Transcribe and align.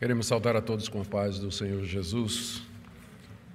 Queremos 0.00 0.28
saudar 0.28 0.56
a 0.56 0.62
todos 0.62 0.88
com 0.88 1.02
a 1.02 1.04
paz 1.04 1.38
do 1.38 1.52
Senhor 1.52 1.84
Jesus, 1.84 2.62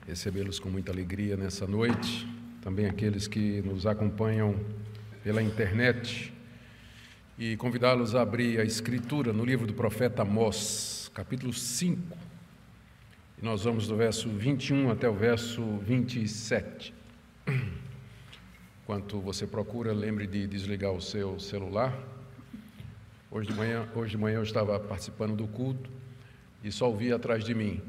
recebê-los 0.06 0.60
com 0.60 0.70
muita 0.70 0.92
alegria 0.92 1.36
nessa 1.36 1.66
noite, 1.66 2.28
também 2.62 2.86
aqueles 2.86 3.28
que 3.28 3.64
nos 3.64 3.88
acompanham 3.88 4.56
pela 5.24 5.42
internet 5.42 6.32
e 7.36 7.58
convidá-los 7.58 8.14
a 8.14 8.22
abrir 8.22 8.60
a 8.60 8.64
Escritura 8.64 9.34
no 9.34 9.44
livro 9.44 9.66
do 9.66 9.74
profeta 9.74 10.22
Amós, 10.22 11.10
capítulo 11.16 11.52
5. 11.52 12.16
E 13.42 13.44
nós 13.44 13.64
vamos 13.64 13.88
do 13.88 13.96
verso 13.96 14.30
21 14.30 14.92
até 14.92 15.10
o 15.10 15.16
verso 15.16 15.66
27. 15.80 16.94
Enquanto 18.84 19.20
você 19.20 19.48
procura, 19.48 19.92
lembre 19.94 20.28
de 20.28 20.46
desligar 20.46 20.92
o 20.92 21.02
seu 21.02 21.40
celular. 21.40 21.98
Hoje 23.32 23.48
de 23.48 23.56
manhã, 23.56 23.90
hoje 23.96 24.12
de 24.12 24.18
manhã 24.20 24.36
eu 24.36 24.44
estava 24.44 24.80
participando 24.80 25.36
do 25.36 25.48
culto 25.48 26.05
e 26.66 26.72
só 26.72 26.88
ouvi 26.88 27.14
atrás 27.14 27.44
de 27.44 27.54
mim. 27.54 27.80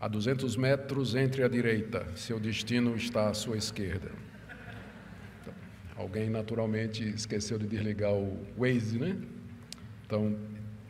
A 0.00 0.06
200 0.06 0.56
metros 0.56 1.16
entre 1.16 1.42
a 1.42 1.48
direita, 1.48 2.06
seu 2.14 2.38
destino 2.38 2.94
está 2.94 3.28
à 3.28 3.34
sua 3.34 3.56
esquerda. 3.56 4.10
Alguém 5.96 6.30
naturalmente 6.30 7.02
esqueceu 7.08 7.58
de 7.58 7.66
desligar 7.66 8.12
o 8.12 8.38
Waze, 8.56 8.98
né? 8.98 9.16
Então, 10.06 10.36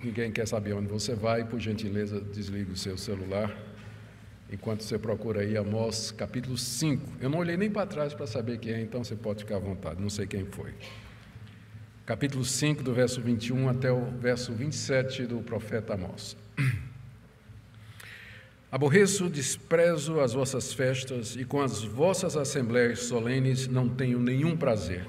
ninguém 0.05 0.31
quer 0.31 0.47
saber 0.47 0.75
onde 0.75 0.89
você 0.89 1.15
vai, 1.15 1.45
por 1.45 1.59
gentileza, 1.59 2.21
desligue 2.21 2.73
o 2.73 2.77
seu 2.77 2.99
celular. 2.99 3.57
Enquanto 4.51 4.83
você 4.83 4.99
procura 4.99 5.41
aí 5.41 5.57
Amós 5.57 6.11
capítulo 6.11 6.59
5. 6.59 7.15
Eu 7.23 7.31
não 7.31 7.39
olhei 7.39 7.57
nem 7.57 7.71
para 7.71 7.87
trás 7.87 8.13
para 8.13 8.27
saber 8.27 8.59
quem 8.59 8.75
é, 8.75 8.81
então 8.83 9.03
você 9.03 9.17
pode 9.17 9.45
ficar 9.45 9.57
à 9.57 9.61
vontade, 9.61 10.01
não 10.01 10.11
sei 10.11 10.27
quem 10.27 10.45
foi. 10.45 10.75
Capítulo 12.05 12.45
5, 12.45 12.83
do 12.83 12.93
verso 12.93 13.23
21 13.23 13.69
até 13.71 13.91
o 13.91 14.05
verso 14.05 14.53
27 14.53 15.25
do 15.25 15.41
profeta 15.41 15.95
Amós. 15.95 16.37
Aborreço, 18.73 19.29
desprezo 19.29 20.19
as 20.19 20.33
vossas 20.33 20.73
festas 20.73 21.37
e 21.37 21.45
com 21.45 21.61
as 21.61 21.85
vossas 21.85 22.39
assembleias 22.39 23.01
solenes 23.01 23.69
não 23.69 23.87
tenho 23.87 24.19
nenhum 24.19 24.57
prazer. 24.57 25.07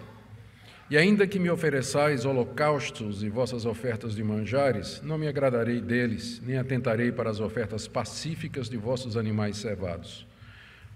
E 0.90 0.98
ainda 0.98 1.26
que 1.26 1.40
me 1.40 1.50
ofereçais 1.50 2.26
holocaustos 2.26 3.24
e 3.24 3.30
vossas 3.30 3.66
ofertas 3.66 4.14
de 4.14 4.24
manjares, 4.24 5.02
não 5.02 5.18
me 5.18 5.30
agradarei 5.30 5.80
deles, 5.80 6.42
nem 6.46 6.58
atentarei 6.58 7.10
para 7.12 7.30
as 7.30 7.40
ofertas 7.40 7.88
pacíficas 7.88 8.70
de 8.70 8.76
vossos 8.76 9.16
animais 9.16 9.56
cevados. 9.58 10.28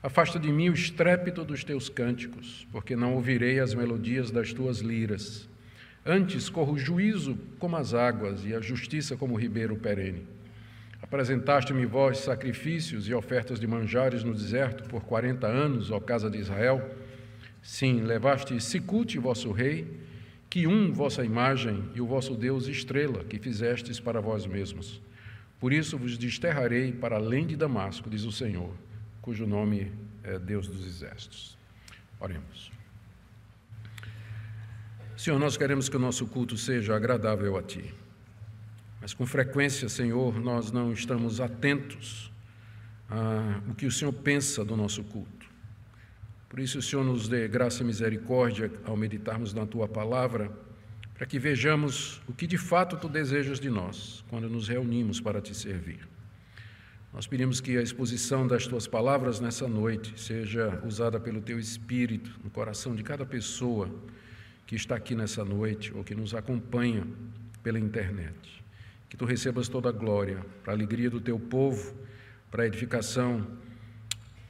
Afasta 0.04 0.38
de 0.38 0.52
mim 0.52 0.70
o 0.70 0.74
estrépito 0.74 1.46
dos 1.46 1.64
teus 1.64 1.88
cânticos, 1.88 2.68
porque 2.72 2.96
não 2.96 3.16
ouvirei 3.16 3.62
as 3.62 3.74
melodias 3.74 4.30
das 4.30 4.52
tuas 4.52 4.80
liras. 4.80 5.48
Antes 6.06 6.50
corro 6.50 6.74
o 6.74 6.78
juízo 6.78 7.38
como 7.58 7.78
as 7.78 7.94
águas 7.94 8.46
e 8.46 8.54
a 8.54 8.60
justiça 8.60 9.16
como 9.16 9.36
o 9.36 9.40
ribeiro 9.40 9.78
perene. 9.78 10.28
Apresentaste-me 11.02 11.86
vós 11.86 12.20
sacrifícios 12.20 13.08
e 13.08 13.14
ofertas 13.14 13.60
de 13.60 13.68
manjares 13.68 14.24
no 14.24 14.34
deserto 14.34 14.90
por 14.90 15.04
quarenta 15.04 15.48
anos, 15.48 15.92
ó 15.92 16.00
casa 16.00 16.30
de 16.30 16.38
Israel. 16.38 16.96
Sim, 17.62 18.02
levaste 18.02 18.60
Sicute, 18.60 19.20
vosso 19.20 19.52
rei, 19.52 20.00
que 20.50 20.66
um 20.66 20.92
vossa 20.92 21.24
imagem 21.24 21.90
e 21.94 22.02
o 22.02 22.08
vosso 22.08 22.36
Deus 22.36 22.68
estrela, 22.68 23.24
que 23.24 23.40
fizestes 23.40 24.00
para 24.00 24.22
vós 24.22 24.46
mesmos. 24.46 25.02
Por 25.60 25.74
isso 25.74 25.98
vos 25.98 26.18
desterrarei 26.18 26.92
para 26.92 27.16
além 27.16 27.46
de 27.46 27.56
Damasco, 27.56 28.10
diz 28.10 28.24
o 28.24 28.32
Senhor, 28.32 28.74
cujo 29.22 29.46
nome 29.46 29.92
é 30.24 30.38
Deus 30.38 30.68
dos 30.68 30.86
exércitos. 30.86 31.58
Oremos. 32.20 32.72
Senhor, 35.16 35.40
nós 35.40 35.58
queremos 35.58 35.90
que 35.90 35.96
o 35.96 36.00
nosso 36.00 36.28
culto 36.28 36.56
seja 36.56 36.96
agradável 36.96 37.58
a 37.58 37.64
Ti. 37.64 37.94
Mas 39.08 39.14
com 39.14 39.26
frequência, 39.26 39.88
Senhor, 39.88 40.38
nós 40.38 40.70
não 40.70 40.92
estamos 40.92 41.40
atentos 41.40 42.30
ao 43.08 43.74
que 43.74 43.86
o 43.86 43.92
Senhor 43.92 44.12
pensa 44.12 44.66
do 44.66 44.76
nosso 44.76 45.02
culto. 45.02 45.46
Por 46.50 46.60
isso, 46.60 46.80
o 46.80 46.82
Senhor 46.82 47.06
nos 47.06 47.30
dê 47.30 47.48
graça 47.48 47.84
e 47.84 47.86
misericórdia 47.86 48.70
ao 48.84 48.98
meditarmos 48.98 49.54
na 49.54 49.66
tua 49.66 49.88
palavra, 49.88 50.52
para 51.14 51.26
que 51.26 51.40
vejamos 51.40 52.22
o 52.28 52.34
que 52.34 52.46
de 52.46 52.58
fato 52.58 52.98
tu 52.98 53.08
desejas 53.08 53.62
de 53.62 53.70
nós 53.70 54.26
quando 54.30 54.50
nos 54.50 54.68
reunimos 54.68 55.22
para 55.22 55.40
te 55.40 55.56
servir. 55.56 56.06
Nós 57.14 57.26
pedimos 57.26 57.62
que 57.62 57.78
a 57.78 57.82
exposição 57.82 58.46
das 58.46 58.68
tuas 58.68 58.88
palavras 58.88 59.40
nessa 59.40 59.70
noite 59.70 60.20
seja 60.20 60.84
usada 60.86 61.18
pelo 61.18 61.40
teu 61.40 61.58
Espírito 61.58 62.38
no 62.44 62.50
coração 62.50 62.94
de 62.94 63.04
cada 63.04 63.26
pessoa 63.26 63.90
que 64.66 64.76
está 64.76 64.98
aqui 64.98 65.16
nessa 65.16 65.46
noite 65.46 65.94
ou 65.96 66.04
que 66.04 66.14
nos 66.14 66.36
acompanha 66.36 67.08
pela 67.64 67.80
internet 67.80 68.57
que 69.10 69.18
tu 69.18 69.26
recebas 69.26 69.68
toda 69.68 69.90
a 69.90 69.92
glória, 69.92 70.46
para 70.64 70.74
a 70.74 70.76
alegria 70.76 71.10
do 71.10 71.20
teu 71.20 71.40
povo, 71.40 71.96
para 72.52 72.64
a 72.64 72.68
edificação 72.68 73.48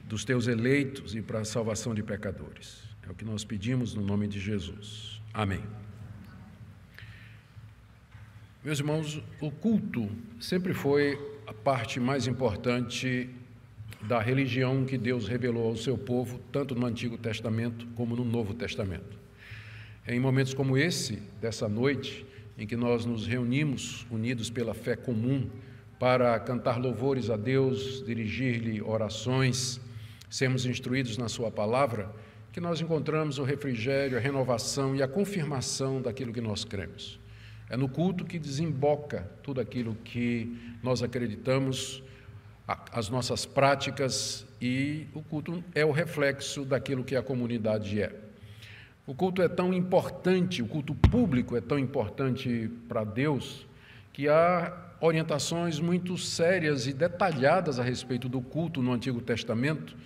dos 0.04 0.24
teus 0.24 0.46
eleitos 0.46 1.14
e 1.14 1.22
para 1.22 1.40
a 1.40 1.44
salvação 1.44 1.94
de 1.94 2.02
pecadores. 2.02 2.82
É 3.06 3.10
o 3.10 3.14
que 3.14 3.24
nós 3.24 3.44
pedimos 3.44 3.94
no 3.94 4.02
nome 4.02 4.26
de 4.26 4.40
Jesus. 4.40 5.20
Amém. 5.32 5.62
Meus 8.64 8.80
irmãos, 8.80 9.22
o 9.40 9.50
culto 9.50 10.10
sempre 10.40 10.74
foi 10.74 11.18
a 11.46 11.54
parte 11.54 12.00
mais 12.00 12.26
importante 12.26 13.30
da 14.02 14.20
religião 14.20 14.84
que 14.84 14.98
Deus 14.98 15.26
revelou 15.26 15.68
ao 15.68 15.76
seu 15.76 15.96
povo, 15.96 16.38
tanto 16.52 16.74
no 16.74 16.86
Antigo 16.86 17.16
Testamento 17.16 17.86
como 17.94 18.14
no 18.14 18.24
Novo 18.24 18.54
Testamento. 18.54 19.18
Em 20.06 20.20
momentos 20.20 20.54
como 20.54 20.76
esse, 20.76 21.16
dessa 21.40 21.68
noite, 21.68 22.26
em 22.58 22.66
que 22.66 22.76
nós 22.76 23.06
nos 23.06 23.24
reunimos, 23.24 24.04
unidos 24.10 24.50
pela 24.50 24.74
fé 24.74 24.96
comum, 24.96 25.48
para 25.98 26.38
cantar 26.40 26.78
louvores 26.78 27.30
a 27.30 27.36
Deus, 27.36 28.04
dirigir-lhe 28.04 28.82
orações, 28.82 29.80
sermos 30.28 30.66
instruídos 30.66 31.16
na 31.16 31.28
Sua 31.28 31.50
palavra, 31.50 32.10
que 32.52 32.60
nós 32.60 32.80
encontramos 32.80 33.38
o 33.38 33.44
refrigério, 33.44 34.18
a 34.18 34.20
renovação 34.20 34.96
e 34.96 35.02
a 35.02 35.06
confirmação 35.06 36.02
daquilo 36.02 36.32
que 36.32 36.40
nós 36.40 36.64
cremos. 36.64 37.20
É 37.70 37.76
no 37.76 37.88
culto 37.88 38.24
que 38.24 38.38
desemboca 38.38 39.30
tudo 39.42 39.60
aquilo 39.60 39.94
que 39.94 40.76
nós 40.82 41.02
acreditamos, 41.02 42.02
as 42.92 43.08
nossas 43.08 43.46
práticas, 43.46 44.46
e 44.60 45.06
o 45.14 45.22
culto 45.22 45.62
é 45.74 45.84
o 45.84 45.92
reflexo 45.92 46.64
daquilo 46.64 47.04
que 47.04 47.14
a 47.14 47.22
comunidade 47.22 48.02
é. 48.02 48.27
O 49.08 49.14
culto 49.14 49.40
é 49.40 49.48
tão 49.48 49.72
importante, 49.72 50.60
o 50.60 50.66
culto 50.66 50.94
público 50.94 51.56
é 51.56 51.62
tão 51.62 51.78
importante 51.78 52.70
para 52.86 53.04
Deus, 53.04 53.66
que 54.12 54.28
há 54.28 54.70
orientações 55.00 55.80
muito 55.80 56.18
sérias 56.18 56.86
e 56.86 56.92
detalhadas 56.92 57.80
a 57.80 57.82
respeito 57.82 58.28
do 58.28 58.42
culto 58.42 58.82
no 58.82 58.92
Antigo 58.92 59.22
Testamento, 59.22 59.96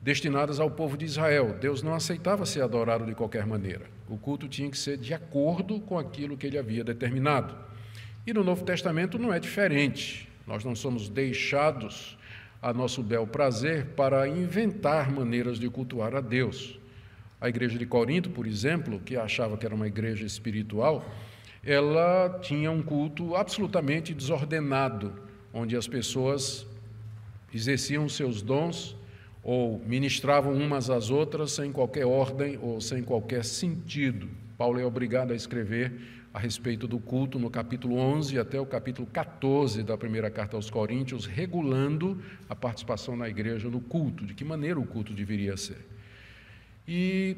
destinadas 0.00 0.60
ao 0.60 0.70
povo 0.70 0.96
de 0.96 1.04
Israel. 1.04 1.58
Deus 1.60 1.82
não 1.82 1.94
aceitava 1.94 2.46
ser 2.46 2.62
adorado 2.62 3.04
de 3.04 3.12
qualquer 3.12 3.44
maneira. 3.44 3.86
O 4.08 4.16
culto 4.16 4.46
tinha 4.46 4.70
que 4.70 4.78
ser 4.78 4.98
de 4.98 5.12
acordo 5.12 5.80
com 5.80 5.98
aquilo 5.98 6.36
que 6.36 6.46
ele 6.46 6.58
havia 6.58 6.84
determinado. 6.84 7.56
E 8.24 8.32
no 8.32 8.44
Novo 8.44 8.64
Testamento 8.64 9.18
não 9.18 9.34
é 9.34 9.40
diferente. 9.40 10.28
Nós 10.46 10.64
não 10.64 10.76
somos 10.76 11.08
deixados 11.08 12.16
a 12.62 12.72
nosso 12.72 13.02
bel 13.02 13.26
prazer 13.26 13.86
para 13.96 14.28
inventar 14.28 15.10
maneiras 15.10 15.58
de 15.58 15.68
cultuar 15.68 16.14
a 16.14 16.20
Deus. 16.20 16.80
A 17.42 17.48
igreja 17.48 17.76
de 17.76 17.84
Corinto, 17.84 18.30
por 18.30 18.46
exemplo, 18.46 19.00
que 19.00 19.16
achava 19.16 19.56
que 19.56 19.66
era 19.66 19.74
uma 19.74 19.88
igreja 19.88 20.24
espiritual, 20.24 21.04
ela 21.64 22.38
tinha 22.40 22.70
um 22.70 22.80
culto 22.80 23.34
absolutamente 23.34 24.14
desordenado, 24.14 25.12
onde 25.52 25.76
as 25.76 25.88
pessoas 25.88 26.64
exerciam 27.52 28.08
seus 28.08 28.42
dons 28.42 28.96
ou 29.42 29.82
ministravam 29.84 30.54
umas 30.54 30.88
às 30.88 31.10
outras 31.10 31.50
sem 31.50 31.72
qualquer 31.72 32.06
ordem 32.06 32.60
ou 32.62 32.80
sem 32.80 33.02
qualquer 33.02 33.44
sentido. 33.44 34.28
Paulo 34.56 34.78
é 34.78 34.86
obrigado 34.86 35.32
a 35.32 35.34
escrever 35.34 35.92
a 36.32 36.38
respeito 36.38 36.86
do 36.86 37.00
culto 37.00 37.40
no 37.40 37.50
capítulo 37.50 37.96
11 37.96 38.38
até 38.38 38.60
o 38.60 38.64
capítulo 38.64 39.08
14 39.12 39.82
da 39.82 39.98
primeira 39.98 40.30
carta 40.30 40.54
aos 40.54 40.70
Coríntios, 40.70 41.26
regulando 41.26 42.22
a 42.48 42.54
participação 42.54 43.16
na 43.16 43.28
igreja 43.28 43.68
no 43.68 43.80
culto, 43.80 44.24
de 44.24 44.32
que 44.32 44.44
maneira 44.44 44.78
o 44.78 44.86
culto 44.86 45.12
deveria 45.12 45.56
ser. 45.56 45.90
E 46.86 47.36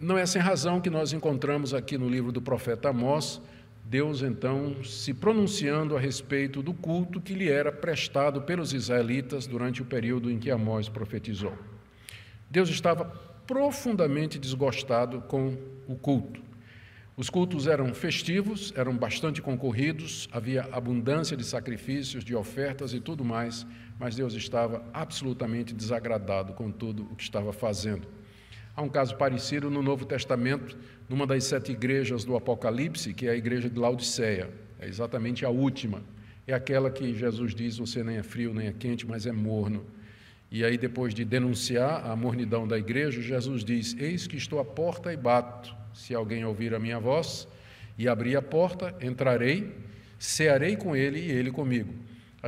não 0.00 0.16
é 0.16 0.24
sem 0.26 0.40
razão 0.40 0.80
que 0.80 0.90
nós 0.90 1.12
encontramos 1.12 1.74
aqui 1.74 1.98
no 1.98 2.08
livro 2.08 2.32
do 2.32 2.40
profeta 2.40 2.90
Amós, 2.90 3.40
Deus 3.84 4.22
então 4.22 4.84
se 4.84 5.14
pronunciando 5.14 5.96
a 5.96 6.00
respeito 6.00 6.62
do 6.62 6.74
culto 6.74 7.20
que 7.20 7.32
lhe 7.32 7.48
era 7.48 7.72
prestado 7.72 8.42
pelos 8.42 8.74
israelitas 8.74 9.46
durante 9.46 9.80
o 9.80 9.84
período 9.84 10.30
em 10.30 10.38
que 10.38 10.50
Amós 10.50 10.88
profetizou. 10.88 11.56
Deus 12.50 12.68
estava 12.68 13.06
profundamente 13.46 14.38
desgostado 14.38 15.22
com 15.22 15.56
o 15.86 15.96
culto. 15.96 16.42
Os 17.16 17.28
cultos 17.28 17.66
eram 17.66 17.92
festivos, 17.94 18.72
eram 18.76 18.96
bastante 18.96 19.42
concorridos, 19.42 20.28
havia 20.30 20.68
abundância 20.70 21.36
de 21.36 21.42
sacrifícios, 21.42 22.22
de 22.22 22.34
ofertas 22.36 22.92
e 22.92 23.00
tudo 23.00 23.24
mais, 23.24 23.66
mas 23.98 24.14
Deus 24.14 24.34
estava 24.34 24.84
absolutamente 24.92 25.74
desagradado 25.74 26.52
com 26.52 26.70
tudo 26.70 27.08
o 27.10 27.16
que 27.16 27.22
estava 27.22 27.52
fazendo. 27.52 28.06
Há 28.78 28.82
um 28.82 28.88
caso 28.88 29.16
parecido 29.16 29.68
no 29.68 29.82
Novo 29.82 30.04
Testamento, 30.04 30.78
numa 31.08 31.26
das 31.26 31.42
sete 31.42 31.72
igrejas 31.72 32.24
do 32.24 32.36
Apocalipse, 32.36 33.12
que 33.12 33.26
é 33.26 33.30
a 33.30 33.36
igreja 33.36 33.68
de 33.68 33.76
Laodiceia, 33.76 34.48
é 34.78 34.86
exatamente 34.86 35.44
a 35.44 35.48
última. 35.48 36.00
é 36.46 36.54
aquela 36.54 36.88
que 36.88 37.12
Jesus 37.12 37.56
diz: 37.56 37.78
você 37.78 38.04
nem 38.04 38.18
é 38.18 38.22
frio 38.22 38.54
nem 38.54 38.68
é 38.68 38.72
quente, 38.72 39.04
mas 39.04 39.26
é 39.26 39.32
morno. 39.32 39.84
E 40.48 40.64
aí, 40.64 40.78
depois 40.78 41.12
de 41.12 41.24
denunciar 41.24 42.08
a 42.08 42.14
mornidão 42.14 42.68
da 42.68 42.78
igreja, 42.78 43.20
Jesus 43.20 43.64
diz: 43.64 43.96
Eis 43.98 44.28
que 44.28 44.36
estou 44.36 44.60
à 44.60 44.64
porta 44.64 45.12
e 45.12 45.16
bato. 45.16 45.74
Se 45.92 46.14
alguém 46.14 46.44
ouvir 46.44 46.72
a 46.72 46.78
minha 46.78 47.00
voz 47.00 47.48
e 47.98 48.06
abrir 48.06 48.36
a 48.36 48.42
porta, 48.42 48.94
entrarei, 49.00 49.74
cearei 50.20 50.76
com 50.76 50.94
ele 50.94 51.18
e 51.18 51.32
ele 51.32 51.50
comigo. 51.50 51.92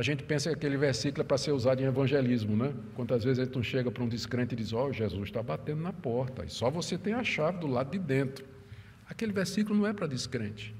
A 0.01 0.03
gente 0.03 0.23
pensa 0.23 0.49
que 0.49 0.55
aquele 0.55 0.77
versículo 0.77 1.21
é 1.21 1.23
para 1.23 1.37
ser 1.37 1.51
usado 1.51 1.79
em 1.79 1.85
evangelismo, 1.85 2.57
né? 2.57 2.73
Quantas 2.95 3.23
vezes 3.23 3.37
a 3.37 3.43
gente 3.45 3.53
não 3.53 3.61
chega 3.61 3.91
para 3.91 4.03
um 4.03 4.09
descrente 4.09 4.53
e 4.53 4.55
diz: 4.55 4.73
Ó, 4.73 4.87
oh, 4.87 4.91
Jesus 4.91 5.25
está 5.25 5.43
batendo 5.43 5.79
na 5.83 5.93
porta, 5.93 6.43
e 6.43 6.49
só 6.49 6.71
você 6.71 6.97
tem 6.97 7.13
a 7.13 7.23
chave 7.23 7.59
do 7.59 7.67
lado 7.67 7.91
de 7.91 7.99
dentro. 7.99 8.43
Aquele 9.07 9.31
versículo 9.31 9.77
não 9.77 9.85
é 9.85 9.93
para 9.93 10.07
descrente. 10.07 10.73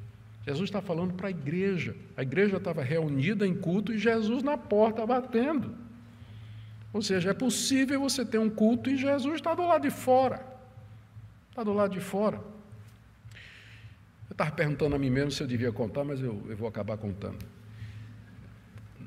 Jesus 0.44 0.70
está 0.70 0.82
falando 0.82 1.14
para 1.14 1.28
a 1.28 1.30
igreja. 1.30 1.96
A 2.18 2.24
igreja 2.24 2.58
estava 2.58 2.82
reunida 2.82 3.46
em 3.46 3.54
culto 3.54 3.94
e 3.94 4.00
Jesus 4.00 4.42
na 4.42 4.58
porta 4.58 5.06
batendo. 5.06 5.76
Ou 6.92 7.04
seja, 7.04 7.30
é 7.30 7.34
possível 7.36 8.00
você 8.00 8.26
ter 8.26 8.40
um 8.40 8.50
culto 8.50 8.90
e 8.90 8.98
Jesus 8.98 9.36
está 9.36 9.54
do 9.54 9.68
lado 9.68 9.84
de 9.84 9.92
fora. 9.92 10.44
Está 11.52 11.64
do 11.64 11.74
lado 11.74 11.94
de 11.94 12.00
fora. 12.02 12.38
Eu 14.28 14.32
estava 14.32 14.50
perguntando 14.50 14.96
a 14.96 14.98
mim 14.98 15.12
mesmo 15.12 15.30
se 15.30 15.44
eu 15.44 15.48
devia 15.48 15.72
contar, 15.72 16.04
mas 16.04 16.20
eu, 16.20 16.42
eu 16.50 16.58
vou 16.58 16.68
acabar 16.68 16.98
contando. 16.98 17.61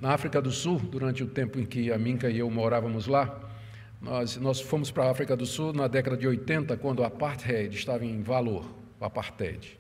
Na 0.01 0.13
África 0.13 0.41
do 0.41 0.51
Sul, 0.51 0.79
durante 0.79 1.23
o 1.23 1.27
tempo 1.27 1.59
em 1.59 1.65
que 1.65 1.93
a 1.93 1.99
Minka 1.99 2.29
e 2.29 2.39
eu 2.39 2.51
morávamos 2.51 3.07
lá, 3.07 3.41
nós, 4.01 4.37
nós 4.37 4.61
fomos 4.61 4.91
para 4.91 5.05
a 5.05 5.11
África 5.11 5.35
do 5.37 5.47
Sul 5.47 5.73
na 5.73 5.89
década 5.89 6.17
de 6.17 6.27
80, 6.27 6.77
quando 6.77 7.01
o 7.01 7.05
apartheid 7.05 7.75
estava 7.75 8.05
em 8.05 8.23
valor, 8.23 8.67
o 9.01 9.05
apartheid. 9.05 9.79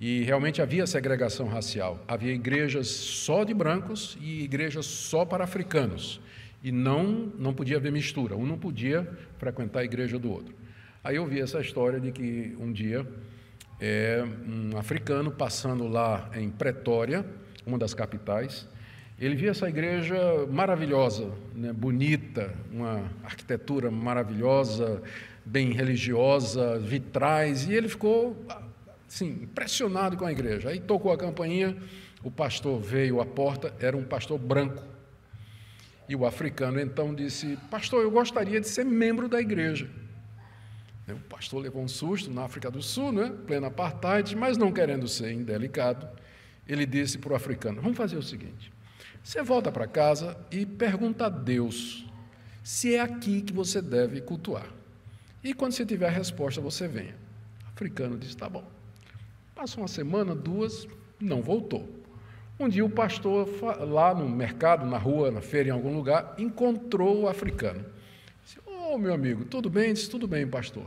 E 0.00 0.22
realmente 0.22 0.60
havia 0.60 0.86
segregação 0.86 1.48
racial. 1.48 1.98
Havia 2.06 2.32
igrejas 2.32 2.86
só 2.86 3.44
de 3.44 3.54
brancos 3.54 4.16
e 4.20 4.42
igrejas 4.44 4.86
só 4.86 5.24
para 5.24 5.44
africanos. 5.44 6.20
E 6.62 6.70
não, 6.70 7.32
não 7.38 7.54
podia 7.54 7.78
haver 7.78 7.90
mistura. 7.90 8.36
Um 8.36 8.46
não 8.46 8.58
podia 8.58 9.08
frequentar 9.38 9.80
a 9.80 9.84
igreja 9.84 10.18
do 10.18 10.30
outro. 10.30 10.54
Aí 11.02 11.16
eu 11.16 11.26
vi 11.26 11.40
essa 11.40 11.60
história 11.60 11.98
de 11.98 12.12
que 12.12 12.54
um 12.60 12.72
dia 12.72 13.06
é, 13.80 14.24
um 14.46 14.76
africano 14.76 15.30
passando 15.30 15.88
lá 15.88 16.30
em 16.34 16.50
Pretória, 16.50 17.24
uma 17.64 17.78
das 17.78 17.94
capitais, 17.94 18.68
ele 19.18 19.34
via 19.34 19.50
essa 19.50 19.68
igreja 19.68 20.46
maravilhosa, 20.50 21.32
né, 21.54 21.72
bonita, 21.72 22.54
uma 22.70 23.10
arquitetura 23.24 23.90
maravilhosa, 23.90 25.02
bem 25.44 25.72
religiosa, 25.72 26.78
vitrais, 26.78 27.66
e 27.66 27.72
ele 27.72 27.88
ficou 27.88 28.36
sim, 29.08 29.38
impressionado 29.42 30.16
com 30.16 30.26
a 30.26 30.32
igreja. 30.32 30.68
Aí 30.68 30.80
tocou 30.80 31.12
a 31.12 31.16
campainha, 31.16 31.76
o 32.22 32.30
pastor 32.30 32.78
veio 32.78 33.20
à 33.20 33.24
porta, 33.24 33.72
era 33.80 33.96
um 33.96 34.04
pastor 34.04 34.38
branco. 34.38 34.84
E 36.08 36.14
o 36.14 36.26
africano 36.26 36.78
então 36.78 37.14
disse: 37.14 37.58
Pastor, 37.70 38.02
eu 38.02 38.10
gostaria 38.10 38.60
de 38.60 38.68
ser 38.68 38.84
membro 38.84 39.28
da 39.28 39.40
igreja. 39.40 39.88
O 41.08 41.28
pastor 41.28 41.62
levou 41.62 41.82
um 41.82 41.88
susto 41.88 42.30
na 42.30 42.42
África 42.42 42.70
do 42.70 42.82
Sul, 42.82 43.12
né? 43.12 43.32
plena 43.46 43.68
apartheid, 43.68 44.34
mas 44.34 44.58
não 44.58 44.72
querendo 44.72 45.06
ser 45.06 45.30
indelicado, 45.30 46.08
ele 46.66 46.84
disse 46.84 47.16
para 47.16 47.32
o 47.32 47.36
africano: 47.36 47.80
Vamos 47.80 47.96
fazer 47.96 48.16
o 48.16 48.22
seguinte: 48.22 48.75
você 49.26 49.42
volta 49.42 49.72
para 49.72 49.88
casa 49.88 50.36
e 50.52 50.64
pergunta 50.64 51.26
a 51.26 51.28
Deus 51.28 52.06
se 52.62 52.94
é 52.94 53.00
aqui 53.00 53.42
que 53.42 53.52
você 53.52 53.82
deve 53.82 54.20
cultuar. 54.20 54.68
E 55.42 55.52
quando 55.52 55.72
você 55.72 55.84
tiver 55.84 56.06
a 56.06 56.10
resposta, 56.10 56.60
você 56.60 56.86
venha. 56.86 57.16
O 57.64 57.68
africano 57.70 58.16
disse: 58.16 58.36
Tá 58.36 58.48
bom. 58.48 58.62
Passou 59.52 59.82
uma 59.82 59.88
semana, 59.88 60.32
duas, 60.32 60.86
não 61.18 61.42
voltou. 61.42 61.88
Um 62.56 62.68
dia 62.68 62.84
o 62.84 62.88
pastor, 62.88 63.48
lá 63.80 64.14
no 64.14 64.28
mercado, 64.28 64.86
na 64.86 64.96
rua, 64.96 65.32
na 65.32 65.40
feira, 65.40 65.70
em 65.70 65.72
algum 65.72 65.96
lugar, 65.96 66.36
encontrou 66.38 67.22
o 67.22 67.28
africano. 67.28 67.84
Disse, 68.44 68.60
oh, 68.64 68.96
meu 68.96 69.12
amigo, 69.12 69.44
tudo 69.44 69.68
bem? 69.68 69.92
Disse, 69.92 70.08
tudo 70.08 70.28
bem, 70.28 70.46
pastor. 70.46 70.86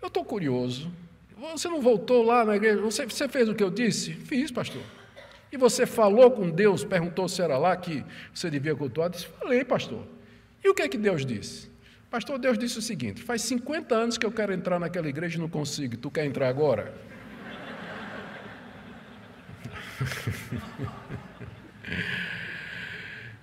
Eu 0.00 0.08
estou 0.08 0.26
curioso. 0.26 0.92
Você 1.52 1.68
não 1.68 1.80
voltou 1.80 2.22
lá 2.22 2.44
na 2.44 2.54
igreja? 2.54 2.82
Você, 2.82 3.06
você 3.06 3.26
fez 3.28 3.48
o 3.48 3.54
que 3.54 3.64
eu 3.64 3.70
disse? 3.70 4.12
Fiz, 4.12 4.50
pastor. 4.50 4.82
E 5.52 5.56
você 5.58 5.84
falou 5.84 6.30
com 6.30 6.48
Deus, 6.48 6.82
perguntou 6.82 7.28
se 7.28 7.42
era 7.42 7.58
lá 7.58 7.76
que 7.76 8.02
você 8.32 8.48
devia 8.48 8.74
cultuar? 8.74 9.10
Disse, 9.10 9.26
falei, 9.26 9.62
pastor. 9.62 10.06
E 10.64 10.68
o 10.70 10.74
que 10.74 10.80
é 10.80 10.88
que 10.88 10.96
Deus 10.96 11.26
disse? 11.26 11.70
Pastor, 12.10 12.38
Deus 12.38 12.58
disse 12.58 12.78
o 12.78 12.82
seguinte: 12.82 13.22
faz 13.22 13.42
50 13.42 13.94
anos 13.94 14.16
que 14.16 14.24
eu 14.24 14.32
quero 14.32 14.52
entrar 14.52 14.78
naquela 14.78 15.08
igreja 15.08 15.36
e 15.36 15.40
não 15.40 15.48
consigo. 15.48 15.96
Tu 15.96 16.10
quer 16.10 16.24
entrar 16.24 16.48
agora? 16.48 16.94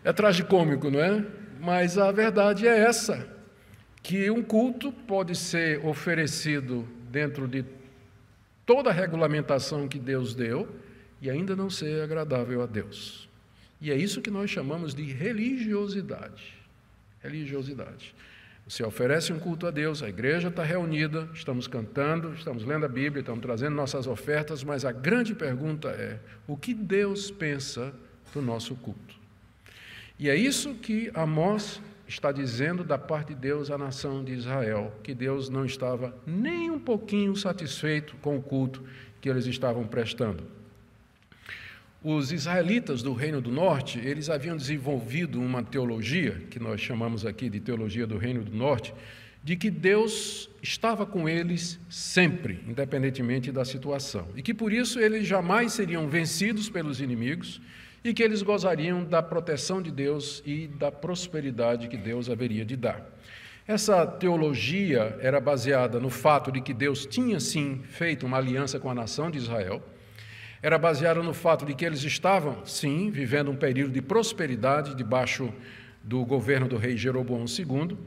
É 0.01 0.13
tragicômico, 0.13 0.89
não 0.89 1.01
é? 1.01 1.25
Mas 1.59 1.97
a 1.97 2.09
verdade 2.09 2.65
é 2.65 2.79
essa: 2.79 3.27
que 4.01 4.31
um 4.31 4.41
culto 4.41 4.91
pode 4.91 5.35
ser 5.35 5.85
oferecido 5.85 6.87
dentro 7.11 7.47
de 7.47 7.65
toda 8.65 8.89
a 8.89 8.93
regulamentação 8.93 9.89
que 9.89 9.99
Deus 9.99 10.33
deu 10.33 10.67
e 11.21 11.29
ainda 11.29 11.55
não 11.55 11.69
ser 11.69 12.01
agradável 12.01 12.61
a 12.61 12.65
Deus. 12.65 13.27
E 13.81 13.91
é 13.91 13.95
isso 13.95 14.21
que 14.21 14.29
nós 14.29 14.49
chamamos 14.49 14.93
de 14.93 15.03
religiosidade. 15.03 16.53
Religiosidade. 17.21 18.13
Você 18.67 18.83
oferece 18.83 19.33
um 19.33 19.39
culto 19.39 19.65
a 19.65 19.71
Deus, 19.71 20.03
a 20.03 20.09
igreja 20.09 20.49
está 20.49 20.63
reunida, 20.63 21.27
estamos 21.33 21.67
cantando, 21.67 22.33
estamos 22.33 22.63
lendo 22.63 22.85
a 22.85 22.89
Bíblia, 22.89 23.21
estamos 23.21 23.41
trazendo 23.41 23.75
nossas 23.75 24.05
ofertas, 24.05 24.63
mas 24.63 24.85
a 24.85 24.91
grande 24.91 25.33
pergunta 25.33 25.89
é: 25.89 26.19
o 26.47 26.55
que 26.55 26.73
Deus 26.73 27.31
pensa 27.31 27.91
do 28.31 28.41
nosso 28.41 28.75
culto? 28.75 29.15
E 30.19 30.29
é 30.29 30.35
isso 30.35 30.75
que 30.75 31.09
Amós 31.15 31.81
está 32.07 32.31
dizendo 32.31 32.83
da 32.83 32.97
parte 32.97 33.29
de 33.29 33.35
Deus 33.35 33.71
à 33.71 33.77
nação 33.77 34.23
de 34.23 34.33
Israel, 34.33 34.93
que 35.03 35.15
Deus 35.15 35.49
não 35.49 35.65
estava 35.65 36.15
nem 36.27 36.69
um 36.69 36.79
pouquinho 36.79 37.35
satisfeito 37.35 38.15
com 38.17 38.37
o 38.37 38.41
culto 38.41 38.83
que 39.21 39.29
eles 39.29 39.45
estavam 39.45 39.87
prestando. 39.87 40.58
Os 42.01 42.31
israelitas 42.31 43.03
do 43.03 43.11
Reino 43.11 43.41
do 43.41 43.51
Norte, 43.51 43.99
eles 43.99 44.29
haviam 44.29 44.55
desenvolvido 44.55 45.37
uma 45.41 45.61
teologia, 45.61 46.43
que 46.49 46.57
nós 46.57 46.79
chamamos 46.79 47.25
aqui 47.25 47.49
de 47.49 47.59
teologia 47.59 48.07
do 48.07 48.17
Reino 48.17 48.41
do 48.41 48.55
Norte, 48.55 48.93
de 49.43 49.57
que 49.57 49.69
Deus 49.69 50.49
estava 50.63 51.05
com 51.05 51.27
eles 51.27 51.77
sempre, 51.89 52.63
independentemente 52.65 53.51
da 53.51 53.65
situação, 53.65 54.29
e 54.33 54.41
que 54.41 54.53
por 54.53 54.71
isso 54.71 54.97
eles 54.97 55.27
jamais 55.27 55.73
seriam 55.73 56.07
vencidos 56.07 56.69
pelos 56.69 57.01
inimigos 57.01 57.59
e 58.01 58.13
que 58.13 58.23
eles 58.23 58.41
gozariam 58.41 59.03
da 59.03 59.21
proteção 59.21 59.81
de 59.81 59.91
Deus 59.91 60.41
e 60.45 60.67
da 60.67 60.89
prosperidade 60.89 61.89
que 61.89 61.97
Deus 61.97 62.29
haveria 62.29 62.63
de 62.63 62.77
dar. 62.77 63.05
Essa 63.67 64.07
teologia 64.07 65.17
era 65.19 65.41
baseada 65.41 65.99
no 65.99 66.09
fato 66.09 66.49
de 66.49 66.61
que 66.61 66.73
Deus 66.73 67.05
tinha 67.05 67.41
sim 67.41 67.81
feito 67.83 68.25
uma 68.25 68.37
aliança 68.37 68.79
com 68.79 68.89
a 68.89 68.95
nação 68.95 69.29
de 69.29 69.37
Israel 69.37 69.83
era 70.61 70.77
baseada 70.77 71.23
no 71.23 71.33
fato 71.33 71.65
de 71.65 71.73
que 71.73 71.85
eles 71.85 72.03
estavam, 72.03 72.65
sim, 72.65 73.09
vivendo 73.09 73.49
um 73.49 73.55
período 73.55 73.93
de 73.93 74.01
prosperidade 74.01 74.95
debaixo 74.95 75.53
do 76.03 76.25
governo 76.25 76.67
do 76.67 76.77
rei 76.77 76.97
Jeroboão 76.97 77.45
II, 77.45 77.97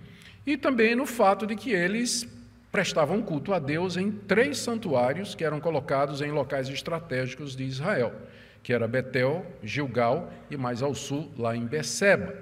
e 0.47 0.56
também 0.56 0.94
no 0.94 1.06
fato 1.06 1.47
de 1.47 1.56
que 1.56 1.71
eles 1.71 2.28
prestavam 2.71 3.23
culto 3.23 3.52
a 3.52 3.59
Deus 3.59 3.97
em 3.97 4.11
três 4.11 4.59
santuários 4.59 5.35
que 5.35 5.44
eram 5.44 5.61
colocados 5.61 6.21
em 6.21 6.30
locais 6.30 6.68
estratégicos 6.68 7.54
de 7.54 7.64
Israel, 7.64 8.12
que 8.62 8.73
era 8.73 8.88
Betel, 8.88 9.47
Gilgal 9.62 10.32
e 10.50 10.56
mais 10.56 10.82
ao 10.82 10.94
sul, 10.94 11.30
lá 11.38 11.54
em 11.56 11.66
Beceba. 11.66 12.35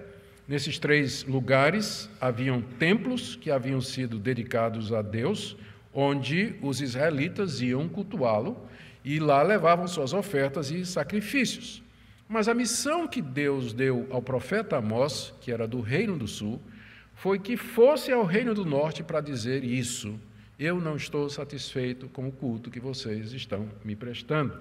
Nesses 0.46 0.78
três 0.78 1.24
lugares 1.24 2.08
haviam 2.20 2.60
templos 2.60 3.36
que 3.36 3.50
haviam 3.50 3.80
sido 3.80 4.18
dedicados 4.18 4.92
a 4.92 5.02
Deus, 5.02 5.56
onde 5.92 6.56
os 6.62 6.80
israelitas 6.80 7.60
iam 7.60 7.88
cultuá-lo 7.88 8.56
e 9.04 9.18
lá 9.18 9.42
levavam 9.42 9.86
suas 9.86 10.12
ofertas 10.12 10.70
e 10.70 10.84
sacrifícios. 10.84 11.82
Mas 12.28 12.48
a 12.48 12.54
missão 12.54 13.08
que 13.08 13.20
Deus 13.20 13.72
deu 13.72 14.06
ao 14.10 14.22
profeta 14.22 14.76
Amós, 14.76 15.34
que 15.40 15.50
era 15.50 15.66
do 15.66 15.80
Reino 15.80 16.16
do 16.16 16.28
Sul, 16.28 16.60
foi 17.14 17.38
que 17.38 17.56
fosse 17.56 18.12
ao 18.12 18.24
Reino 18.24 18.54
do 18.54 18.64
Norte 18.64 19.02
para 19.02 19.20
dizer 19.20 19.64
isso. 19.64 20.18
Eu 20.58 20.80
não 20.80 20.94
estou 20.96 21.28
satisfeito 21.28 22.08
com 22.08 22.28
o 22.28 22.32
culto 22.32 22.70
que 22.70 22.78
vocês 22.78 23.32
estão 23.32 23.68
me 23.84 23.96
prestando. 23.96 24.56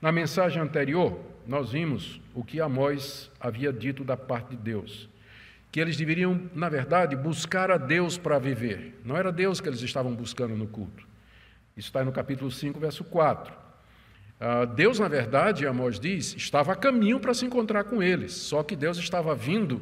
Na 0.00 0.10
mensagem 0.10 0.60
anterior, 0.60 1.20
nós 1.46 1.72
vimos 1.72 2.20
o 2.34 2.42
que 2.42 2.60
Amós 2.60 3.30
havia 3.38 3.72
dito 3.72 4.02
da 4.02 4.16
parte 4.16 4.50
de 4.50 4.56
Deus. 4.56 5.08
Que 5.70 5.78
eles 5.78 5.96
deveriam, 5.96 6.50
na 6.54 6.68
verdade, 6.68 7.14
buscar 7.14 7.70
a 7.70 7.76
Deus 7.76 8.18
para 8.18 8.38
viver. 8.38 8.98
Não 9.04 9.16
era 9.16 9.30
Deus 9.30 9.60
que 9.60 9.68
eles 9.68 9.82
estavam 9.82 10.14
buscando 10.14 10.56
no 10.56 10.66
culto. 10.66 11.09
Isso 11.80 11.88
está 11.88 12.04
no 12.04 12.12
capítulo 12.12 12.50
5, 12.50 12.78
verso 12.78 13.02
4. 13.04 13.54
Ah, 14.38 14.66
Deus, 14.66 14.98
na 14.98 15.08
verdade, 15.08 15.66
Amós 15.66 15.98
diz, 15.98 16.34
estava 16.36 16.72
a 16.72 16.76
caminho 16.76 17.18
para 17.18 17.32
se 17.32 17.46
encontrar 17.46 17.84
com 17.84 18.02
eles, 18.02 18.34
só 18.34 18.62
que 18.62 18.76
Deus 18.76 18.98
estava 18.98 19.34
vindo 19.34 19.80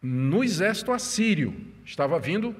no 0.00 0.42
exército 0.42 0.90
assírio, 0.90 1.54
estava 1.84 2.18
vindo 2.18 2.56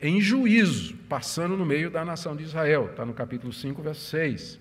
em 0.00 0.20
juízo, 0.20 0.96
passando 1.08 1.56
no 1.56 1.64
meio 1.64 1.88
da 1.88 2.04
nação 2.04 2.34
de 2.34 2.42
Israel, 2.42 2.88
está 2.90 3.06
no 3.06 3.14
capítulo 3.14 3.52
5, 3.52 3.80
verso 3.80 4.00
6. 4.06 4.58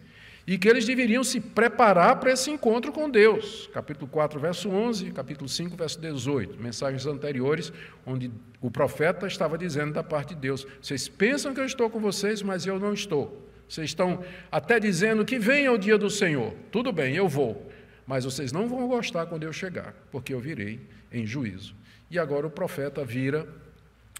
E 0.48 0.58
que 0.58 0.70
eles 0.70 0.86
deveriam 0.86 1.26
se 1.26 1.42
preparar 1.42 2.16
para 2.22 2.32
esse 2.32 2.50
encontro 2.50 2.94
com 2.94 3.10
Deus. 3.10 3.70
Capítulo 3.74 4.08
4, 4.08 4.40
verso 4.40 4.70
11, 4.70 5.12
capítulo 5.12 5.50
5, 5.50 5.76
verso 5.76 6.00
18. 6.00 6.58
Mensagens 6.58 7.06
anteriores, 7.06 7.74
onde 8.06 8.32
o 8.62 8.72
profeta 8.72 9.28
estava 9.28 9.58
dizendo 9.58 9.92
da 9.92 10.02
parte 10.02 10.34
de 10.34 10.40
Deus: 10.40 10.66
Vocês 10.82 11.10
pensam 11.10 11.54
que 11.54 11.60
eu 11.60 11.66
estou 11.66 11.90
com 11.90 12.00
vocês, 12.00 12.42
mas 12.42 12.66
eu 12.66 12.80
não 12.80 12.94
estou. 12.94 13.46
Vocês 13.68 13.90
estão 13.90 14.24
até 14.50 14.80
dizendo 14.80 15.26
que 15.26 15.38
venha 15.38 15.70
o 15.70 15.78
dia 15.78 15.98
do 15.98 16.10
Senhor. 16.10 16.54
Tudo 16.72 16.94
bem, 16.94 17.14
eu 17.14 17.28
vou. 17.28 17.70
Mas 18.06 18.24
vocês 18.24 18.54
não 18.54 18.70
vão 18.70 18.88
gostar 18.88 19.26
quando 19.26 19.44
eu 19.44 19.52
chegar, 19.52 19.94
porque 20.10 20.34
eu 20.34 20.40
virei 20.40 20.80
em 21.12 21.26
juízo. 21.26 21.76
E 22.10 22.18
agora 22.18 22.48
o 22.48 22.50
profeta 22.50 23.04
vira 23.04 23.46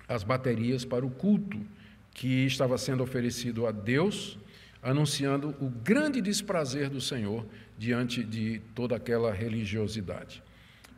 as 0.10 0.24
baterias 0.24 0.84
para 0.84 1.06
o 1.06 1.10
culto 1.10 1.58
que 2.14 2.46
estava 2.46 2.78
sendo 2.78 3.02
oferecido 3.02 3.66
a 3.66 3.72
Deus 3.72 4.38
anunciando 4.88 5.54
o 5.60 5.70
grande 5.70 6.22
desprazer 6.22 6.90
do 6.90 7.02
Senhor 7.02 7.46
diante 7.78 8.24
de 8.24 8.62
toda 8.74 8.96
aquela 8.96 9.34
religiosidade. 9.34 10.42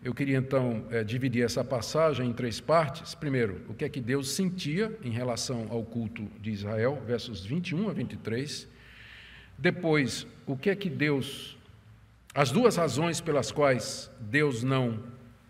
Eu 0.03 0.13
queria 0.13 0.37
então 0.37 0.85
é, 0.91 1.03
dividir 1.03 1.43
essa 1.43 1.63
passagem 1.63 2.29
em 2.29 2.33
três 2.33 2.61
partes. 2.61 3.15
Primeiro, 3.15 3.61
o 3.67 3.73
que 3.73 3.83
é 3.83 3.89
que 3.89 3.99
Deus 3.99 4.29
sentia 4.29 4.95
em 5.03 5.09
relação 5.09 5.67
ao 5.71 5.83
culto 5.83 6.27
de 6.39 6.51
Israel, 6.51 7.01
versos 7.03 7.43
21 7.43 7.89
a 7.89 7.93
23. 7.93 8.67
Depois, 9.57 10.27
o 10.45 10.55
que 10.55 10.69
é 10.69 10.75
que 10.75 10.89
Deus. 10.89 11.57
As 12.33 12.51
duas 12.51 12.75
razões 12.75 13.19
pelas 13.19 13.51
quais 13.51 14.11
Deus 14.19 14.61
não 14.61 14.99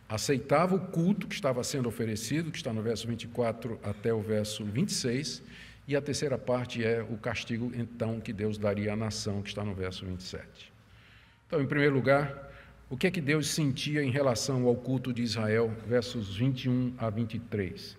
aceitava 0.08 0.75
o 0.75 0.79
culto 0.79 1.27
que 1.27 1.36
estava 1.36 1.62
sendo 1.62 1.89
oferecido, 1.89 2.51
que 2.51 2.58
está 2.58 2.72
no 2.72 2.81
verso 2.81 3.05
24 3.05 3.77
até 3.84 4.13
o 4.13 4.22
verso 4.22 4.63
26. 4.63 5.43
E 5.89 5.96
a 5.96 6.01
terceira 6.01 6.38
parte 6.38 6.86
é 6.86 7.01
o 7.01 7.17
castigo, 7.17 7.72
então, 7.74 8.22
que 8.22 8.31
Deus 8.31 8.60
daria 8.60 8.93
à 8.93 8.96
nação, 8.96 9.41
que 9.41 9.50
está 9.50 9.65
no 9.65 9.74
verso 9.74 10.05
27. 10.05 10.72
Então, 11.48 11.60
em 11.60 11.65
primeiro 11.65 11.96
lugar, 11.96 12.48
o 12.91 12.96
que 12.96 13.08
é 13.08 13.12
que 13.12 13.19
Deus 13.19 13.48
sentia 13.48 14.03
em 14.03 14.12
relação 14.12 14.67
ao 14.67 14.75
culto 14.75 15.12
de 15.12 15.24
Israel, 15.24 15.75
versos 15.88 16.36
21 16.36 16.93
a 16.96 17.10
23. 17.10 17.98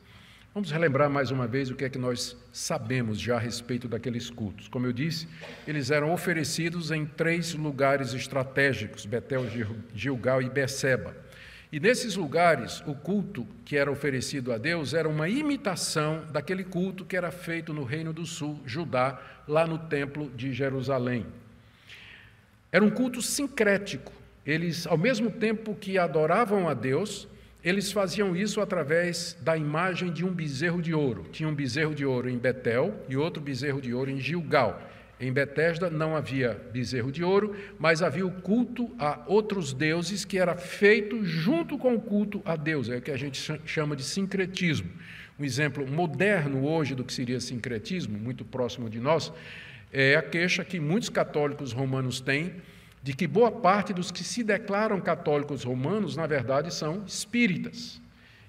Vamos 0.55 0.71
relembrar 0.71 1.11
mais 1.11 1.33
uma 1.33 1.49
vez 1.49 1.69
o 1.69 1.75
que 1.75 1.85
é 1.85 1.89
que 1.89 1.99
nós 1.99 2.37
sabemos 2.53 3.19
já 3.19 3.35
a 3.35 3.41
respeito 3.41 3.89
daqueles 3.89 4.31
cultos. 4.31 4.69
Como 4.69 4.87
eu 4.87 4.93
disse, 4.93 5.27
eles 5.67 5.91
eram 5.91 6.13
oferecidos 6.13 6.93
em 6.93 7.05
três 7.05 7.55
lugares 7.55 8.15
estratégicos: 8.15 9.05
Betel, 9.05 9.43
Gilgal 9.93 10.41
e 10.41 10.49
Beceba. 10.49 11.17
E 11.73 11.79
nesses 11.79 12.17
lugares, 12.17 12.83
o 12.85 12.95
culto 12.95 13.47
que 13.65 13.77
era 13.77 13.91
oferecido 13.91 14.53
a 14.53 14.59
Deus 14.59 14.93
era 14.93 15.09
uma 15.09 15.29
imitação 15.29 16.25
daquele 16.33 16.65
culto 16.65 17.05
que 17.05 17.17
era 17.17 17.31
feito 17.31 17.73
no 17.73 17.85
Reino 17.85 18.13
do 18.13 18.27
Sul, 18.27 18.61
Judá, 18.67 19.21
lá 19.47 19.67
no 19.69 19.79
Templo 19.79 20.29
de 20.31 20.53
Jerusalém. 20.53 21.25
Era 22.73 22.85
um 22.85 22.91
culto 22.91 23.23
sincrético. 23.23 24.13
Eles, 24.45 24.85
ao 24.85 24.99
mesmo 24.99 25.31
tempo 25.31 25.77
que 25.77 25.97
adoravam 25.97 26.69
a 26.69 26.75
Deus, 26.75 27.29
eles 27.63 27.93
faziam 27.93 28.35
isso 28.35 28.61
através 28.61 29.37
da 29.41 29.57
imagem 29.57 30.11
de 30.11 30.25
um 30.25 30.33
bezerro 30.33 30.83
de 30.83 30.93
ouro. 30.93 31.27
Tinha 31.31 31.49
um 31.49 31.55
bezerro 31.55 31.95
de 31.95 32.05
ouro 32.05 32.29
em 32.29 32.39
Betel 32.39 32.95
e 33.09 33.17
outro 33.17 33.41
bezerro 33.41 33.81
de 33.81 33.95
ouro 33.95 34.11
em 34.11 34.19
Gilgal. 34.19 34.90
Em 35.21 35.31
Betesda 35.31 35.91
não 35.91 36.17
havia 36.17 36.59
bezerro 36.73 37.13
de 37.13 37.23
ouro, 37.23 37.55
mas 37.79 38.01
havia 38.01 38.27
o 38.27 38.31
culto 38.31 38.91
a 38.99 39.23
outros 39.27 39.75
deuses 39.75 40.25
que 40.25 40.39
era 40.39 40.57
feito 40.57 41.23
junto 41.23 41.77
com 41.77 41.95
o 41.95 42.01
culto 42.01 42.41
a 42.43 42.57
Deus, 42.57 42.89
é 42.89 42.97
o 42.97 43.03
que 43.03 43.11
a 43.11 43.19
gente 43.19 43.61
chama 43.67 43.95
de 43.95 44.03
sincretismo. 44.03 44.89
Um 45.39 45.45
exemplo 45.45 45.87
moderno 45.87 46.67
hoje 46.67 46.95
do 46.95 47.05
que 47.05 47.13
seria 47.13 47.39
sincretismo, 47.39 48.19
muito 48.19 48.47
próximo 48.47 48.89
de 48.89 48.99
nós, 48.99 49.31
é 49.93 50.17
a 50.17 50.23
queixa 50.23 50.65
que 50.65 50.81
muitos 50.81 51.11
católicos 51.11 51.73
romanos 51.73 52.21
têm 52.21 52.55
de 53.03 53.13
que 53.13 53.27
boa 53.27 53.51
parte 53.51 53.93
dos 53.93 54.11
que 54.11 54.25
se 54.25 54.43
declaram 54.43 55.01
católicos 55.01 55.65
romanos, 55.65 56.17
na 56.17 56.27
verdade, 56.27 56.73
são 56.73 57.05
espíritas. 57.07 58.00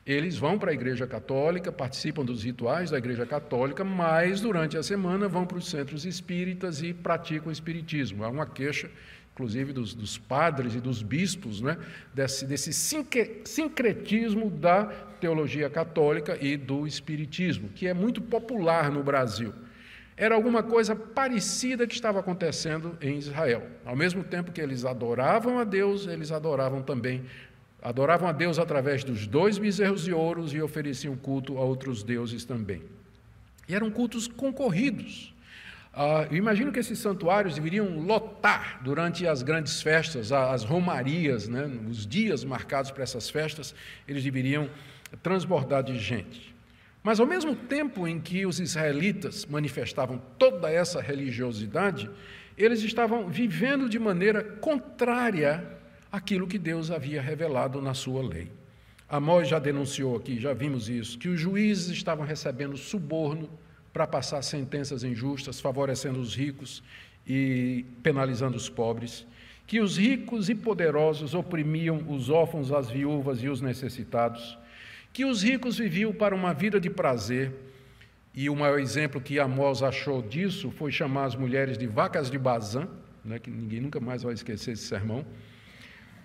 Eles 0.05 0.35
vão 0.35 0.57
para 0.57 0.71
a 0.71 0.73
Igreja 0.73 1.05
Católica, 1.05 1.71
participam 1.71 2.25
dos 2.25 2.43
rituais 2.43 2.89
da 2.89 2.97
Igreja 2.97 3.25
Católica, 3.25 3.83
mas 3.83 4.41
durante 4.41 4.75
a 4.75 4.81
semana 4.81 5.27
vão 5.27 5.45
para 5.45 5.59
os 5.59 5.69
centros 5.69 6.05
espíritas 6.05 6.81
e 6.81 6.91
praticam 6.91 7.49
o 7.49 7.51
espiritismo. 7.51 8.23
Há 8.23 8.29
uma 8.29 8.47
queixa, 8.47 8.89
inclusive, 9.33 9.71
dos, 9.71 9.93
dos 9.93 10.17
padres 10.17 10.73
e 10.73 10.79
dos 10.79 11.03
bispos, 11.03 11.61
né, 11.61 11.77
desse, 12.15 12.47
desse 12.47 12.73
sincretismo 12.73 14.49
da 14.49 14.85
teologia 15.19 15.69
católica 15.69 16.35
e 16.41 16.57
do 16.57 16.87
espiritismo, 16.87 17.69
que 17.69 17.85
é 17.87 17.93
muito 17.93 18.23
popular 18.23 18.89
no 18.89 19.03
Brasil. 19.03 19.53
Era 20.17 20.35
alguma 20.35 20.61
coisa 20.61 20.95
parecida 20.95 21.87
que 21.87 21.93
estava 21.93 22.19
acontecendo 22.19 22.97
em 23.01 23.17
Israel. 23.17 23.67
Ao 23.85 23.95
mesmo 23.95 24.23
tempo 24.23 24.51
que 24.51 24.61
eles 24.61 24.83
adoravam 24.83 25.59
a 25.59 25.63
Deus, 25.63 26.05
eles 26.05 26.31
adoravam 26.31 26.81
também 26.81 27.23
Adoravam 27.81 28.29
a 28.29 28.31
Deus 28.31 28.59
através 28.59 29.03
dos 29.03 29.25
dois 29.25 29.57
bezerros 29.57 30.03
de 30.03 30.13
ouros 30.13 30.53
e 30.53 30.61
ofereciam 30.61 31.15
culto 31.15 31.57
a 31.57 31.61
outros 31.61 32.03
deuses 32.03 32.45
também. 32.45 32.83
E 33.67 33.73
eram 33.73 33.89
cultos 33.89 34.27
concorridos. 34.27 35.33
Ah, 35.93 36.27
eu 36.29 36.37
imagino 36.37 36.71
que 36.71 36.79
esses 36.79 36.99
santuários 36.99 37.55
deveriam 37.55 37.99
lotar 37.99 38.81
durante 38.83 39.27
as 39.27 39.41
grandes 39.41 39.81
festas, 39.81 40.31
as 40.31 40.63
romarias, 40.63 41.47
né, 41.47 41.69
os 41.89 42.05
dias 42.05 42.43
marcados 42.43 42.91
para 42.91 43.03
essas 43.03 43.29
festas, 43.29 43.75
eles 44.07 44.23
deveriam 44.23 44.69
transbordar 45.23 45.83
de 45.83 45.97
gente. 45.99 46.55
Mas 47.03 47.19
ao 47.19 47.25
mesmo 47.25 47.55
tempo 47.55 48.07
em 48.07 48.21
que 48.21 48.45
os 48.45 48.59
israelitas 48.59 49.45
manifestavam 49.45 50.21
toda 50.37 50.69
essa 50.69 51.01
religiosidade, 51.01 52.09
eles 52.57 52.83
estavam 52.83 53.27
vivendo 53.27 53.89
de 53.89 53.97
maneira 53.97 54.43
contrária 54.43 55.80
aquilo 56.11 56.47
que 56.47 56.57
Deus 56.57 56.91
havia 56.91 57.21
revelado 57.21 57.81
na 57.81 57.93
sua 57.93 58.21
lei. 58.21 58.51
Amós 59.07 59.47
já 59.47 59.59
denunciou 59.59 60.15
aqui, 60.15 60.39
já 60.39 60.53
vimos 60.53 60.89
isso, 60.89 61.17
que 61.17 61.29
os 61.29 61.39
juízes 61.39 61.89
estavam 61.89 62.25
recebendo 62.25 62.77
suborno 62.77 63.49
para 63.93 64.07
passar 64.07 64.41
sentenças 64.41 65.03
injustas, 65.03 65.59
favorecendo 65.59 66.19
os 66.19 66.35
ricos 66.35 66.81
e 67.27 67.85
penalizando 68.01 68.57
os 68.57 68.69
pobres, 68.69 69.25
que 69.67 69.79
os 69.79 69.97
ricos 69.97 70.49
e 70.49 70.55
poderosos 70.55 71.33
oprimiam 71.33 72.03
os 72.09 72.29
órfãos, 72.29 72.71
as 72.71 72.89
viúvas 72.89 73.43
e 73.43 73.49
os 73.49 73.61
necessitados, 73.61 74.57
que 75.13 75.25
os 75.25 75.43
ricos 75.43 75.77
viviam 75.77 76.13
para 76.13 76.33
uma 76.33 76.53
vida 76.53 76.79
de 76.79 76.89
prazer, 76.89 77.53
e 78.33 78.49
o 78.49 78.55
maior 78.55 78.79
exemplo 78.79 79.19
que 79.19 79.39
Amós 79.39 79.83
achou 79.83 80.21
disso 80.21 80.71
foi 80.71 80.89
chamar 80.89 81.25
as 81.25 81.35
mulheres 81.35 81.77
de 81.77 81.85
vacas 81.85 82.31
de 82.31 82.37
Bazã, 82.37 82.87
né, 83.23 83.39
que 83.39 83.51
ninguém 83.51 83.81
nunca 83.81 83.99
mais 83.99 84.23
vai 84.23 84.33
esquecer 84.33 84.71
esse 84.71 84.83
sermão, 84.83 85.25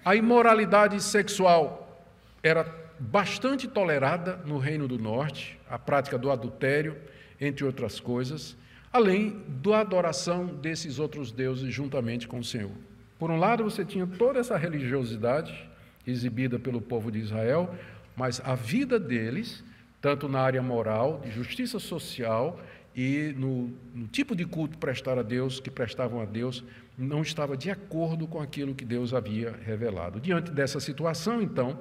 a 0.07 0.15
imoralidade 0.15 1.03
sexual 1.03 2.01
era 2.41 2.65
bastante 2.97 3.67
tolerada 3.67 4.37
no 4.47 4.57
Reino 4.57 4.87
do 4.87 4.97
Norte, 4.97 5.59
a 5.69 5.77
prática 5.81 6.17
do 6.17 6.31
adultério, 6.31 6.97
entre 7.41 7.65
outras 7.65 7.99
coisas, 7.99 8.57
além 8.93 9.43
da 9.49 9.81
adoração 9.81 10.47
desses 10.47 11.01
outros 11.01 11.33
deuses 11.33 11.75
juntamente 11.75 12.29
com 12.29 12.39
o 12.39 12.45
Senhor. 12.45 12.71
Por 13.19 13.33
um 13.33 13.37
lado, 13.37 13.65
você 13.65 13.85
tinha 13.85 14.07
toda 14.07 14.39
essa 14.39 14.57
religiosidade 14.57 15.69
exibida 16.07 16.57
pelo 16.57 16.81
povo 16.81 17.11
de 17.11 17.19
Israel, 17.19 17.75
mas 18.17 18.41
a 18.45 18.55
vida 18.55 19.01
deles, 19.01 19.65
tanto 20.01 20.29
na 20.29 20.39
área 20.39 20.63
moral, 20.63 21.21
de 21.25 21.33
justiça 21.33 21.81
social 21.81 22.61
e 22.97 23.35
no, 23.37 23.71
no 23.95 24.07
tipo 24.07 24.35
de 24.35 24.47
culto 24.47 24.79
prestar 24.79 25.19
a 25.19 25.23
Deus, 25.23 25.61
que 25.61 25.71
prestavam 25.71 26.19
a 26.19 26.25
Deus, 26.25 26.65
não 26.97 27.21
estava 27.21 27.55
de 27.55 27.71
acordo 27.71 28.26
com 28.26 28.41
aquilo 28.41 28.75
que 28.75 28.87
Deus 28.87 29.12
havia 29.12 29.55
revelado. 29.62 30.19
Diante 30.19 30.50
dessa 30.50 30.81
situação, 30.81 31.43
então, 31.43 31.79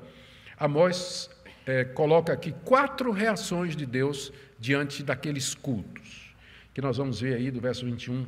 Amós 0.60 1.30
é, 1.66 1.86
coloca 1.86 2.34
aqui 2.34 2.54
quatro 2.66 3.12
reações 3.12 3.78
de 3.78 3.86
Deus 3.86 4.34
diante 4.60 5.04
daqueles 5.04 5.56
cultos, 5.56 6.36
que 6.74 6.82
nós 6.82 6.98
vamos 6.98 7.22
ver 7.22 7.36
aí 7.36 7.50
do 7.50 7.62
verso 7.62 7.86
21 7.86 8.26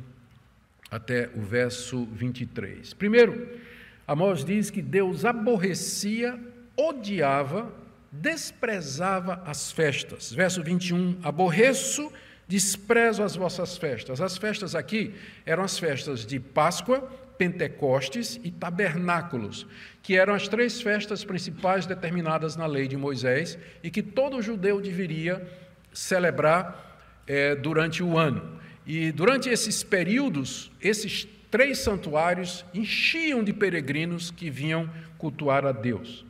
até 0.90 1.28
o 1.34 1.42
verso 1.42 2.06
23. 2.06 2.94
Primeiro, 2.94 3.58
Amós 4.06 4.42
diz 4.42 4.70
que 4.70 4.80
Deus 4.80 5.26
aborrecia, 5.26 6.40
odiava, 6.74 7.70
desprezava 8.10 9.42
as 9.44 9.70
festas. 9.70 10.32
Verso 10.32 10.62
21, 10.62 11.18
aborreço 11.22 12.10
Desprezo 12.48 13.22
as 13.22 13.36
vossas 13.36 13.76
festas. 13.76 14.22
As 14.22 14.38
festas 14.38 14.74
aqui 14.74 15.14
eram 15.44 15.62
as 15.62 15.78
festas 15.78 16.24
de 16.24 16.40
Páscoa, 16.40 17.00
Pentecostes 17.36 18.40
e 18.42 18.50
Tabernáculos, 18.50 19.66
que 20.02 20.16
eram 20.16 20.34
as 20.34 20.48
três 20.48 20.80
festas 20.80 21.22
principais 21.22 21.84
determinadas 21.84 22.56
na 22.56 22.66
lei 22.66 22.88
de 22.88 22.96
Moisés 22.96 23.58
e 23.82 23.90
que 23.90 24.02
todo 24.02 24.40
judeu 24.40 24.80
deveria 24.80 25.46
celebrar 25.92 26.98
é, 27.26 27.54
durante 27.54 28.02
o 28.02 28.16
ano. 28.16 28.58
E 28.86 29.12
durante 29.12 29.50
esses 29.50 29.82
períodos, 29.82 30.72
esses 30.80 31.28
três 31.50 31.78
santuários 31.78 32.64
enchiam 32.72 33.44
de 33.44 33.52
peregrinos 33.52 34.30
que 34.30 34.50
vinham 34.50 34.88
cultuar 35.18 35.66
a 35.66 35.72
Deus. 35.72 36.24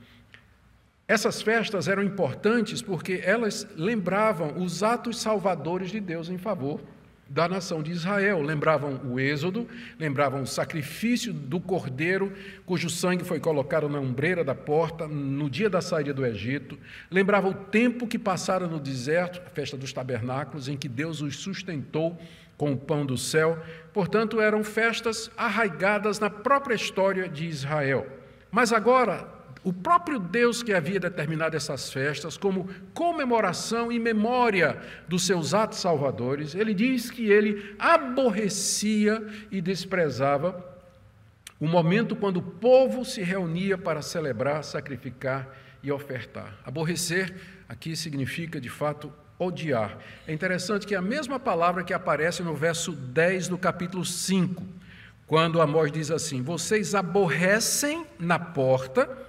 Essas 1.08 1.40
festas 1.40 1.88
eram 1.88 2.02
importantes 2.02 2.82
porque 2.82 3.22
elas 3.24 3.66
lembravam 3.74 4.62
os 4.62 4.82
atos 4.82 5.18
salvadores 5.18 5.90
de 5.90 5.98
Deus 5.98 6.28
em 6.28 6.36
favor 6.36 6.82
da 7.26 7.48
nação 7.48 7.82
de 7.82 7.90
Israel. 7.90 8.42
Lembravam 8.42 9.00
o 9.04 9.18
Êxodo, 9.18 9.66
lembravam 9.98 10.42
o 10.42 10.46
sacrifício 10.46 11.32
do 11.32 11.58
cordeiro, 11.58 12.30
cujo 12.66 12.90
sangue 12.90 13.24
foi 13.24 13.40
colocado 13.40 13.88
na 13.88 13.98
ombreira 13.98 14.44
da 14.44 14.54
porta 14.54 15.08
no 15.08 15.48
dia 15.48 15.70
da 15.70 15.80
saída 15.80 16.12
do 16.12 16.26
Egito. 16.26 16.78
Lembravam 17.10 17.52
o 17.52 17.54
tempo 17.54 18.06
que 18.06 18.18
passaram 18.18 18.68
no 18.68 18.78
deserto, 18.78 19.40
a 19.46 19.50
festa 19.50 19.78
dos 19.78 19.94
tabernáculos, 19.94 20.68
em 20.68 20.76
que 20.76 20.88
Deus 20.88 21.22
os 21.22 21.36
sustentou 21.36 22.18
com 22.58 22.72
o 22.72 22.76
pão 22.76 23.06
do 23.06 23.16
céu. 23.16 23.58
Portanto, 23.94 24.42
eram 24.42 24.62
festas 24.62 25.30
arraigadas 25.38 26.18
na 26.18 26.28
própria 26.28 26.74
história 26.74 27.28
de 27.28 27.46
Israel. 27.46 28.06
Mas 28.50 28.72
agora, 28.72 29.37
o 29.68 29.72
próprio 29.72 30.18
Deus 30.18 30.62
que 30.62 30.72
havia 30.72 30.98
determinado 30.98 31.54
essas 31.54 31.92
festas 31.92 32.38
como 32.38 32.70
comemoração 32.94 33.92
e 33.92 33.98
memória 33.98 34.80
dos 35.06 35.26
seus 35.26 35.52
atos 35.52 35.78
salvadores, 35.78 36.54
ele 36.54 36.72
diz 36.72 37.10
que 37.10 37.30
ele 37.30 37.76
aborrecia 37.78 39.22
e 39.50 39.60
desprezava 39.60 40.64
o 41.60 41.66
momento 41.66 42.16
quando 42.16 42.38
o 42.38 42.42
povo 42.42 43.04
se 43.04 43.20
reunia 43.20 43.76
para 43.76 44.00
celebrar, 44.00 44.64
sacrificar 44.64 45.54
e 45.82 45.92
ofertar. 45.92 46.56
Aborrecer 46.64 47.34
aqui 47.68 47.94
significa, 47.94 48.58
de 48.58 48.70
fato, 48.70 49.12
odiar. 49.38 49.98
É 50.26 50.32
interessante 50.32 50.86
que 50.86 50.94
a 50.94 51.02
mesma 51.02 51.38
palavra 51.38 51.84
que 51.84 51.92
aparece 51.92 52.42
no 52.42 52.54
verso 52.54 52.92
10 52.92 53.48
do 53.48 53.58
capítulo 53.58 54.02
5, 54.02 54.64
quando 55.26 55.60
Amós 55.60 55.92
diz 55.92 56.10
assim: 56.10 56.40
Vocês 56.40 56.94
aborrecem 56.94 58.06
na 58.18 58.38
porta 58.38 59.27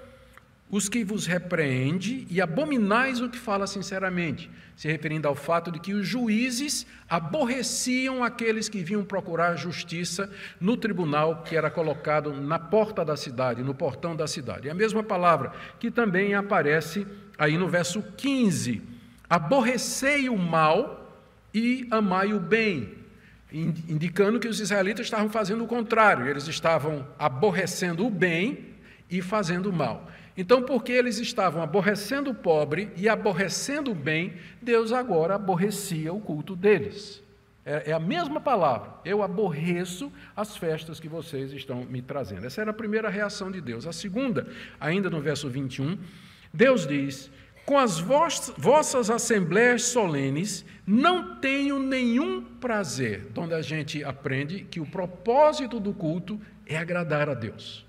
os 0.69 0.87
que 0.87 1.03
vos 1.03 1.25
repreende 1.25 2.27
e 2.29 2.39
abominais 2.39 3.19
o 3.21 3.29
que 3.29 3.39
fala 3.39 3.65
sinceramente, 3.65 4.49
se 4.75 4.87
referindo 4.87 5.27
ao 5.27 5.33
fato 5.33 5.71
de 5.71 5.79
que 5.79 5.93
os 5.93 6.07
juízes 6.07 6.85
aborreciam 7.09 8.23
aqueles 8.23 8.69
que 8.69 8.83
vinham 8.83 9.03
procurar 9.03 9.55
justiça 9.55 10.31
no 10.61 10.77
tribunal 10.77 11.41
que 11.43 11.55
era 11.55 11.71
colocado 11.71 12.31
na 12.33 12.59
porta 12.59 13.03
da 13.03 13.17
cidade, 13.17 13.63
no 13.63 13.73
portão 13.73 14.15
da 14.15 14.27
cidade. 14.27 14.67
É 14.67 14.71
a 14.71 14.75
mesma 14.75 15.01
palavra 15.01 15.51
que 15.79 15.89
também 15.89 16.35
aparece 16.35 17.05
aí 17.37 17.57
no 17.57 17.67
verso 17.67 18.03
15: 18.15 18.81
aborrecei 19.27 20.29
o 20.29 20.37
mal 20.37 21.19
e 21.51 21.87
amai 21.89 22.31
o 22.31 22.39
bem, 22.39 22.93
indicando 23.51 24.39
que 24.39 24.47
os 24.47 24.59
israelitas 24.59 25.07
estavam 25.07 25.29
fazendo 25.29 25.63
o 25.63 25.67
contrário, 25.67 26.27
eles 26.27 26.47
estavam 26.47 27.07
aborrecendo 27.17 28.05
o 28.05 28.09
bem 28.09 28.75
e 29.09 29.19
fazendo 29.19 29.71
o 29.71 29.73
mal. 29.73 30.07
Então, 30.39 30.63
porque 30.63 30.93
eles 30.93 31.17
estavam 31.17 31.61
aborrecendo 31.61 32.31
o 32.31 32.33
pobre 32.33 32.93
e 32.95 33.09
aborrecendo 33.09 33.91
o 33.91 33.93
bem, 33.93 34.35
Deus 34.61 34.93
agora 34.93 35.35
aborrecia 35.35 36.13
o 36.13 36.21
culto 36.21 36.55
deles. 36.55 37.21
É, 37.65 37.89
é, 37.89 37.91
a 37.91 37.99
mesma 37.99 38.39
palavra. 38.39 38.93
Eu 39.03 39.21
aborreço 39.21 40.09
as 40.33 40.55
festas 40.55 40.97
que 40.97 41.09
vocês 41.09 41.51
estão 41.51 41.83
me 41.83 42.01
trazendo. 42.01 42.45
Essa 42.45 42.61
era 42.61 42.71
a 42.71 42.73
primeira 42.73 43.09
reação 43.09 43.51
de 43.51 43.59
Deus. 43.59 43.85
A 43.85 43.91
segunda, 43.91 44.47
ainda 44.79 45.09
no 45.09 45.19
verso 45.19 45.49
21, 45.49 45.97
Deus 46.53 46.87
diz: 46.87 47.29
Com 47.65 47.77
as 47.77 47.99
vossas 47.99 49.09
assembleias 49.09 49.83
solenes 49.83 50.63
não 50.87 51.35
tenho 51.35 51.77
nenhum 51.79 52.41
prazer. 52.41 53.27
Onde 53.35 53.55
a 53.55 53.61
gente 53.61 54.05
aprende 54.05 54.63
que 54.71 54.79
o 54.79 54.85
propósito 54.85 55.81
do 55.81 55.93
culto 55.93 56.39
é 56.65 56.77
agradar 56.77 57.27
a 57.27 57.33
Deus. 57.33 57.85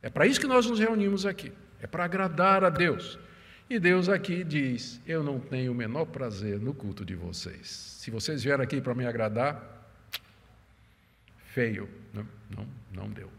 É 0.00 0.08
para 0.08 0.26
isso 0.26 0.40
que 0.40 0.46
nós 0.46 0.64
nos 0.64 0.78
reunimos 0.78 1.26
aqui 1.26 1.50
é 1.82 1.86
para 1.86 2.04
agradar 2.04 2.64
a 2.64 2.70
Deus. 2.70 3.18
E 3.68 3.78
Deus 3.78 4.08
aqui 4.08 4.44
diz: 4.44 5.00
Eu 5.06 5.22
não 5.22 5.38
tenho 5.40 5.72
o 5.72 5.74
menor 5.74 6.06
prazer 6.06 6.60
no 6.60 6.72
culto 6.72 7.04
de 7.04 7.14
vocês. 7.14 7.68
Se 7.68 8.10
vocês 8.10 8.42
vieram 8.42 8.62
aqui 8.62 8.80
para 8.80 8.94
me 8.94 9.04
agradar, 9.04 9.84
feio. 11.46 11.88
Não, 12.14 12.26
não, 12.50 12.66
não 12.92 13.10
deu. 13.10 13.30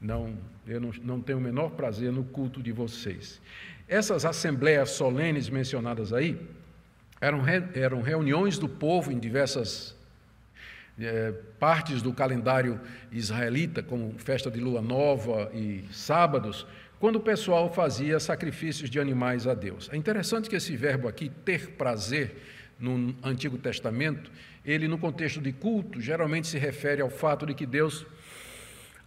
Não, 0.00 0.36
eu 0.66 0.80
não, 0.80 0.92
não 1.02 1.20
tenho 1.20 1.38
o 1.38 1.40
menor 1.40 1.70
prazer 1.70 2.12
no 2.12 2.22
culto 2.22 2.62
de 2.62 2.70
vocês. 2.70 3.40
Essas 3.88 4.24
assembleias 4.24 4.90
solenes 4.90 5.48
mencionadas 5.48 6.12
aí 6.12 6.38
eram, 7.20 7.42
eram 7.74 8.02
reuniões 8.02 8.58
do 8.58 8.68
povo 8.68 9.10
em 9.10 9.18
diversas 9.18 9.96
é, 10.98 11.32
partes 11.58 12.02
do 12.02 12.12
calendário 12.12 12.80
israelita, 13.12 13.82
como 13.82 14.14
festa 14.18 14.50
de 14.50 14.60
lua 14.60 14.80
nova 14.80 15.50
e 15.54 15.84
sábados, 15.92 16.66
quando 16.98 17.16
o 17.16 17.20
pessoal 17.20 17.72
fazia 17.72 18.18
sacrifícios 18.18 18.88
de 18.88 18.98
animais 18.98 19.46
a 19.46 19.54
Deus. 19.54 19.88
É 19.92 19.96
interessante 19.96 20.48
que 20.48 20.56
esse 20.56 20.76
verbo 20.76 21.08
aqui, 21.08 21.30
ter 21.44 21.72
prazer, 21.72 22.36
no 22.78 23.14
Antigo 23.22 23.56
Testamento, 23.56 24.30
ele 24.64 24.88
no 24.88 24.98
contexto 24.98 25.40
de 25.40 25.52
culto, 25.52 26.00
geralmente 26.00 26.46
se 26.46 26.58
refere 26.58 27.00
ao 27.00 27.10
fato 27.10 27.46
de 27.46 27.54
que 27.54 27.64
Deus 27.64 28.06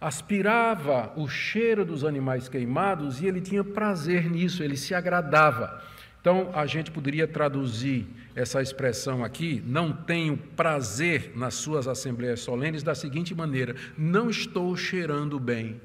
aspirava 0.00 1.12
o 1.16 1.28
cheiro 1.28 1.84
dos 1.84 2.04
animais 2.04 2.48
queimados 2.48 3.20
e 3.20 3.26
ele 3.26 3.40
tinha 3.40 3.62
prazer 3.62 4.30
nisso, 4.30 4.62
ele 4.62 4.76
se 4.76 4.94
agradava. 4.94 5.82
Então, 6.20 6.50
a 6.52 6.66
gente 6.66 6.90
poderia 6.90 7.26
traduzir 7.26 8.06
essa 8.34 8.60
expressão 8.60 9.24
aqui, 9.24 9.62
não 9.66 9.92
tenho 9.92 10.36
prazer 10.36 11.32
nas 11.34 11.54
suas 11.54 11.88
assembleias 11.88 12.40
solenes, 12.40 12.82
da 12.82 12.94
seguinte 12.94 13.34
maneira: 13.34 13.74
não 13.96 14.28
estou 14.28 14.76
cheirando 14.76 15.38
bem. 15.38 15.80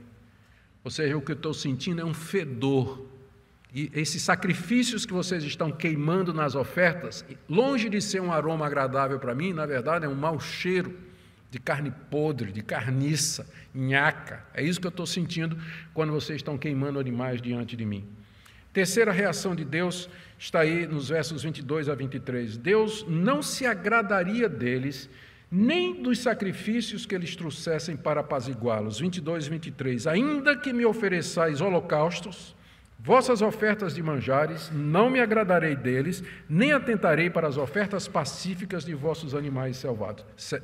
Ou 0.86 0.92
seja, 0.92 1.18
o 1.18 1.22
que 1.22 1.32
eu 1.32 1.36
estou 1.36 1.54
sentindo 1.54 2.00
é 2.00 2.06
um 2.06 2.14
fedor. 2.14 3.04
E 3.74 3.92
esses 3.92 4.22
sacrifícios 4.22 5.04
que 5.04 5.12
vocês 5.12 5.44
estão 5.44 5.72
queimando 5.72 6.32
nas 6.32 6.54
ofertas, 6.54 7.26
longe 7.50 7.90
de 7.90 8.00
ser 8.00 8.22
um 8.22 8.32
aroma 8.32 8.68
agradável 8.68 9.20
para 9.20 9.34
mim, 9.34 9.52
na 9.52 9.66
verdade 9.66 10.06
é 10.06 10.08
um 10.08 10.14
mau 10.14 10.40
cheiro 10.40 10.96
de 11.50 11.58
carne 11.60 11.92
podre, 12.12 12.52
de 12.52 12.62
carniça, 12.62 13.48
nhaca. 13.74 14.46
É 14.54 14.64
isso 14.64 14.80
que 14.80 14.86
eu 14.86 14.90
estou 14.90 15.08
sentindo 15.08 15.58
quando 15.92 16.14
vocês 16.14 16.38
estão 16.38 16.56
queimando 16.56 17.00
animais 17.00 17.42
diante 17.42 17.76
de 17.76 17.84
mim. 17.86 18.06
Terceira 18.72 19.12
reação 19.12 19.56
de 19.56 19.66
Deus 19.66 20.08
está 20.38 20.60
aí 20.60 20.86
nos 20.86 21.10
versos 21.10 21.42
22 21.42 21.90
a 21.90 21.96
23. 21.96 22.58
Deus 22.58 23.04
não 23.08 23.42
se 23.42 23.66
agradaria 23.66 24.48
deles 24.48 25.10
nem 25.52 26.02
dos 26.02 26.20
sacrifícios 26.20 27.06
que 27.06 27.16
eles 27.16 27.36
trouxessem 27.36 27.96
para 27.96 28.22
apaziguá-los. 28.22 29.00
22 29.00 29.48
e 29.48 29.50
23. 29.50 30.08
Ainda 30.08 30.56
que 30.56 30.74
me 30.74 30.86
ofereçais 30.86 31.62
holocaustos, 31.62 32.56
vossas 33.00 33.42
ofertas 33.42 33.94
de 33.94 34.02
manjares, 34.02 34.72
não 34.72 35.10
me 35.10 35.20
agradarei 35.20 35.76
deles, 35.76 36.24
nem 36.50 36.72
atentarei 36.72 37.30
para 37.30 37.48
as 37.48 37.58
ofertas 37.58 38.08
pacíficas 38.08 38.84
de 38.84 38.96
vossos 38.96 39.36
animais 39.36 39.84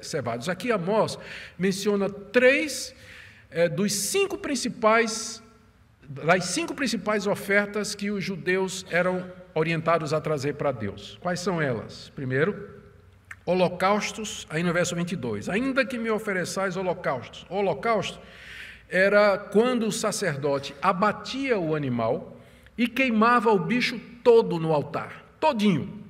cevados. 0.02 0.50
Aqui 0.50 0.72
Amós 0.72 1.20
menciona 1.58 2.10
três 2.10 2.96
é, 3.52 3.70
dos 3.70 3.94
cinco 3.94 4.38
principais, 4.38 5.44
das 6.02 6.46
cinco 6.46 6.74
principais 6.74 7.28
ofertas 7.28 7.94
que 7.94 8.10
os 8.10 8.24
judeus 8.24 8.86
eram 8.90 9.30
orientados 9.54 10.14
a 10.14 10.22
trazer 10.22 10.56
para 10.56 10.72
Deus. 10.72 11.18
Quais 11.22 11.40
são 11.40 11.62
elas? 11.62 12.10
Primeiro, 12.16 12.81
holocaustos, 13.46 14.48
aí 14.50 14.64
no 14.64 14.74
verso 14.74 14.96
22. 14.96 15.50
Ainda 15.50 15.86
que 15.86 15.98
me 15.98 16.10
ofereçais 16.10 16.76
holocaustos. 16.76 17.46
Holocausto 17.50 18.20
era 18.90 19.38
quando 19.38 19.88
o 19.88 19.92
sacerdote 19.92 20.76
abatia 20.82 21.58
o 21.58 21.76
animal 21.76 22.38
e 22.78 22.88
queimava 22.88 23.52
o 23.52 23.60
bicho 23.60 24.00
todo 24.24 24.60
no 24.60 24.74
altar, 24.74 25.26
todinho 25.40 26.01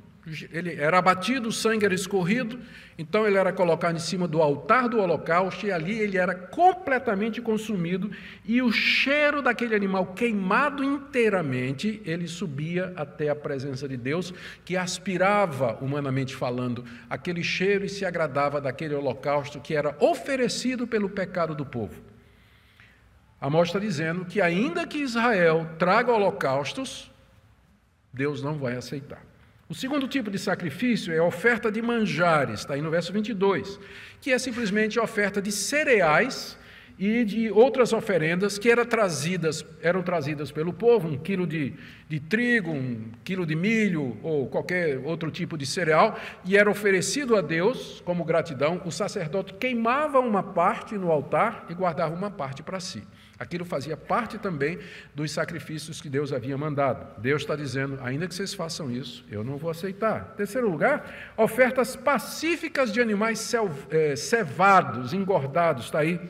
ele 0.51 0.75
era 0.75 0.99
abatido, 0.99 1.49
o 1.49 1.51
sangue 1.51 1.84
era 1.84 1.95
escorrido, 1.95 2.60
então 2.95 3.25
ele 3.25 3.38
era 3.38 3.51
colocado 3.51 3.95
em 3.95 3.99
cima 3.99 4.27
do 4.27 4.39
altar 4.39 4.88
do 4.88 4.99
holocausto 4.99 5.65
e 5.65 5.71
ali 5.71 5.99
ele 5.99 6.15
era 6.15 6.36
completamente 6.36 7.41
consumido 7.41 8.12
e 8.45 8.62
o 8.62 8.71
cheiro 8.71 9.41
daquele 9.41 9.75
animal 9.75 10.13
queimado 10.13 10.84
inteiramente, 10.84 12.01
ele 12.05 12.27
subia 12.27 12.93
até 12.95 13.29
a 13.29 13.36
presença 13.36 13.88
de 13.88 13.97
Deus, 13.97 14.31
que 14.63 14.77
aspirava, 14.77 15.79
humanamente 15.81 16.36
falando, 16.36 16.86
aquele 17.10 17.43
cheiro 17.43 17.84
e 17.84 17.89
se 17.89 18.05
agradava 18.05 18.62
daquele 18.62 18.93
holocausto 18.93 19.60
que 19.60 19.73
era 19.73 19.95
oferecido 19.99 20.86
pelo 20.86 21.10
pecado 21.10 21.55
do 21.55 21.65
povo. 21.65 21.99
Amós 23.39 23.69
está 23.69 23.79
dizendo 23.79 24.23
que 24.23 24.39
ainda 24.39 24.86
que 24.86 24.99
Israel 24.99 25.67
traga 25.79 26.12
holocaustos, 26.12 27.12
Deus 28.13 28.43
não 28.43 28.60
vai 28.60 28.75
aceitar. 28.75 29.31
O 29.71 29.73
segundo 29.73 30.05
tipo 30.05 30.29
de 30.29 30.38
sacrifício 30.38 31.13
é 31.13 31.19
a 31.19 31.23
oferta 31.23 31.71
de 31.71 31.81
manjares, 31.81 32.60
está 32.60 32.73
aí 32.73 32.81
no 32.81 32.91
verso 32.91 33.13
22, 33.13 33.79
que 34.19 34.29
é 34.29 34.38
simplesmente 34.38 34.99
a 34.99 35.03
oferta 35.03 35.41
de 35.41 35.49
cereais 35.49 36.57
e 36.99 37.23
de 37.23 37.49
outras 37.49 37.93
oferendas 37.93 38.57
que 38.57 38.69
eram 38.69 38.84
trazidas, 38.84 39.65
eram 39.81 40.03
trazidas 40.03 40.51
pelo 40.51 40.73
povo, 40.73 41.07
um 41.07 41.17
quilo 41.17 41.47
de, 41.47 41.73
de 42.10 42.19
trigo, 42.19 42.69
um 42.69 43.12
quilo 43.23 43.45
de 43.45 43.55
milho 43.55 44.17
ou 44.21 44.45
qualquer 44.47 44.97
outro 45.05 45.31
tipo 45.31 45.57
de 45.57 45.65
cereal, 45.65 46.19
e 46.43 46.57
era 46.57 46.69
oferecido 46.69 47.38
a 47.38 47.41
Deus 47.41 48.01
como 48.03 48.25
gratidão. 48.25 48.81
O 48.84 48.91
sacerdote 48.91 49.53
queimava 49.53 50.19
uma 50.19 50.43
parte 50.43 50.97
no 50.97 51.10
altar 51.10 51.67
e 51.69 51.73
guardava 51.73 52.13
uma 52.13 52.29
parte 52.29 52.62
para 52.62 52.81
si. 52.81 53.03
Aquilo 53.41 53.65
fazia 53.65 53.97
parte 53.97 54.38
também 54.38 54.77
dos 55.15 55.32
sacrifícios 55.32 55.99
que 55.99 56.08
Deus 56.08 56.32
havia 56.32 56.56
mandado. 56.56 57.19
Deus 57.19 57.41
está 57.41 57.56
dizendo: 57.56 57.97
ainda 58.04 58.27
que 58.27 58.36
vocês 58.36 58.54
façam 58.54 58.91
isso, 58.91 59.25
eu 59.32 59.43
não 59.43 59.58
vou 59.58 59.71
aceitar. 59.71 60.36
Terceiro 60.38 60.69
lugar, 60.69 61.34
ofertas 61.36 61.95
pacíficas 61.95 62.93
de 62.93 63.01
animais 63.01 63.51
eh, 63.89 64.15
cevados, 64.15 65.12
engordados. 65.12 65.86
Está 65.86 66.01
aí 66.01 66.21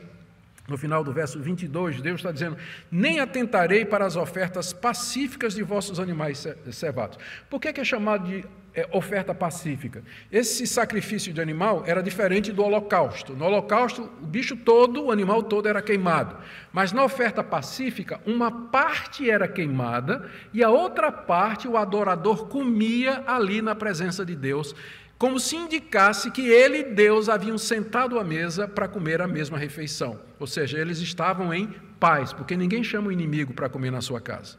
no 0.66 0.78
final 0.78 1.04
do 1.04 1.12
verso 1.12 1.38
22, 1.38 2.00
Deus 2.00 2.20
está 2.20 2.32
dizendo: 2.32 2.56
Nem 2.90 3.20
atentarei 3.20 3.84
para 3.84 4.06
as 4.06 4.16
ofertas 4.16 4.72
pacíficas 4.72 5.52
de 5.52 5.62
vossos 5.62 6.00
animais 6.00 6.46
cevados. 6.70 7.18
Por 7.50 7.60
que 7.60 7.78
é 7.78 7.84
chamado 7.84 8.26
de 8.26 8.42
é, 8.74 8.88
oferta 8.92 9.34
pacífica? 9.34 10.02
Esse 10.30 10.66
sacrifício 10.66 11.32
de 11.32 11.40
animal 11.40 11.84
era 11.86 12.02
diferente 12.02 12.52
do 12.52 12.62
holocausto. 12.62 13.34
No 13.34 13.44
holocausto, 13.44 14.10
o 14.22 14.26
bicho 14.26 14.56
todo, 14.56 15.04
o 15.04 15.10
animal 15.10 15.42
todo 15.42 15.68
era 15.68 15.82
queimado. 15.82 16.36
Mas 16.72 16.92
na 16.92 17.04
oferta 17.04 17.42
pacífica, 17.42 18.20
uma 18.26 18.50
parte 18.50 19.30
era 19.30 19.46
queimada 19.48 20.28
e 20.52 20.62
a 20.62 20.70
outra 20.70 21.12
parte 21.12 21.68
o 21.68 21.76
adorador 21.76 22.46
comia 22.48 23.22
ali 23.26 23.60
na 23.60 23.74
presença 23.74 24.24
de 24.24 24.34
Deus 24.34 24.74
como 25.22 25.38
se 25.38 25.54
indicasse 25.54 26.32
que 26.32 26.48
ele 26.48 26.78
e 26.78 26.82
Deus 26.82 27.28
haviam 27.28 27.56
sentado 27.56 28.18
à 28.18 28.24
mesa 28.24 28.66
para 28.66 28.88
comer 28.88 29.22
a 29.22 29.28
mesma 29.28 29.56
refeição. 29.56 30.18
Ou 30.40 30.48
seja, 30.48 30.80
eles 30.80 30.98
estavam 30.98 31.54
em 31.54 31.72
paz, 32.00 32.32
porque 32.32 32.56
ninguém 32.56 32.82
chama 32.82 33.06
o 33.06 33.12
inimigo 33.12 33.54
para 33.54 33.68
comer 33.68 33.92
na 33.92 34.00
sua 34.00 34.20
casa. 34.20 34.58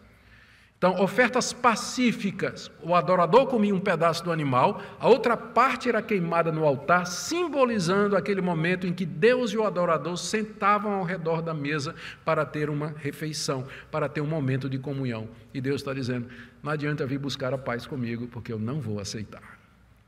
Então, 0.84 1.00
ofertas 1.00 1.54
pacíficas. 1.54 2.70
O 2.82 2.94
adorador 2.94 3.48
comia 3.48 3.74
um 3.74 3.80
pedaço 3.80 4.22
do 4.22 4.34
animal, 4.34 4.82
a 5.00 5.08
outra 5.08 5.38
parte 5.38 5.88
era 5.88 6.02
queimada 6.02 6.52
no 6.52 6.66
altar, 6.66 7.08
simbolizando 7.08 8.18
aquele 8.18 8.42
momento 8.42 8.86
em 8.86 8.92
que 8.92 9.06
Deus 9.06 9.52
e 9.52 9.58
o 9.58 9.64
adorador 9.64 10.18
sentavam 10.18 10.92
ao 10.92 11.06
redor 11.06 11.42
da 11.42 11.54
mesa 11.54 11.96
para 12.26 12.46
ter 12.46 12.70
uma 12.70 12.94
refeição, 12.98 13.66
para 13.90 14.10
ter 14.10 14.20
um 14.20 14.28
momento 14.28 14.70
de 14.70 14.78
comunhão. 14.78 15.30
E 15.54 15.62
Deus 15.62 15.80
está 15.80 15.94
dizendo: 15.94 16.28
não 16.62 16.74
adianta 16.74 17.06
vir 17.06 17.18
buscar 17.18 17.54
a 17.54 17.58
paz 17.58 17.88
comigo, 17.88 18.28
porque 18.28 18.52
eu 18.52 18.60
não 18.60 18.82
vou 18.82 19.00
aceitar. 19.00 19.58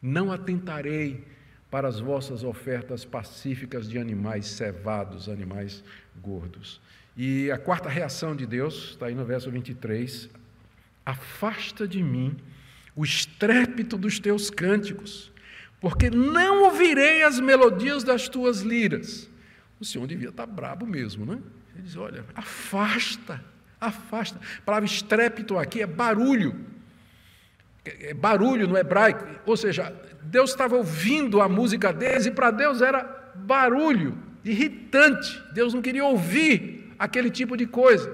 Não 0.01 0.29
atentarei 0.29 1.23
para 1.71 1.87
as 1.87 2.01
vossas 2.01 2.43
ofertas 2.43 3.05
pacíficas 3.05 3.87
de 3.87 3.97
animais 3.97 4.45
cevados, 4.47 5.29
animais 5.29 5.81
gordos. 6.21 6.81
E 7.15 7.49
a 7.49 7.57
quarta 7.57 7.87
reação 7.87 8.35
de 8.35 8.45
Deus, 8.45 8.89
está 8.89 9.05
aí 9.05 9.15
no 9.15 9.23
verso 9.23 9.49
23, 9.49 10.29
afasta 11.05 11.87
de 11.87 12.01
mim 12.01 12.35
o 12.95 13.03
estrépito 13.03 13.97
dos 13.97 14.19
teus 14.19 14.49
cânticos, 14.49 15.31
porque 15.79 16.09
não 16.09 16.63
ouvirei 16.63 17.23
as 17.23 17.39
melodias 17.39 18.03
das 18.03 18.29
tuas 18.29 18.61
liras. 18.61 19.29
O 19.79 19.85
Senhor 19.85 20.07
devia 20.07 20.29
estar 20.29 20.45
brabo 20.45 20.85
mesmo, 20.85 21.25
né? 21.25 21.39
Ele 21.73 21.83
diz: 21.83 21.97
olha, 21.97 22.23
afasta, 22.33 23.43
afasta. 23.79 24.39
A 24.59 24.61
palavra 24.61 24.85
estrépito 24.85 25.57
aqui 25.57 25.81
é 25.81 25.87
barulho. 25.87 26.55
É, 27.83 28.11
é 28.11 28.13
barulho 28.13 28.67
no 28.67 28.77
hebraico, 28.77 29.25
ou 29.45 29.57
seja, 29.57 29.93
Deus 30.23 30.51
estava 30.51 30.75
ouvindo 30.75 31.41
a 31.41 31.49
música 31.49 31.93
deles 31.93 32.25
e 32.25 32.31
para 32.31 32.49
Deus 32.49 32.81
era 32.81 33.03
barulho, 33.35 34.17
irritante. 34.43 35.43
Deus 35.53 35.73
não 35.73 35.81
queria 35.81 36.05
ouvir 36.05 36.93
aquele 36.97 37.29
tipo 37.29 37.55
de 37.57 37.67
coisa. 37.67 38.09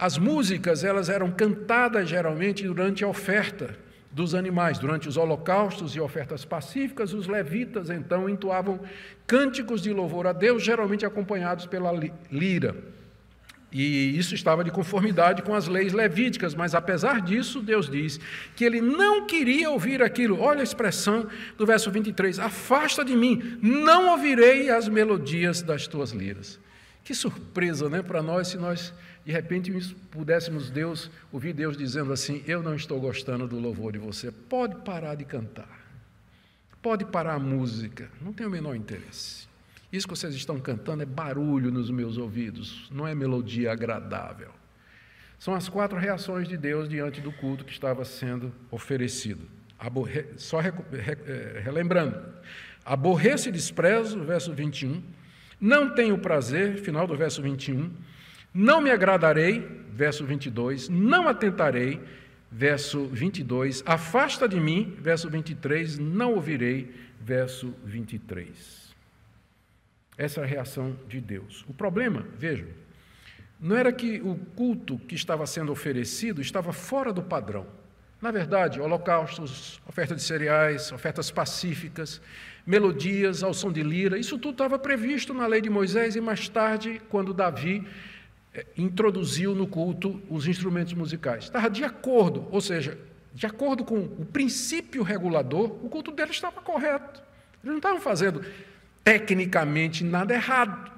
As 0.00 0.16
músicas, 0.16 0.82
elas 0.82 1.10
eram 1.10 1.30
cantadas 1.30 2.08
geralmente 2.08 2.66
durante 2.66 3.04
a 3.04 3.08
oferta 3.08 3.76
dos 4.10 4.34
animais, 4.34 4.78
durante 4.78 5.06
os 5.06 5.18
holocaustos 5.18 5.94
e 5.94 6.00
ofertas 6.00 6.42
pacíficas, 6.42 7.12
os 7.12 7.26
levitas 7.26 7.90
então 7.90 8.26
entoavam 8.26 8.80
cânticos 9.26 9.82
de 9.82 9.92
louvor 9.92 10.26
a 10.26 10.32
Deus, 10.32 10.64
geralmente 10.64 11.04
acompanhados 11.04 11.66
pela 11.66 11.92
lira. 12.32 12.74
E 13.70 14.18
isso 14.18 14.34
estava 14.34 14.64
de 14.64 14.70
conformidade 14.70 15.42
com 15.42 15.54
as 15.54 15.68
leis 15.68 15.92
levíticas, 15.92 16.54
mas 16.54 16.74
apesar 16.74 17.20
disso, 17.20 17.60
Deus 17.60 17.86
diz 17.88 18.18
que 18.56 18.64
ele 18.64 18.80
não 18.80 19.26
queria 19.26 19.70
ouvir 19.70 20.02
aquilo. 20.02 20.40
Olha 20.40 20.60
a 20.60 20.64
expressão 20.64 21.28
do 21.58 21.66
verso 21.66 21.90
23: 21.90 22.38
Afasta 22.38 23.04
de 23.04 23.14
mim, 23.14 23.58
não 23.62 24.08
ouvirei 24.12 24.70
as 24.70 24.88
melodias 24.88 25.60
das 25.60 25.86
tuas 25.86 26.10
liras. 26.10 26.58
Que 27.04 27.14
surpresa, 27.14 27.88
né, 27.90 28.02
para 28.02 28.22
nós, 28.22 28.48
se 28.48 28.56
nós 28.56 28.92
de 29.30 29.32
repente 29.32 29.94
pudéssemos 30.10 30.70
Deus 30.70 31.08
ouvir 31.30 31.52
Deus 31.52 31.76
dizendo 31.76 32.12
assim: 32.12 32.42
Eu 32.48 32.64
não 32.64 32.74
estou 32.74 33.00
gostando 33.00 33.46
do 33.46 33.60
louvor 33.60 33.92
de 33.92 33.98
você. 33.98 34.32
Pode 34.32 34.74
parar 34.82 35.14
de 35.14 35.24
cantar. 35.24 35.86
Pode 36.82 37.04
parar 37.04 37.34
a 37.34 37.38
música. 37.38 38.10
Não 38.20 38.32
tenho 38.32 38.48
o 38.48 38.52
menor 38.52 38.74
interesse. 38.74 39.48
Isso 39.92 40.08
que 40.08 40.16
vocês 40.16 40.34
estão 40.34 40.58
cantando 40.58 41.04
é 41.04 41.06
barulho 41.06 41.70
nos 41.70 41.90
meus 41.90 42.16
ouvidos, 42.16 42.88
não 42.90 43.06
é 43.06 43.14
melodia 43.14 43.72
agradável. 43.72 44.50
São 45.38 45.54
as 45.54 45.68
quatro 45.68 45.96
reações 45.96 46.48
de 46.48 46.56
Deus 46.56 46.88
diante 46.88 47.20
do 47.20 47.30
culto 47.30 47.64
que 47.64 47.72
estava 47.72 48.04
sendo 48.04 48.52
oferecido. 48.68 49.46
Só. 50.38 50.60
É, 50.60 51.60
relembrando: 51.62 52.20
aborreço 52.84 53.48
e 53.48 53.52
desprezo, 53.52 54.24
verso 54.24 54.52
21. 54.52 55.00
Não 55.60 55.94
tenho 55.94 56.18
prazer, 56.18 56.78
final 56.78 57.06
do 57.06 57.16
verso 57.16 57.40
21. 57.40 57.90
Não 58.52 58.80
me 58.80 58.90
agradarei, 58.90 59.60
verso 59.92 60.24
22. 60.24 60.88
Não 60.88 61.28
atentarei, 61.28 62.00
verso 62.50 63.06
22. 63.06 63.82
Afasta 63.86 64.48
de 64.48 64.58
mim, 64.58 64.96
verso 64.98 65.30
23. 65.30 65.98
Não 65.98 66.34
ouvirei, 66.34 66.92
verso 67.20 67.74
23. 67.84 68.90
Essa 70.18 70.40
é 70.40 70.44
a 70.44 70.46
reação 70.46 70.96
de 71.08 71.20
Deus. 71.20 71.64
O 71.68 71.72
problema, 71.72 72.26
vejam, 72.36 72.68
não 73.60 73.76
era 73.76 73.92
que 73.92 74.20
o 74.20 74.34
culto 74.56 74.98
que 74.98 75.14
estava 75.14 75.46
sendo 75.46 75.70
oferecido 75.70 76.40
estava 76.40 76.72
fora 76.72 77.12
do 77.12 77.22
padrão. 77.22 77.66
Na 78.20 78.30
verdade, 78.30 78.80
holocaustos, 78.80 79.80
oferta 79.86 80.14
de 80.14 80.22
cereais, 80.22 80.92
ofertas 80.92 81.30
pacíficas, 81.30 82.20
melodias 82.66 83.42
ao 83.42 83.54
som 83.54 83.72
de 83.72 83.82
lira, 83.82 84.18
isso 84.18 84.38
tudo 84.38 84.52
estava 84.52 84.78
previsto 84.78 85.32
na 85.32 85.46
lei 85.46 85.62
de 85.62 85.70
Moisés 85.70 86.16
e 86.16 86.20
mais 86.20 86.48
tarde, 86.48 87.00
quando 87.08 87.32
Davi 87.32 87.86
introduziu 88.76 89.54
no 89.54 89.66
culto 89.66 90.20
os 90.28 90.46
instrumentos 90.46 90.92
musicais. 90.92 91.44
Estava 91.44 91.70
de 91.70 91.84
acordo, 91.84 92.46
ou 92.50 92.60
seja, 92.60 92.98
de 93.32 93.46
acordo 93.46 93.84
com 93.84 93.98
o 93.98 94.26
princípio 94.26 95.02
regulador, 95.02 95.72
o 95.84 95.88
culto 95.88 96.10
deles 96.10 96.32
estava 96.32 96.60
correto. 96.60 97.22
Eles 97.62 97.72
não 97.72 97.76
estavam 97.76 98.00
fazendo 98.00 98.44
tecnicamente 99.04 100.02
nada 100.02 100.34
errado. 100.34 100.90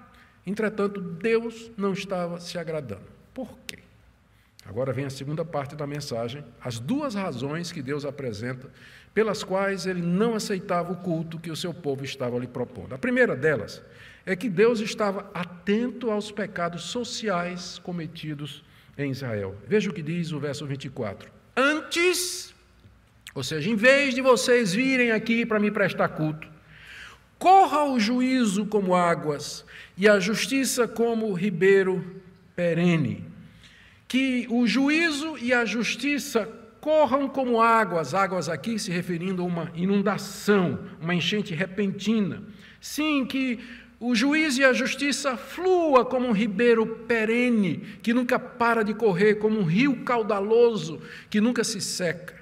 Entretanto, 0.46 1.00
Deus 1.00 1.70
não 1.76 1.92
estava 1.92 2.40
se 2.40 2.58
agradando. 2.58 3.04
Por 3.34 3.58
quê? 3.66 3.78
Agora 4.64 4.92
vem 4.92 5.04
a 5.04 5.10
segunda 5.10 5.44
parte 5.44 5.74
da 5.74 5.86
mensagem, 5.86 6.44
as 6.60 6.78
duas 6.78 7.14
razões 7.14 7.72
que 7.72 7.82
Deus 7.82 8.04
apresenta 8.04 8.70
pelas 9.12 9.42
quais 9.42 9.86
ele 9.86 10.00
não 10.00 10.34
aceitava 10.34 10.92
o 10.92 10.96
culto 10.96 11.38
que 11.38 11.50
o 11.50 11.56
seu 11.56 11.74
povo 11.74 12.04
estava 12.04 12.38
lhe 12.38 12.46
propondo. 12.46 12.94
A 12.94 12.98
primeira 12.98 13.36
delas 13.36 13.82
é 14.24 14.36
que 14.36 14.48
Deus 14.48 14.80
estava 14.80 15.30
atento 15.34 16.10
aos 16.10 16.30
pecados 16.30 16.84
sociais 16.84 17.78
cometidos 17.82 18.62
em 18.96 19.10
Israel. 19.10 19.56
Veja 19.66 19.90
o 19.90 19.92
que 19.92 20.02
diz 20.02 20.32
o 20.32 20.38
verso 20.38 20.66
24. 20.66 21.30
Antes, 21.56 22.54
ou 23.34 23.42
seja, 23.42 23.68
em 23.68 23.76
vez 23.76 24.14
de 24.14 24.20
vocês 24.20 24.72
virem 24.72 25.10
aqui 25.10 25.44
para 25.44 25.58
me 25.58 25.70
prestar 25.70 26.08
culto, 26.10 26.48
corra 27.38 27.84
o 27.84 27.98
juízo 27.98 28.66
como 28.66 28.94
águas 28.94 29.64
e 29.96 30.08
a 30.08 30.20
justiça 30.20 30.86
como 30.86 31.32
ribeiro 31.32 32.22
perene. 32.54 33.24
Que 34.06 34.46
o 34.50 34.66
juízo 34.66 35.36
e 35.38 35.52
a 35.52 35.64
justiça 35.64 36.48
corram 36.80 37.28
como 37.28 37.60
águas, 37.60 38.12
águas 38.12 38.48
aqui 38.48 38.78
se 38.78 38.90
referindo 38.90 39.42
a 39.42 39.44
uma 39.44 39.72
inundação, 39.74 40.80
uma 41.00 41.14
enchente 41.14 41.54
repentina. 41.54 42.42
Sim, 42.80 43.24
que 43.24 43.60
o 44.02 44.16
juízo 44.16 44.60
e 44.60 44.64
a 44.64 44.72
justiça 44.72 45.36
flua 45.36 46.04
como 46.04 46.26
um 46.26 46.32
ribeiro 46.32 46.84
perene, 46.84 47.76
que 48.02 48.12
nunca 48.12 48.36
para 48.36 48.82
de 48.82 48.92
correr, 48.92 49.36
como 49.36 49.60
um 49.60 49.62
rio 49.62 50.02
caudaloso 50.02 51.00
que 51.30 51.40
nunca 51.40 51.62
se 51.62 51.80
seca. 51.80 52.34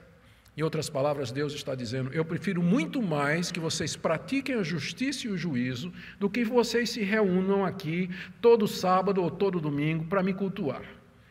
Em 0.57 0.63
outras 0.63 0.89
palavras, 0.89 1.31
Deus 1.31 1.53
está 1.53 1.75
dizendo: 1.75 2.11
Eu 2.15 2.25
prefiro 2.25 2.63
muito 2.63 3.03
mais 3.03 3.53
que 3.53 3.61
vocês 3.61 3.95
pratiquem 3.95 4.55
a 4.55 4.63
justiça 4.63 5.27
e 5.27 5.31
o 5.31 5.37
juízo 5.37 5.93
do 6.19 6.31
que 6.31 6.45
vocês 6.45 6.89
se 6.89 7.03
reúnam 7.03 7.63
aqui 7.63 8.09
todo 8.41 8.67
sábado 8.67 9.23
ou 9.23 9.31
todo 9.31 9.61
domingo 9.61 10.07
para 10.07 10.23
me 10.23 10.33
cultuar. 10.33 10.83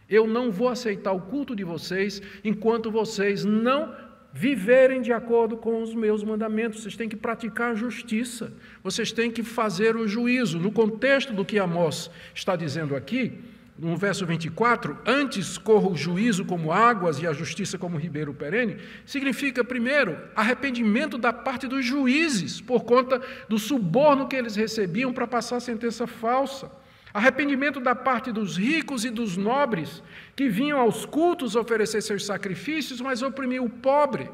Eu 0.08 0.28
não 0.28 0.52
vou 0.52 0.70
aceitar 0.70 1.12
o 1.12 1.22
culto 1.22 1.56
de 1.56 1.64
vocês 1.64 2.22
enquanto 2.44 2.92
vocês 2.92 3.44
não 3.44 3.96
viverem 4.34 5.02
de 5.02 5.12
acordo 5.12 5.58
com 5.58 5.82
os 5.82 5.94
meus 5.94 6.24
mandamentos, 6.24 6.82
vocês 6.82 6.96
têm 6.96 7.10
que 7.10 7.16
praticar 7.16 7.72
a 7.72 7.76
justiça, 7.76 8.54
vocês 8.84 9.12
têm 9.12 9.32
que 9.32 9.44
fazer 9.44 9.96
o 9.96 10.08
juízo. 10.08 10.60
No 10.60 10.72
contexto 10.72 11.34
do 11.34 11.44
que 11.44 11.58
Amós 11.58 12.12
está 12.34 12.56
dizendo 12.56 12.96
aqui, 12.96 13.40
no 13.78 13.96
verso 13.96 14.26
24, 14.26 14.98
antes 15.06 15.58
corra 15.58 15.88
o 15.88 15.96
juízo 15.96 16.44
como 16.44 16.72
águas 16.72 17.22
e 17.22 17.26
a 17.26 17.32
justiça 17.32 17.78
como 17.78 17.98
ribeiro 17.98 18.34
perene, 18.34 18.78
significa, 19.06 19.64
primeiro, 19.64 20.18
arrependimento 20.36 21.18
da 21.18 21.32
parte 21.32 21.66
dos 21.66 21.86
juízes, 21.86 22.60
por 22.60 22.84
conta 22.84 23.22
do 23.48 23.58
suborno 23.58 24.28
que 24.28 24.36
eles 24.36 24.56
recebiam 24.56 25.14
para 25.14 25.26
passar 25.26 25.62
sentença 25.62 26.06
falsa. 26.06 26.70
Arrependimento 27.14 27.80
da 27.80 27.96
parte 27.96 28.32
dos 28.32 28.58
ricos 28.58 29.04
e 29.04 29.10
dos 29.10 29.36
nobres, 29.36 30.04
que 30.36 30.48
vinham 30.48 30.80
aos 30.80 31.06
cultos 31.06 31.56
oferecer 31.56 32.02
seus 32.02 32.26
sacrifícios, 32.26 33.02
mas 33.02 33.24
oprimiam 33.24 33.66
o 33.66 33.70
pobre, 33.70 34.30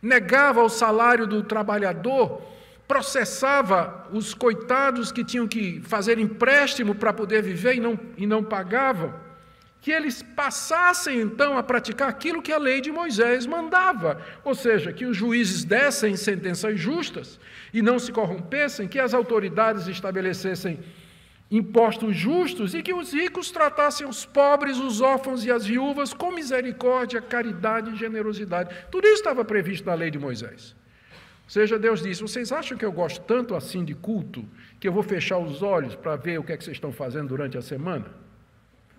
negava 0.00 0.62
o 0.62 0.68
salário 0.68 1.26
do 1.26 1.42
trabalhador, 1.42 2.40
processava 2.86 4.06
os 4.12 4.34
coitados 4.34 5.10
que 5.10 5.24
tinham 5.24 5.48
que 5.48 5.80
fazer 5.80 6.18
empréstimo 6.18 6.94
para 6.94 7.12
poder 7.12 7.42
viver 7.42 7.76
e 7.76 7.80
não, 7.80 7.98
e 8.16 8.26
não 8.26 8.44
pagavam. 8.44 9.14
Que 9.80 9.90
eles 9.90 10.22
passassem 10.22 11.20
então 11.20 11.58
a 11.58 11.62
praticar 11.62 12.08
aquilo 12.08 12.40
que 12.40 12.52
a 12.52 12.58
lei 12.58 12.80
de 12.80 12.92
Moisés 12.92 13.46
mandava, 13.46 14.22
ou 14.44 14.54
seja, 14.54 14.92
que 14.92 15.04
os 15.04 15.16
juízes 15.16 15.64
dessem 15.64 16.14
sentenças 16.14 16.78
justas 16.78 17.40
e 17.74 17.82
não 17.82 17.98
se 17.98 18.12
corrompessem, 18.12 18.86
que 18.86 19.00
as 19.00 19.12
autoridades 19.12 19.88
estabelecessem 19.88 20.78
impostos 21.52 22.16
justos 22.16 22.74
e 22.74 22.82
que 22.82 22.94
os 22.94 23.12
ricos 23.12 23.50
tratassem 23.50 24.06
os 24.06 24.24
pobres, 24.24 24.78
os 24.78 25.02
órfãos 25.02 25.44
e 25.44 25.50
as 25.50 25.66
viúvas 25.66 26.14
com 26.14 26.32
misericórdia, 26.32 27.20
caridade 27.20 27.90
e 27.90 27.96
generosidade. 27.96 28.74
Tudo 28.90 29.06
isso 29.06 29.16
estava 29.16 29.44
previsto 29.44 29.84
na 29.84 29.92
lei 29.92 30.10
de 30.10 30.18
Moisés. 30.18 30.74
Ou 31.44 31.50
seja, 31.50 31.78
Deus 31.78 32.02
disse: 32.02 32.22
Vocês 32.22 32.50
acham 32.50 32.78
que 32.78 32.84
eu 32.84 32.90
gosto 32.90 33.20
tanto 33.26 33.54
assim 33.54 33.84
de 33.84 33.94
culto 33.94 34.48
que 34.80 34.88
eu 34.88 34.92
vou 34.92 35.02
fechar 35.02 35.36
os 35.36 35.62
olhos 35.62 35.94
para 35.94 36.16
ver 36.16 36.38
o 36.38 36.42
que 36.42 36.52
é 36.52 36.56
que 36.56 36.64
vocês 36.64 36.78
estão 36.78 36.90
fazendo 36.90 37.28
durante 37.28 37.58
a 37.58 37.62
semana? 37.62 38.06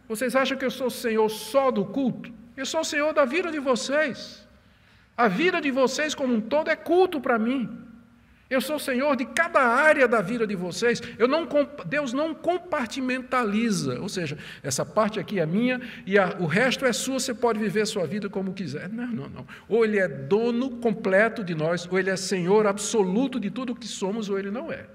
Vocês 0.07 0.35
acham 0.35 0.55
que 0.55 0.63
eu 0.63 0.71
sou 0.71 0.87
o 0.87 0.91
Senhor 0.91 1.27
só 1.29 1.71
do 1.71 1.83
culto? 1.83 2.31
Eu 2.55 2.67
sou 2.67 2.81
o 2.81 2.85
Senhor 2.85 3.11
da 3.13 3.25
vida 3.25 3.51
de 3.51 3.57
vocês. 3.57 4.47
A 5.17 5.27
vida 5.27 5.59
de 5.59 5.71
vocês 5.71 6.13
como 6.13 6.35
um 6.35 6.41
todo 6.41 6.69
é 6.69 6.75
culto 6.75 7.19
para 7.19 7.39
mim. 7.39 7.67
Eu 8.49 8.61
sou 8.61 8.77
senhor 8.77 9.15
de 9.15 9.25
cada 9.25 9.61
área 9.61 10.07
da 10.07 10.21
vida 10.21 10.45
de 10.45 10.55
vocês. 10.55 11.01
Não, 11.17 11.47
Deus 11.85 12.13
não 12.13 12.35
compartimentaliza, 12.35 13.99
ou 13.99 14.09
seja, 14.09 14.37
essa 14.61 14.85
parte 14.85 15.19
aqui 15.19 15.39
é 15.39 15.45
minha 15.45 15.81
e 16.05 16.19
a, 16.19 16.35
o 16.39 16.45
resto 16.45 16.85
é 16.85 16.93
sua, 16.93 17.19
você 17.19 17.33
pode 17.33 17.59
viver 17.59 17.81
a 17.81 17.85
sua 17.85 18.05
vida 18.05 18.29
como 18.29 18.53
quiser. 18.53 18.89
Não, 18.89 19.07
não, 19.07 19.29
não. 19.29 19.47
Ou 19.67 19.83
ele 19.83 19.97
é 19.97 20.07
dono 20.07 20.69
completo 20.77 21.43
de 21.43 21.55
nós, 21.55 21.87
ou 21.89 21.97
ele 21.97 22.09
é 22.09 22.15
senhor 22.15 22.67
absoluto 22.67 23.39
de 23.39 23.49
tudo 23.49 23.73
o 23.73 23.75
que 23.75 23.87
somos, 23.87 24.29
ou 24.29 24.37
ele 24.37 24.51
não 24.51 24.71
é. 24.71 24.85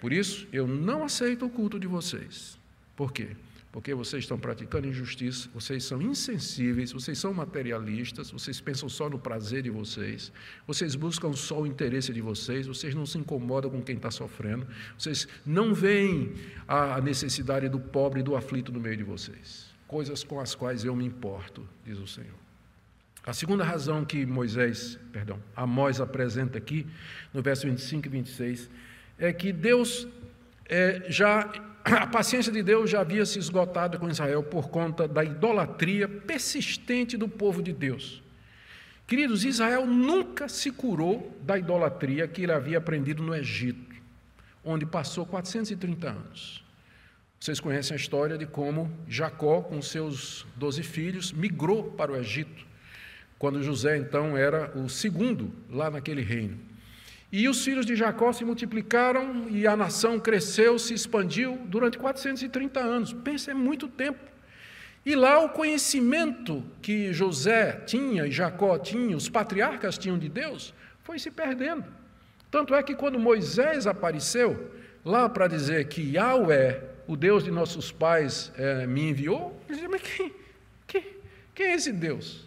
Por 0.00 0.12
isso, 0.12 0.46
eu 0.52 0.66
não 0.66 1.04
aceito 1.04 1.46
o 1.46 1.50
culto 1.50 1.80
de 1.80 1.86
vocês. 1.86 2.58
Por 2.94 3.12
quê? 3.12 3.28
Porque 3.76 3.92
vocês 3.92 4.24
estão 4.24 4.38
praticando 4.38 4.86
injustiça, 4.86 5.50
vocês 5.52 5.84
são 5.84 6.00
insensíveis, 6.00 6.92
vocês 6.92 7.18
são 7.18 7.34
materialistas, 7.34 8.30
vocês 8.30 8.58
pensam 8.58 8.88
só 8.88 9.10
no 9.10 9.18
prazer 9.18 9.64
de 9.64 9.68
vocês, 9.68 10.32
vocês 10.66 10.94
buscam 10.94 11.34
só 11.34 11.60
o 11.60 11.66
interesse 11.66 12.10
de 12.10 12.22
vocês, 12.22 12.66
vocês 12.66 12.94
não 12.94 13.04
se 13.04 13.18
incomodam 13.18 13.70
com 13.70 13.82
quem 13.82 13.96
está 13.96 14.10
sofrendo, 14.10 14.66
vocês 14.96 15.28
não 15.44 15.74
veem 15.74 16.32
a 16.66 16.98
necessidade 17.02 17.68
do 17.68 17.78
pobre 17.78 18.20
e 18.20 18.22
do 18.22 18.34
aflito 18.34 18.72
no 18.72 18.80
meio 18.80 18.96
de 18.96 19.04
vocês, 19.04 19.66
coisas 19.86 20.24
com 20.24 20.40
as 20.40 20.54
quais 20.54 20.82
eu 20.82 20.96
me 20.96 21.04
importo, 21.04 21.68
diz 21.84 21.98
o 21.98 22.06
Senhor. 22.06 22.32
A 23.26 23.34
segunda 23.34 23.62
razão 23.62 24.06
que 24.06 24.24
Moisés, 24.24 24.98
perdão, 25.12 25.38
Amós 25.54 26.00
apresenta 26.00 26.56
aqui, 26.56 26.86
no 27.30 27.42
verso 27.42 27.66
25 27.66 28.06
e 28.06 28.08
26, 28.08 28.70
é 29.18 29.30
que 29.34 29.52
Deus 29.52 30.08
é, 30.64 31.04
já 31.10 31.52
a 31.94 32.06
paciência 32.06 32.50
de 32.50 32.62
Deus 32.64 32.90
já 32.90 33.00
havia 33.00 33.24
se 33.24 33.38
esgotado 33.38 33.98
com 33.98 34.08
Israel 34.08 34.42
por 34.42 34.68
conta 34.68 35.06
da 35.06 35.22
idolatria 35.22 36.08
persistente 36.08 37.16
do 37.16 37.28
povo 37.28 37.62
de 37.62 37.72
Deus. 37.72 38.20
Queridos, 39.06 39.44
Israel 39.44 39.86
nunca 39.86 40.48
se 40.48 40.72
curou 40.72 41.32
da 41.42 41.56
idolatria 41.56 42.26
que 42.26 42.42
ele 42.42 42.50
havia 42.50 42.78
aprendido 42.78 43.22
no 43.22 43.32
Egito, 43.32 43.94
onde 44.64 44.84
passou 44.84 45.24
430 45.24 46.10
anos. 46.10 46.64
Vocês 47.38 47.60
conhecem 47.60 47.94
a 47.94 48.00
história 48.00 48.36
de 48.36 48.46
como 48.46 48.90
Jacó, 49.06 49.60
com 49.60 49.80
seus 49.80 50.44
doze 50.56 50.82
filhos, 50.82 51.30
migrou 51.30 51.92
para 51.92 52.10
o 52.10 52.16
Egito, 52.16 52.66
quando 53.38 53.62
José 53.62 53.96
então 53.96 54.36
era 54.36 54.76
o 54.76 54.88
segundo 54.88 55.52
lá 55.70 55.88
naquele 55.88 56.22
reino. 56.22 56.58
E 57.38 57.50
os 57.50 57.62
filhos 57.62 57.84
de 57.84 57.94
Jacó 57.94 58.32
se 58.32 58.46
multiplicaram 58.46 59.46
e 59.50 59.66
a 59.66 59.76
nação 59.76 60.18
cresceu, 60.18 60.78
se 60.78 60.94
expandiu 60.94 61.58
durante 61.66 61.98
430 61.98 62.80
anos. 62.80 63.12
Pensa, 63.12 63.50
é 63.50 63.54
muito 63.54 63.88
tempo. 63.88 64.18
E 65.04 65.14
lá 65.14 65.38
o 65.40 65.50
conhecimento 65.50 66.64
que 66.80 67.12
José 67.12 67.72
tinha 67.84 68.26
e 68.26 68.30
Jacó 68.30 68.78
tinha, 68.78 69.14
os 69.14 69.28
patriarcas 69.28 69.98
tinham 69.98 70.18
de 70.18 70.30
Deus, 70.30 70.72
foi 71.04 71.18
se 71.18 71.30
perdendo. 71.30 71.84
Tanto 72.50 72.74
é 72.74 72.82
que 72.82 72.94
quando 72.94 73.18
Moisés 73.18 73.86
apareceu 73.86 74.72
lá 75.04 75.28
para 75.28 75.46
dizer 75.46 75.88
que 75.88 76.14
Yahweh, 76.14 76.82
o 77.06 77.18
Deus 77.18 77.44
de 77.44 77.50
nossos 77.50 77.92
pais, 77.92 78.50
é, 78.56 78.86
me 78.86 79.10
enviou, 79.10 79.60
ele 79.68 79.76
disse, 79.76 79.88
mas 79.88 80.00
quem, 80.00 80.32
quem, 80.86 81.04
quem 81.54 81.66
é 81.66 81.74
esse 81.74 81.92
Deus? 81.92 82.45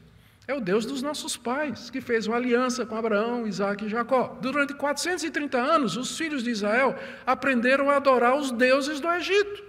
É 0.50 0.54
o 0.56 0.60
Deus 0.60 0.84
dos 0.84 1.04
nossos 1.04 1.38
pais, 1.38 1.92
que 1.92 2.02
fez 2.02 2.26
uma 2.26 2.36
aliança 2.36 2.84
com 2.84 2.96
Abraão, 2.96 3.46
Isaac 3.46 3.86
e 3.86 3.88
Jacó. 3.88 4.36
Durante 4.42 4.74
430 4.74 5.56
anos, 5.60 5.96
os 5.96 6.18
filhos 6.18 6.44
de 6.44 6.50
Israel 6.50 6.96
aprenderam 7.24 7.88
a 7.88 7.98
adorar 7.98 8.36
os 8.36 8.50
deuses 8.50 9.00
do 9.00 9.08
Egito. 9.12 9.64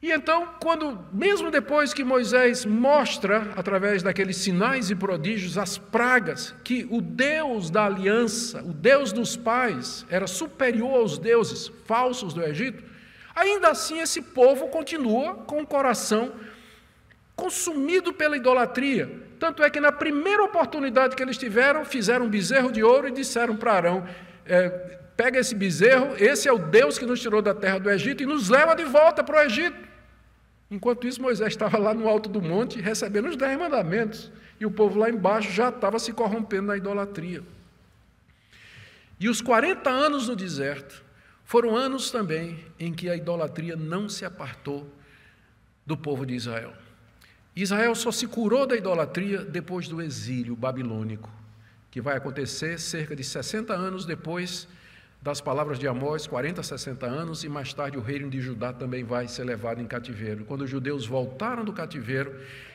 E 0.00 0.10
então, 0.10 0.54
quando, 0.58 1.06
mesmo 1.12 1.50
depois 1.50 1.92
que 1.92 2.02
Moisés 2.02 2.64
mostra, 2.64 3.52
através 3.56 4.02
daqueles 4.02 4.38
sinais 4.38 4.88
e 4.90 4.94
prodígios, 4.96 5.58
as 5.58 5.76
pragas, 5.76 6.54
que 6.64 6.88
o 6.90 7.02
Deus 7.02 7.68
da 7.68 7.84
aliança, 7.84 8.62
o 8.62 8.72
Deus 8.72 9.12
dos 9.12 9.36
pais, 9.36 10.06
era 10.08 10.26
superior 10.26 10.94
aos 10.94 11.18
deuses 11.18 11.70
falsos 11.84 12.32
do 12.32 12.42
Egito, 12.42 12.82
ainda 13.34 13.68
assim 13.68 14.00
esse 14.00 14.22
povo 14.22 14.68
continua 14.68 15.34
com 15.34 15.60
o 15.60 15.66
coração 15.66 16.32
consumido 17.36 18.14
pela 18.14 18.36
idolatria. 18.36 19.22
Tanto 19.38 19.62
é 19.62 19.68
que 19.68 19.78
na 19.78 19.92
primeira 19.92 20.42
oportunidade 20.42 21.14
que 21.14 21.22
eles 21.22 21.36
tiveram, 21.36 21.84
fizeram 21.84 22.24
um 22.24 22.30
bezerro 22.30 22.72
de 22.72 22.82
ouro 22.82 23.06
e 23.06 23.12
disseram 23.12 23.54
para 23.54 23.74
Arão: 23.74 24.08
é, 24.46 24.70
pega 25.14 25.38
esse 25.38 25.54
bezerro, 25.54 26.16
esse 26.18 26.48
é 26.48 26.52
o 26.52 26.58
Deus 26.58 26.98
que 26.98 27.04
nos 27.04 27.20
tirou 27.20 27.42
da 27.42 27.54
terra 27.54 27.78
do 27.78 27.90
Egito 27.90 28.22
e 28.22 28.26
nos 28.26 28.48
leva 28.48 28.74
de 28.74 28.84
volta 28.84 29.22
para 29.22 29.36
o 29.36 29.42
Egito. 29.42 29.86
Enquanto 30.70 31.06
isso, 31.06 31.22
Moisés 31.22 31.52
estava 31.52 31.78
lá 31.78 31.94
no 31.94 32.08
alto 32.08 32.28
do 32.28 32.42
monte 32.42 32.80
recebendo 32.80 33.28
os 33.28 33.36
dez 33.36 33.56
mandamentos, 33.56 34.32
e 34.58 34.66
o 34.66 34.70
povo 34.70 34.98
lá 34.98 35.08
embaixo 35.08 35.52
já 35.52 35.68
estava 35.68 35.98
se 35.98 36.12
corrompendo 36.12 36.68
na 36.68 36.76
idolatria. 36.76 37.42
E 39.20 39.28
os 39.28 39.40
40 39.40 39.88
anos 39.88 40.28
no 40.28 40.34
deserto 40.34 41.04
foram 41.44 41.76
anos 41.76 42.10
também 42.10 42.64
em 42.78 42.92
que 42.92 43.08
a 43.08 43.14
idolatria 43.14 43.76
não 43.76 44.08
se 44.08 44.24
apartou 44.24 44.90
do 45.86 45.96
povo 45.96 46.26
de 46.26 46.34
Israel. 46.34 46.72
Israel 47.56 47.94
só 47.94 48.12
se 48.12 48.26
curou 48.26 48.66
da 48.66 48.76
idolatria 48.76 49.42
depois 49.42 49.88
do 49.88 50.02
exílio 50.02 50.54
babilônico, 50.54 51.30
que 51.90 52.02
vai 52.02 52.14
acontecer 52.14 52.78
cerca 52.78 53.16
de 53.16 53.24
60 53.24 53.72
anos 53.72 54.04
depois 54.04 54.68
das 55.26 55.40
palavras 55.40 55.76
de 55.76 55.88
Amós, 55.88 56.24
40, 56.24 56.62
60 56.62 57.04
anos, 57.04 57.42
e 57.42 57.48
mais 57.48 57.74
tarde 57.74 57.98
o 57.98 58.00
reino 58.00 58.30
de 58.30 58.40
Judá 58.40 58.72
também 58.72 59.02
vai 59.02 59.26
ser 59.26 59.42
levado 59.42 59.82
em 59.82 59.84
cativeiro. 59.84 60.44
Quando 60.44 60.60
os 60.60 60.70
judeus 60.70 61.04
voltaram 61.04 61.64
do 61.64 61.72
cativeiro, 61.72 62.32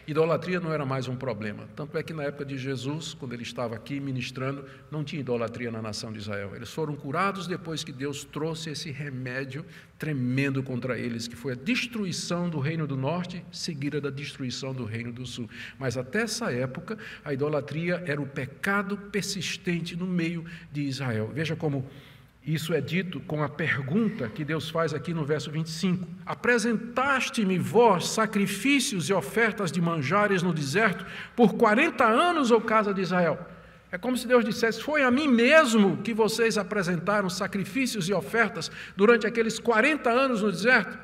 Idolatria 0.07 0.59
não 0.59 0.73
era 0.73 0.85
mais 0.85 1.07
um 1.07 1.15
problema. 1.15 1.69
Tanto 1.75 1.97
é 1.97 2.03
que 2.03 2.11
na 2.11 2.23
época 2.23 2.43
de 2.43 2.57
Jesus, 2.57 3.13
quando 3.13 3.33
ele 3.33 3.43
estava 3.43 3.75
aqui 3.75 3.99
ministrando, 3.99 4.65
não 4.89 5.03
tinha 5.03 5.21
idolatria 5.21 5.71
na 5.71 5.81
nação 5.81 6.11
de 6.11 6.17
Israel. 6.17 6.53
Eles 6.55 6.69
foram 6.73 6.95
curados 6.95 7.47
depois 7.47 7.83
que 7.83 7.93
Deus 7.93 8.25
trouxe 8.25 8.71
esse 8.71 8.91
remédio 8.91 9.63
tremendo 9.97 10.63
contra 10.63 10.97
eles, 10.97 11.27
que 11.27 11.35
foi 11.35 11.53
a 11.53 11.55
destruição 11.55 12.49
do 12.49 12.59
reino 12.59 12.87
do 12.87 12.97
norte, 12.97 13.45
seguida 13.51 14.01
da 14.01 14.09
destruição 14.09 14.73
do 14.73 14.83
reino 14.83 15.13
do 15.13 15.25
sul. 15.25 15.47
Mas 15.77 15.95
até 15.95 16.23
essa 16.23 16.51
época, 16.51 16.97
a 17.23 17.31
idolatria 17.31 18.03
era 18.05 18.19
o 18.19 18.25
pecado 18.25 18.97
persistente 18.97 19.95
no 19.95 20.07
meio 20.07 20.43
de 20.71 20.81
Israel. 20.81 21.29
Veja 21.31 21.55
como 21.55 21.87
isso 22.45 22.73
é 22.73 22.81
dito 22.81 23.19
com 23.21 23.43
a 23.43 23.49
pergunta 23.49 24.27
que 24.27 24.43
Deus 24.43 24.67
faz 24.67 24.95
aqui 24.95 25.13
no 25.13 25.23
verso 25.23 25.51
25: 25.51 26.07
Apresentaste-me 26.25 27.59
vós 27.59 28.07
sacrifícios 28.07 29.09
e 29.09 29.13
ofertas 29.13 29.71
de 29.71 29.79
manjares 29.79 30.41
no 30.41 30.51
deserto 30.51 31.05
por 31.35 31.53
40 31.53 32.03
anos, 32.03 32.49
ou 32.49 32.59
casa 32.59 32.93
de 32.93 33.01
Israel? 33.01 33.39
É 33.91 33.97
como 33.97 34.17
se 34.17 34.27
Deus 34.27 34.43
dissesse: 34.43 34.81
Foi 34.81 35.03
a 35.03 35.11
mim 35.11 35.27
mesmo 35.27 35.97
que 35.97 36.15
vocês 36.15 36.57
apresentaram 36.57 37.29
sacrifícios 37.29 38.09
e 38.09 38.13
ofertas 38.13 38.71
durante 38.95 39.27
aqueles 39.27 39.59
40 39.59 40.09
anos 40.09 40.41
no 40.41 40.51
deserto? 40.51 40.97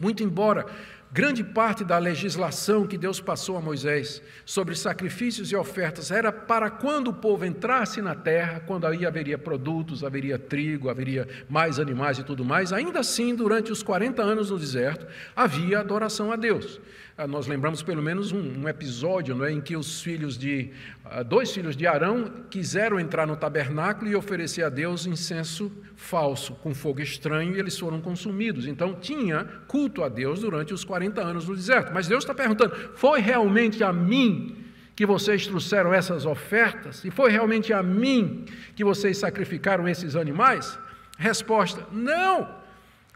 Muito 0.00 0.22
embora 0.22 0.64
grande 1.10 1.42
parte 1.42 1.84
da 1.84 1.98
legislação 1.98 2.86
que 2.86 2.98
Deus 2.98 3.20
passou 3.20 3.56
a 3.56 3.60
Moisés 3.60 4.22
sobre 4.44 4.74
sacrifícios 4.74 5.50
e 5.50 5.56
ofertas 5.56 6.10
era 6.10 6.30
para 6.30 6.70
quando 6.70 7.08
o 7.08 7.14
povo 7.14 7.44
entrasse 7.44 8.02
na 8.02 8.14
terra, 8.14 8.60
quando 8.60 8.86
aí 8.86 9.06
haveria 9.06 9.38
produtos, 9.38 10.04
haveria 10.04 10.38
trigo, 10.38 10.90
haveria 10.90 11.26
mais 11.48 11.78
animais 11.78 12.18
e 12.18 12.24
tudo 12.24 12.44
mais. 12.44 12.72
Ainda 12.72 13.00
assim, 13.00 13.34
durante 13.34 13.72
os 13.72 13.82
40 13.82 14.22
anos 14.22 14.50
no 14.50 14.58
deserto, 14.58 15.06
havia 15.34 15.80
adoração 15.80 16.30
a 16.30 16.36
Deus. 16.36 16.80
Ah, 17.20 17.26
nós 17.26 17.48
lembramos 17.48 17.82
pelo 17.82 18.00
menos 18.00 18.30
um, 18.30 18.60
um 18.60 18.68
episódio 18.68 19.34
não 19.34 19.44
é, 19.44 19.50
em 19.50 19.60
que 19.60 19.76
os 19.76 20.00
filhos 20.00 20.38
de 20.38 20.70
ah, 21.04 21.24
dois 21.24 21.50
filhos 21.50 21.76
de 21.76 21.84
Arão 21.84 22.30
quiseram 22.48 23.00
entrar 23.00 23.26
no 23.26 23.36
tabernáculo 23.36 24.08
e 24.08 24.14
oferecer 24.14 24.62
a 24.62 24.68
Deus 24.68 25.04
incenso 25.04 25.72
falso 25.96 26.54
com 26.62 26.72
fogo 26.72 27.00
estranho 27.00 27.56
e 27.56 27.58
eles 27.58 27.76
foram 27.76 28.00
consumidos. 28.00 28.68
Então 28.68 28.94
tinha 28.94 29.44
culto 29.66 30.04
a 30.04 30.08
Deus 30.08 30.42
durante 30.42 30.72
os 30.72 30.84
40 30.84 30.97
anos 31.20 31.48
no 31.48 31.54
deserto. 31.54 31.92
Mas 31.92 32.08
Deus 32.08 32.24
está 32.24 32.34
perguntando: 32.34 32.74
foi 32.94 33.20
realmente 33.20 33.82
a 33.84 33.92
mim 33.92 34.64
que 34.96 35.06
vocês 35.06 35.46
trouxeram 35.46 35.94
essas 35.94 36.26
ofertas? 36.26 37.04
E 37.04 37.10
foi 37.10 37.30
realmente 37.30 37.72
a 37.72 37.82
mim 37.82 38.44
que 38.74 38.82
vocês 38.82 39.18
sacrificaram 39.18 39.88
esses 39.88 40.16
animais? 40.16 40.78
Resposta: 41.18 41.86
não. 41.92 42.58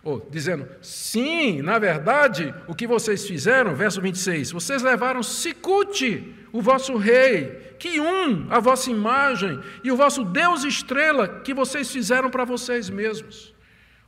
Ou 0.05 0.27
dizendo, 0.31 0.69
sim, 0.81 1.63
na 1.63 1.79
verdade, 1.79 2.53
o 2.67 2.75
que 2.75 2.89
vocês 2.89 3.25
fizeram, 3.25 3.75
verso 3.75 4.01
26, 4.01 4.51
vocês 4.51 4.83
levaram 4.83 5.23
Sicute, 5.23 6.35
o 6.53 6.61
vosso 6.61 6.97
rei, 6.97 7.77
Quium, 7.79 8.49
a 8.51 8.59
vossa 8.59 8.91
imagem, 8.91 9.61
e 9.85 9.93
o 9.93 9.97
vosso 9.97 10.25
Deus 10.25 10.65
estrela, 10.65 11.29
que 11.29 11.55
vocês 11.55 11.91
fizeram 11.91 12.31
para 12.31 12.45
vocês 12.45 12.91
mesmos. 12.91 13.55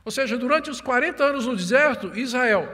Ou 0.03 0.11
seja, 0.11 0.37
durante 0.37 0.69
os 0.69 0.81
40 0.81 1.23
anos 1.23 1.47
no 1.47 1.55
deserto, 1.55 2.11
Israel, 2.13 2.71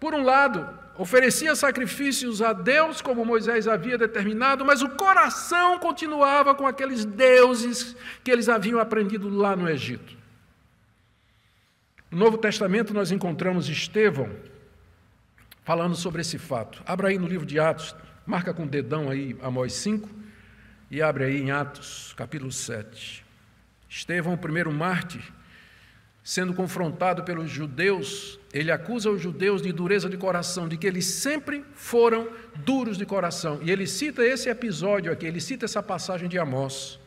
por 0.00 0.14
um 0.14 0.22
lado, 0.22 0.66
oferecia 0.96 1.54
sacrifícios 1.54 2.40
a 2.40 2.54
Deus, 2.54 3.02
como 3.02 3.24
Moisés 3.24 3.68
havia 3.68 3.98
determinado, 3.98 4.64
mas 4.64 4.80
o 4.80 4.88
coração 4.88 5.78
continuava 5.78 6.54
com 6.54 6.66
aqueles 6.66 7.04
deuses 7.04 7.94
que 8.24 8.30
eles 8.30 8.48
haviam 8.48 8.80
aprendido 8.80 9.28
lá 9.28 9.54
no 9.54 9.68
Egito. 9.68 10.16
No 12.10 12.18
Novo 12.18 12.38
Testamento 12.38 12.94
nós 12.94 13.12
encontramos 13.12 13.68
Estevão 13.68 14.30
falando 15.62 15.94
sobre 15.94 16.22
esse 16.22 16.38
fato. 16.38 16.82
Abra 16.86 17.08
aí 17.08 17.18
no 17.18 17.28
livro 17.28 17.46
de 17.46 17.60
Atos, 17.60 17.94
marca 18.26 18.54
com 18.54 18.64
o 18.64 18.68
dedão 18.68 19.10
aí 19.10 19.36
Amós 19.42 19.74
5 19.74 20.08
e 20.90 21.02
abre 21.02 21.24
aí 21.24 21.40
em 21.40 21.50
Atos, 21.50 22.14
capítulo 22.16 22.50
7. 22.50 23.24
Estevão, 23.88 24.32
o 24.32 24.38
primeiro 24.38 24.72
mártir, 24.72 25.22
sendo 26.22 26.52
confrontado 26.54 27.24
pelos 27.24 27.50
judeus, 27.50 28.38
ele 28.52 28.70
acusa 28.70 29.10
os 29.10 29.20
judeus 29.20 29.62
de 29.62 29.72
dureza 29.72 30.08
de 30.08 30.16
coração, 30.16 30.68
de 30.68 30.76
que 30.76 30.86
eles 30.86 31.06
sempre 31.06 31.64
foram 31.74 32.28
duros 32.56 32.98
de 32.98 33.06
coração. 33.06 33.60
E 33.62 33.70
ele 33.70 33.86
cita 33.86 34.24
esse 34.24 34.48
episódio 34.48 35.10
aqui, 35.12 35.26
ele 35.26 35.40
cita 35.40 35.64
essa 35.64 35.82
passagem 35.82 36.28
de 36.28 36.38
Amós. 36.38 36.98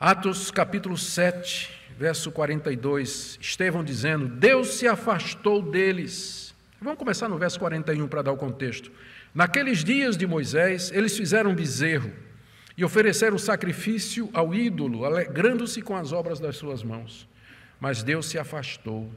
Atos 0.00 0.50
capítulo 0.50 0.96
7, 0.96 1.70
verso 1.98 2.30
42, 2.30 3.38
Estevão 3.40 3.82
dizendo: 3.82 4.28
Deus 4.28 4.74
se 4.74 4.86
afastou 4.86 5.60
deles. 5.60 6.54
Vamos 6.80 6.98
começar 6.98 7.28
no 7.28 7.36
verso 7.36 7.58
41 7.58 8.06
para 8.06 8.22
dar 8.22 8.32
o 8.32 8.36
contexto. 8.36 8.90
Naqueles 9.34 9.82
dias 9.82 10.16
de 10.16 10.26
Moisés, 10.26 10.92
eles 10.92 11.16
fizeram 11.16 11.54
bezerro 11.54 12.12
e 12.76 12.84
ofereceram 12.84 13.36
sacrifício 13.36 14.30
ao 14.32 14.54
ídolo, 14.54 15.04
alegrando-se 15.04 15.82
com 15.82 15.96
as 15.96 16.12
obras 16.12 16.38
das 16.38 16.56
suas 16.56 16.84
mãos. 16.84 17.28
Mas 17.80 18.02
Deus 18.02 18.26
se 18.26 18.38
afastou 18.38 19.10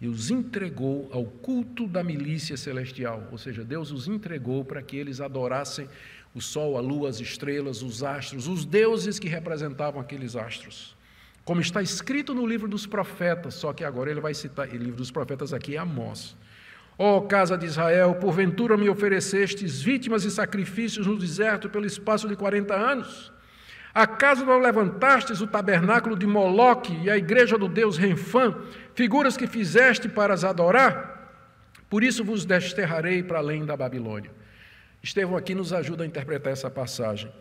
e 0.00 0.06
os 0.06 0.30
entregou 0.30 1.08
ao 1.12 1.24
culto 1.24 1.86
da 1.86 2.04
milícia 2.04 2.56
celestial, 2.56 3.26
ou 3.32 3.38
seja, 3.38 3.64
Deus 3.64 3.90
os 3.90 4.06
entregou 4.06 4.64
para 4.64 4.82
que 4.82 4.96
eles 4.96 5.20
adorassem 5.20 5.88
o 6.34 6.40
sol, 6.40 6.76
a 6.76 6.80
lua, 6.80 7.08
as 7.08 7.20
estrelas, 7.20 7.82
os 7.82 8.02
astros, 8.02 8.46
os 8.46 8.64
deuses 8.64 9.18
que 9.18 9.28
representavam 9.28 10.00
aqueles 10.00 10.36
astros. 10.36 10.96
Como 11.44 11.60
está 11.60 11.82
escrito 11.82 12.34
no 12.34 12.46
livro 12.46 12.68
dos 12.68 12.86
profetas, 12.86 13.54
só 13.54 13.72
que 13.72 13.82
agora 13.82 14.10
ele 14.10 14.20
vai 14.20 14.34
citar, 14.34 14.68
o 14.68 14.76
livro 14.76 14.96
dos 14.96 15.10
profetas 15.10 15.52
aqui 15.52 15.76
é 15.76 15.78
Amós. 15.78 16.36
Ó 16.96 17.16
oh, 17.16 17.22
casa 17.22 17.56
de 17.56 17.64
Israel, 17.64 18.16
porventura 18.16 18.76
me 18.76 18.88
oferecestes 18.88 19.80
vítimas 19.80 20.24
e 20.24 20.30
sacrifícios 20.30 21.06
no 21.06 21.16
deserto 21.16 21.70
pelo 21.70 21.86
espaço 21.86 22.28
de 22.28 22.36
40 22.36 22.74
anos? 22.74 23.32
Acaso 23.94 24.44
não 24.44 24.58
levantastes 24.58 25.40
o 25.40 25.46
tabernáculo 25.46 26.16
de 26.16 26.26
Moloque 26.26 26.96
e 27.02 27.10
a 27.10 27.16
igreja 27.16 27.56
do 27.56 27.68
Deus 27.68 27.96
Renfã, 27.96 28.54
figuras 28.94 29.36
que 29.36 29.46
fizeste 29.46 30.08
para 30.08 30.34
as 30.34 30.44
adorar? 30.44 31.18
Por 31.88 32.04
isso 32.04 32.22
vos 32.22 32.44
desterrarei 32.44 33.22
para 33.22 33.38
além 33.38 33.64
da 33.64 33.76
Babilônia. 33.76 34.30
Estevão 35.02 35.36
aqui 35.36 35.54
nos 35.54 35.72
ajuda 35.72 36.04
a 36.04 36.06
interpretar 36.06 36.52
essa 36.52 36.70
passagem. 36.70 37.32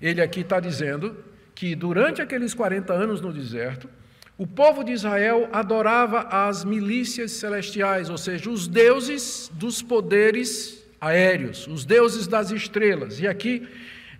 Ele 0.00 0.20
aqui 0.20 0.40
está 0.40 0.60
dizendo 0.60 1.16
que 1.54 1.74
durante 1.74 2.20
aqueles 2.20 2.52
40 2.52 2.92
anos 2.92 3.20
no 3.20 3.32
deserto, 3.32 3.88
o 4.36 4.46
povo 4.46 4.84
de 4.84 4.92
Israel 4.92 5.48
adorava 5.50 6.20
as 6.30 6.62
milícias 6.62 7.32
celestiais, 7.32 8.10
ou 8.10 8.18
seja, 8.18 8.50
os 8.50 8.68
deuses 8.68 9.50
dos 9.54 9.80
poderes 9.80 10.84
aéreos, 11.00 11.66
os 11.66 11.86
deuses 11.86 12.26
das 12.26 12.50
estrelas. 12.50 13.18
E 13.18 13.26
aqui 13.26 13.66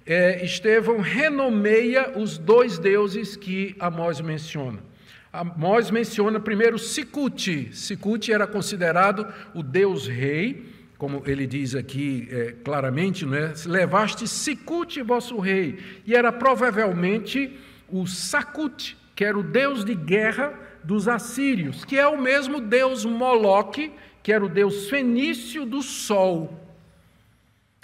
é, 0.07 0.45
Estevão 0.45 1.01
renomeia 1.01 2.17
os 2.17 2.39
dois 2.39 2.79
deuses 2.79 3.37
que 3.37 3.75
Amós 3.79 4.21
menciona. 4.21 4.79
Amós 5.33 5.91
menciona 5.91 6.39
primeiro 6.39 6.79
Sicute. 6.79 7.75
Sicute 7.77 8.33
era 8.33 8.47
considerado 8.47 9.27
o 9.55 9.63
deus 9.63 10.07
rei, 10.07 10.65
como 10.97 11.23
ele 11.27 11.47
diz 11.47 11.75
aqui 11.75 12.29
é, 12.31 12.55
claramente, 12.65 13.27
não 13.27 13.35
é? 13.37 13.53
levaste 13.67 14.27
Sicute, 14.27 15.03
vosso 15.03 15.39
rei, 15.39 15.79
e 16.07 16.15
era 16.15 16.33
provavelmente 16.33 17.59
o 17.89 18.07
Sakut, 18.07 18.97
que 19.15 19.25
era 19.25 19.39
o 19.39 19.43
deus 19.43 19.85
de 19.85 19.95
guerra 19.95 20.55
dos 20.83 21.09
assírios, 21.09 21.85
que 21.85 21.99
é 21.99 22.07
o 22.07 22.21
mesmo 22.21 22.61
deus 22.61 23.05
Moloque, 23.05 23.93
que 24.23 24.33
era 24.33 24.45
o 24.45 24.49
deus 24.49 24.89
fenício 24.89 25.67
do 25.67 25.83
sol. 25.83 26.61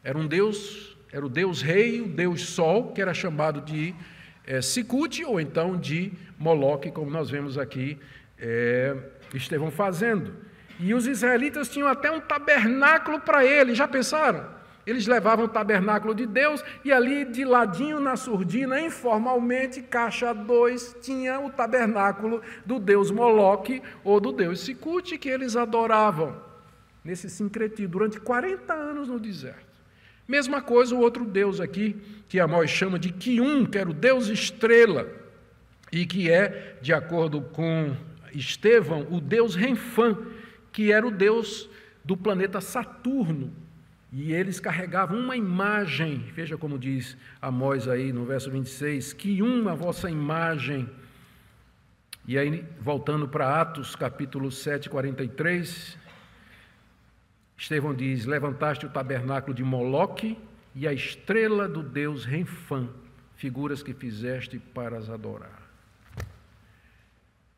Era 0.02 0.18
um 0.18 0.26
deus, 0.26 0.91
era 1.12 1.24
o 1.24 1.28
deus 1.28 1.60
rei, 1.60 2.00
o 2.00 2.08
deus 2.08 2.40
sol, 2.48 2.92
que 2.92 3.02
era 3.02 3.12
chamado 3.12 3.60
de 3.60 3.94
é, 4.46 4.62
Sicute, 4.62 5.24
ou 5.24 5.38
então 5.38 5.76
de 5.76 6.10
Moloque, 6.38 6.90
como 6.90 7.10
nós 7.10 7.28
vemos 7.28 7.58
aqui 7.58 7.98
é, 8.38 8.96
Estevão 9.34 9.70
fazendo. 9.70 10.34
E 10.80 10.94
os 10.94 11.06
israelitas 11.06 11.68
tinham 11.68 11.86
até 11.86 12.10
um 12.10 12.20
tabernáculo 12.20 13.20
para 13.20 13.44
ele, 13.44 13.74
já 13.74 13.86
pensaram? 13.86 14.62
Eles 14.84 15.06
levavam 15.06 15.44
o 15.44 15.48
tabernáculo 15.48 16.12
de 16.14 16.26
Deus 16.26 16.64
e 16.84 16.90
ali, 16.90 17.24
de 17.24 17.44
ladinho 17.44 18.00
na 18.00 18.16
surdina, 18.16 18.80
informalmente, 18.80 19.80
caixa 19.80 20.32
2, 20.32 20.96
tinha 21.00 21.38
o 21.38 21.50
tabernáculo 21.50 22.42
do 22.66 22.80
deus 22.80 23.10
Moloque 23.10 23.80
ou 24.02 24.18
do 24.18 24.32
deus 24.32 24.60
Sicute, 24.60 25.18
que 25.18 25.28
eles 25.28 25.54
adoravam 25.54 26.42
nesse 27.04 27.30
sincretismo 27.30 27.92
durante 27.92 28.18
40 28.18 28.72
anos 28.72 29.08
no 29.08 29.20
deserto. 29.20 29.71
Mesma 30.26 30.62
coisa 30.62 30.94
o 30.94 31.00
outro 31.00 31.24
deus 31.24 31.60
aqui, 31.60 31.96
que 32.28 32.38
Amós 32.38 32.70
chama 32.70 32.98
de 32.98 33.12
Quium, 33.12 33.66
que 33.66 33.78
era 33.78 33.90
o 33.90 33.94
deus 33.94 34.28
estrela, 34.28 35.08
e 35.90 36.06
que 36.06 36.30
é, 36.30 36.78
de 36.80 36.92
acordo 36.92 37.40
com 37.40 37.94
Estevão, 38.32 39.06
o 39.10 39.20
deus 39.20 39.54
Renfã, 39.54 40.16
que 40.72 40.90
era 40.90 41.06
o 41.06 41.10
deus 41.10 41.68
do 42.04 42.16
planeta 42.16 42.60
Saturno. 42.60 43.52
E 44.12 44.32
eles 44.32 44.60
carregavam 44.60 45.18
uma 45.18 45.36
imagem, 45.36 46.24
veja 46.34 46.58
como 46.58 46.78
diz 46.78 47.16
Amós 47.40 47.88
aí 47.88 48.12
no 48.12 48.24
verso 48.24 48.50
26, 48.50 49.12
que 49.14 49.42
uma 49.42 49.74
vossa 49.74 50.10
imagem. 50.10 50.88
E 52.26 52.38
aí, 52.38 52.64
voltando 52.78 53.26
para 53.26 53.60
Atos 53.60 53.96
capítulo 53.96 54.50
7, 54.50 54.90
43, 54.90 55.98
Estevão 57.62 57.94
diz: 57.94 58.26
Levantaste 58.26 58.84
o 58.84 58.88
tabernáculo 58.88 59.54
de 59.54 59.62
Moloque 59.62 60.36
e 60.74 60.88
a 60.88 60.92
estrela 60.92 61.68
do 61.68 61.80
deus 61.80 62.24
Renfã, 62.24 62.88
figuras 63.36 63.84
que 63.84 63.94
fizeste 63.94 64.58
para 64.58 64.98
as 64.98 65.08
adorar. 65.08 65.62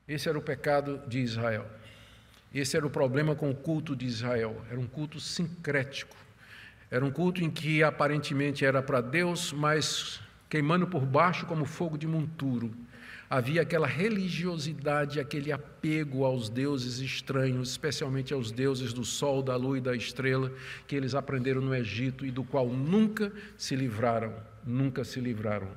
Esse 0.07 0.29
era 0.29 0.37
o 0.37 0.43
pecado 0.43 1.01
de 1.09 1.21
Israel. 1.21 1.67
Esse 2.55 2.77
era 2.77 2.87
o 2.87 2.91
problema 2.91 3.35
com 3.35 3.51
o 3.51 3.55
culto 3.55 3.97
de 3.97 4.05
Israel. 4.05 4.63
Era 4.71 4.79
um 4.79 4.87
culto 4.87 5.19
sincrético. 5.19 6.15
Era 6.91 7.03
um 7.03 7.11
culto 7.11 7.43
em 7.43 7.51
que 7.51 7.83
aparentemente 7.83 8.63
era 8.63 8.83
para 8.83 9.01
Deus, 9.01 9.55
mas 9.55 10.21
queimando 10.51 10.87
por 10.87 11.07
baixo 11.07 11.47
como 11.47 11.65
fogo 11.65 11.97
de 11.97 12.07
monturo. 12.07 12.71
Havia 13.29 13.63
aquela 13.63 13.87
religiosidade, 13.87 15.19
aquele 15.19 15.51
apego 15.51 16.25
aos 16.25 16.49
deuses 16.49 16.99
estranhos, 16.99 17.71
especialmente 17.71 18.35
aos 18.35 18.51
deuses 18.51 18.93
do 18.93 19.05
sol, 19.05 19.43
da 19.43 19.57
lua 19.57 19.79
e 19.79 19.81
da 19.81 19.97
estrela, 19.97 20.53
que 20.87 20.95
eles 20.95 21.15
aprenderam 21.15 21.61
no 21.61 21.75
Egito 21.75 22.27
e 22.27 22.31
do 22.31 22.45
qual 22.45 22.69
nunca 22.69 23.33
se 23.57 23.75
livraram, 23.75 24.35
nunca 24.65 25.05
se 25.05 25.21
livraram. 25.21 25.69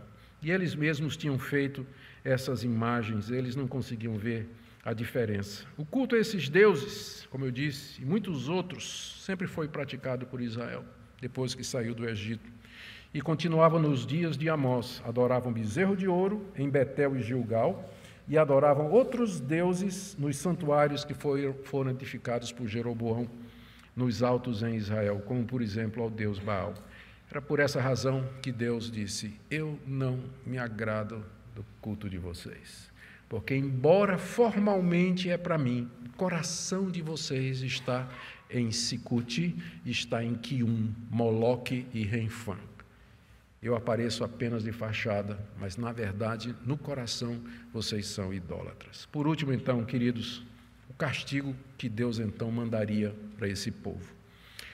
E 0.42 0.52
eles 0.52 0.76
mesmos 0.76 1.18
tinham 1.18 1.40
feito 1.40 1.86
essas 2.24 2.64
imagens, 2.64 3.32
eles 3.32 3.56
não 3.56 3.68
conseguiam 3.68 4.18
ver 4.18 4.48
a 4.84 4.94
diferença. 4.94 5.66
O 5.76 5.86
culto 5.86 6.16
a 6.16 6.20
esses 6.20 6.48
deuses, 6.48 7.28
como 7.30 7.46
eu 7.46 7.52
disse, 7.52 8.02
e 8.02 8.06
muitos 8.06 8.48
outros, 8.48 9.22
sempre 9.26 9.48
foi 9.48 9.68
praticado 9.68 10.26
por 10.26 10.42
Israel, 10.42 10.86
depois 11.20 11.56
que 11.56 11.64
saiu 11.64 11.94
do 11.94 12.08
Egito. 12.08 12.50
E 13.14 13.22
continuava 13.22 13.80
nos 13.80 14.06
dias 14.06 14.38
de 14.38 14.50
Amós. 14.50 15.02
Adoravam 15.06 15.52
bezerro 15.52 15.96
de 15.96 16.08
ouro 16.08 16.46
em 16.56 16.70
Betel 16.70 17.16
e 17.16 17.24
Gilgal, 17.24 17.90
e 18.28 18.38
adoravam 18.38 18.92
outros 18.92 19.40
deuses 19.40 20.16
nos 20.20 20.38
santuários 20.38 21.06
que 21.06 21.14
foram 21.14 21.92
edificados 21.92 22.52
por 22.52 22.68
Jeroboão 22.68 23.28
nos 23.96 24.22
altos 24.22 24.62
em 24.62 24.76
Israel, 24.76 25.24
como 25.26 25.46
por 25.46 25.62
exemplo 25.62 26.04
ao 26.04 26.10
deus 26.10 26.38
Baal. 26.38 26.74
Era 27.30 27.42
por 27.42 27.60
essa 27.60 27.82
razão 27.82 28.24
que 28.42 28.52
Deus 28.52 28.92
disse: 28.92 29.34
Eu 29.50 29.80
não 29.86 30.20
me 30.46 30.58
agrado 30.58 31.26
do 31.56 31.66
culto 31.82 32.10
de 32.10 32.18
vocês. 32.18 32.92
Porque, 33.28 33.54
embora 33.56 34.18
formalmente 34.18 35.30
é 35.30 35.38
para 35.38 35.58
mim, 35.58 35.90
o 36.06 36.10
coração 36.18 36.90
de 36.90 37.02
vocês 37.02 37.62
está 37.62 38.08
em 38.50 38.72
Sicuti, 38.72 39.56
está 39.86 40.24
em 40.24 40.36
Kium, 40.36 40.94
Moloque 41.12 41.86
e 41.94 42.04
Renfã. 42.04 42.56
Eu 43.62 43.76
apareço 43.76 44.24
apenas 44.24 44.64
de 44.64 44.72
fachada, 44.72 45.40
mas 45.60 45.78
na 45.78 45.92
verdade, 45.92 46.56
no 46.66 46.78
coração, 46.78 47.42
vocês 47.74 48.06
são 48.06 48.34
idólatras. 48.34 49.08
Por 49.12 49.28
último, 49.28 49.52
então, 49.52 49.84
queridos, 49.84 50.44
o 50.90 50.94
castigo 50.94 51.56
que 51.78 51.90
Deus 51.90 52.20
então 52.20 52.52
mandaria 52.52 53.16
para 53.36 53.48
esse 53.48 53.72
povo. 53.72 54.14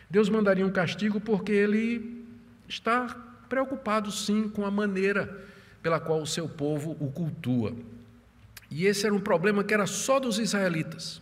Deus 0.10 0.30
mandaria 0.30 0.66
um 0.66 0.72
castigo 0.72 1.20
porque 1.20 1.52
ele 1.52 2.26
está 2.68 3.08
preocupado 3.48 4.12
sim 4.12 4.50
com 4.50 4.66
a 4.66 4.72
maneira 4.72 5.44
pela 5.82 6.00
qual 6.00 6.22
o 6.22 6.28
seu 6.28 6.50
povo 6.50 6.98
o 7.00 7.10
cultua. 7.10 7.74
E 8.70 8.86
esse 8.86 9.06
era 9.06 9.16
um 9.16 9.20
problema 9.20 9.64
que 9.64 9.74
era 9.74 9.86
só 9.86 10.20
dos 10.20 10.40
israelitas. 10.40 11.22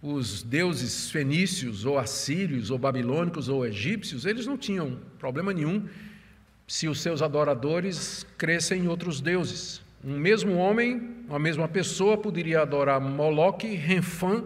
Os 0.00 0.42
deuses 0.42 1.10
fenícios, 1.10 1.84
ou 1.84 1.98
assírios, 1.98 2.70
ou 2.70 2.78
babilônicos, 2.78 3.48
ou 3.48 3.66
egípcios, 3.66 4.24
eles 4.26 4.46
não 4.46 4.56
tinham 4.56 4.98
problema 5.18 5.52
nenhum 5.52 5.88
se 6.66 6.88
os 6.88 7.00
seus 7.00 7.22
adoradores 7.22 8.26
crescem 8.36 8.84
em 8.84 8.88
outros 8.88 9.20
deuses. 9.20 9.80
Um 10.04 10.18
mesmo 10.18 10.56
homem, 10.56 11.16
uma 11.28 11.38
mesma 11.38 11.68
pessoa, 11.68 12.16
poderia 12.16 12.62
adorar 12.62 13.00
Moloque, 13.00 13.66
Renfã, 13.68 14.44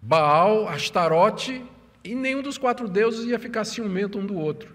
Baal, 0.00 0.68
Astarote, 0.68 1.64
e 2.02 2.14
nenhum 2.14 2.42
dos 2.42 2.56
quatro 2.56 2.88
deuses 2.88 3.26
ia 3.26 3.38
ficar 3.38 3.64
ciumento 3.64 4.18
um 4.18 4.26
do 4.26 4.34
outro. 4.34 4.74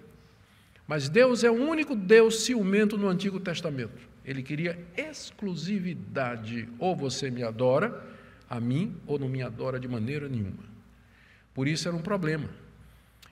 Mas 0.88 1.10
Deus 1.10 1.44
é 1.44 1.50
o 1.50 1.54
único 1.54 1.96
Deus 1.96 2.44
ciumento 2.44 2.98
no 2.98 3.08
Antigo 3.08 3.40
Testamento. 3.40 4.08
Ele 4.24 4.44
queria 4.44 4.78
exclusividade. 4.96 6.70
Ou 6.78 6.96
você 6.96 7.32
me 7.32 7.44
adora 7.44 8.04
a 8.48 8.60
mim, 8.60 8.96
ou 9.08 9.18
não 9.18 9.28
me 9.28 9.42
adora 9.42 9.80
de 9.80 9.88
maneira 9.88 10.30
nenhuma. 10.30 10.64
Por 11.54 11.68
isso 11.68 11.88
era 11.88 11.98
um 11.98 12.02
problema. 12.02 12.48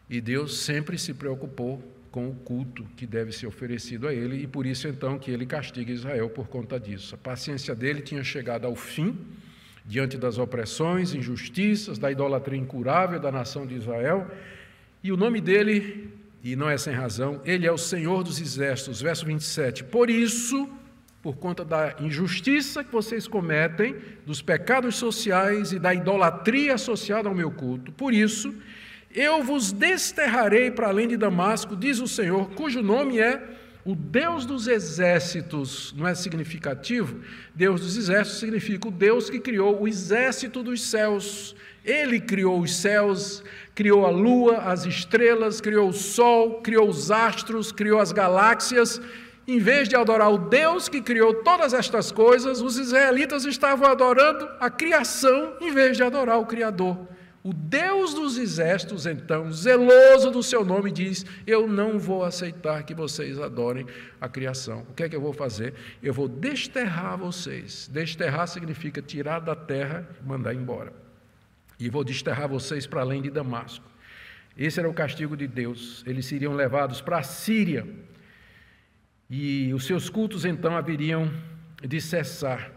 E 0.09 0.19
Deus 0.19 0.57
sempre 0.57 0.97
se 0.97 1.13
preocupou 1.13 1.81
com 2.13 2.29
o 2.29 2.35
culto 2.35 2.85
que 2.95 3.07
deve 3.07 3.31
ser 3.31 3.47
oferecido 3.47 4.07
a 4.07 4.13
ele, 4.13 4.43
e 4.43 4.45
por 4.45 4.67
isso 4.67 4.87
então 4.87 5.17
que 5.17 5.31
ele 5.31 5.47
castiga 5.47 5.91
Israel 5.91 6.29
por 6.29 6.47
conta 6.47 6.79
disso. 6.79 7.15
A 7.15 7.17
paciência 7.17 7.73
dele 7.73 8.03
tinha 8.03 8.23
chegado 8.23 8.67
ao 8.67 8.75
fim, 8.75 9.17
diante 9.83 10.15
das 10.15 10.37
opressões, 10.37 11.15
injustiças, 11.15 11.97
da 11.97 12.11
idolatria 12.11 12.59
incurável 12.59 13.19
da 13.19 13.31
nação 13.31 13.65
de 13.65 13.73
Israel, 13.73 14.29
e 15.03 15.11
o 15.11 15.17
nome 15.17 15.41
dele, 15.41 16.13
e 16.43 16.55
não 16.55 16.69
é 16.69 16.77
sem 16.77 16.93
razão, 16.93 17.41
ele 17.43 17.65
é 17.65 17.71
o 17.71 17.79
Senhor 17.79 18.23
dos 18.23 18.39
Exércitos, 18.39 19.01
verso 19.01 19.25
27. 19.25 19.83
Por 19.85 20.07
isso, 20.07 20.69
por 21.19 21.37
conta 21.37 21.65
da 21.65 21.95
injustiça 21.99 22.83
que 22.83 22.91
vocês 22.91 23.27
cometem, 23.27 23.95
dos 24.23 24.39
pecados 24.39 24.97
sociais 24.97 25.71
e 25.71 25.79
da 25.79 25.91
idolatria 25.95 26.75
associada 26.75 27.27
ao 27.27 27.33
meu 27.33 27.49
culto. 27.49 27.91
Por 27.91 28.13
isso, 28.13 28.53
eu 29.13 29.43
vos 29.43 29.71
desterrarei 29.71 30.71
para 30.71 30.87
além 30.87 31.07
de 31.07 31.17
Damasco, 31.17 31.75
diz 31.75 31.99
o 31.99 32.07
Senhor, 32.07 32.49
cujo 32.51 32.81
nome 32.81 33.19
é 33.19 33.41
o 33.85 33.95
Deus 33.95 34.45
dos 34.45 34.67
exércitos. 34.67 35.93
Não 35.97 36.07
é 36.07 36.15
significativo? 36.15 37.19
Deus 37.53 37.81
dos 37.81 37.97
exércitos 37.97 38.39
significa 38.39 38.87
o 38.87 38.91
Deus 38.91 39.29
que 39.29 39.39
criou 39.39 39.81
o 39.81 39.87
exército 39.87 40.63
dos 40.63 40.81
céus. 40.81 41.55
Ele 41.83 42.19
criou 42.19 42.61
os 42.61 42.75
céus, 42.75 43.43
criou 43.75 44.05
a 44.05 44.09
lua, 44.09 44.59
as 44.59 44.85
estrelas, 44.85 45.59
criou 45.59 45.89
o 45.89 45.93
sol, 45.93 46.61
criou 46.61 46.87
os 46.87 47.11
astros, 47.11 47.71
criou 47.71 47.99
as 47.99 48.11
galáxias 48.11 49.01
em 49.45 49.59
vez 49.59 49.89
de 49.89 49.95
adorar 49.95 50.31
o 50.31 50.37
Deus 50.37 50.87
que 50.87 51.01
criou 51.01 51.33
todas 51.33 51.73
estas 51.73 52.11
coisas, 52.11 52.61
os 52.61 52.77
israelitas 52.77 53.43
estavam 53.45 53.89
adorando 53.89 54.47
a 54.59 54.69
criação 54.69 55.57
em 55.59 55.71
vez 55.71 55.97
de 55.97 56.03
adorar 56.03 56.39
o 56.39 56.45
Criador. 56.45 56.97
O 57.43 57.53
Deus 57.53 58.13
dos 58.13 58.37
exércitos, 58.37 59.05
então, 59.05 59.51
zeloso 59.51 60.31
do 60.31 60.41
seu 60.41 60.63
nome, 60.63 60.89
diz: 60.89 61.25
Eu 61.45 61.67
não 61.67 61.99
vou 61.99 62.23
aceitar 62.23 62.83
que 62.83 62.95
vocês 62.95 63.37
adorem 63.37 63.85
a 64.21 64.29
criação. 64.29 64.85
O 64.89 64.93
que 64.93 65.03
é 65.03 65.09
que 65.09 65.15
eu 65.15 65.19
vou 65.19 65.33
fazer? 65.33 65.73
Eu 66.01 66.13
vou 66.13 66.29
desterrar 66.29 67.17
vocês. 67.17 67.89
Desterrar 67.91 68.47
significa 68.47 69.01
tirar 69.01 69.39
da 69.39 69.55
terra 69.55 70.07
e 70.21 70.25
mandar 70.25 70.53
embora. 70.53 70.93
E 71.77 71.89
vou 71.89 72.05
desterrar 72.05 72.47
vocês 72.47 72.87
para 72.87 73.01
além 73.01 73.21
de 73.21 73.29
Damasco. 73.29 73.83
Esse 74.57 74.79
era 74.79 74.89
o 74.89 74.93
castigo 74.93 75.35
de 75.35 75.45
Deus. 75.45 76.01
Eles 76.07 76.25
seriam 76.25 76.53
levados 76.53 77.01
para 77.01 77.17
a 77.17 77.23
Síria 77.23 77.85
e 79.29 79.73
os 79.73 79.85
seus 79.85 80.09
cultos 80.09 80.45
então 80.45 80.77
haveriam 80.77 81.29
de 81.81 81.99
cessar. 81.99 82.71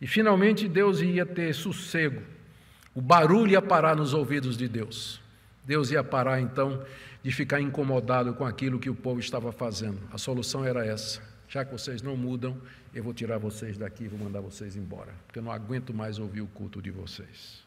E 0.00 0.06
finalmente 0.06 0.68
Deus 0.68 1.02
ia 1.02 1.26
ter 1.26 1.52
sossego. 1.54 2.22
O 2.96 3.02
barulho 3.02 3.52
ia 3.52 3.60
parar 3.60 3.94
nos 3.94 4.14
ouvidos 4.14 4.56
de 4.56 4.66
Deus. 4.66 5.20
Deus 5.66 5.90
ia 5.90 6.02
parar 6.02 6.40
então 6.40 6.82
de 7.22 7.30
ficar 7.30 7.60
incomodado 7.60 8.32
com 8.32 8.46
aquilo 8.46 8.78
que 8.78 8.88
o 8.88 8.94
povo 8.94 9.20
estava 9.20 9.52
fazendo. 9.52 10.00
A 10.10 10.16
solução 10.16 10.64
era 10.64 10.82
essa. 10.82 11.20
Já 11.46 11.62
que 11.62 11.70
vocês 11.70 12.00
não 12.00 12.16
mudam, 12.16 12.56
eu 12.94 13.04
vou 13.04 13.12
tirar 13.12 13.36
vocês 13.36 13.76
daqui 13.76 14.04
e 14.04 14.08
vou 14.08 14.18
mandar 14.18 14.40
vocês 14.40 14.76
embora, 14.76 15.12
porque 15.26 15.38
eu 15.38 15.42
não 15.42 15.52
aguento 15.52 15.92
mais 15.92 16.18
ouvir 16.18 16.40
o 16.40 16.46
culto 16.46 16.80
de 16.80 16.90
vocês. 16.90 17.62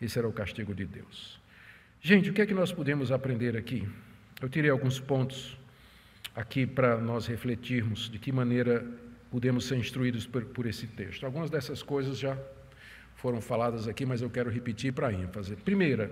Esse 0.00 0.18
era 0.18 0.26
o 0.26 0.32
castigo 0.32 0.74
de 0.74 0.84
Deus. 0.84 1.38
Gente, 2.00 2.30
o 2.30 2.32
que 2.32 2.42
é 2.42 2.46
que 2.46 2.52
nós 2.52 2.72
podemos 2.72 3.12
aprender 3.12 3.56
aqui? 3.56 3.88
Eu 4.40 4.48
tirei 4.48 4.68
alguns 4.68 4.98
pontos 4.98 5.56
aqui 6.34 6.66
para 6.66 6.98
nós 6.98 7.28
refletirmos 7.28 8.10
de 8.10 8.18
que 8.18 8.32
maneira 8.32 8.84
podemos 9.30 9.64
ser 9.64 9.76
instruídos 9.76 10.26
por, 10.26 10.44
por, 10.46 10.66
esse 10.66 10.88
texto. 10.88 11.24
Algumas 11.24 11.50
dessas 11.50 11.84
coisas 11.84 12.18
já 12.18 12.36
foram 13.22 13.40
faladas 13.40 13.86
aqui, 13.86 14.04
mas 14.04 14.20
eu 14.20 14.28
quero 14.28 14.50
repetir 14.50 14.92
para 14.92 15.12
ênfase. 15.12 15.54
Primeira, 15.54 16.10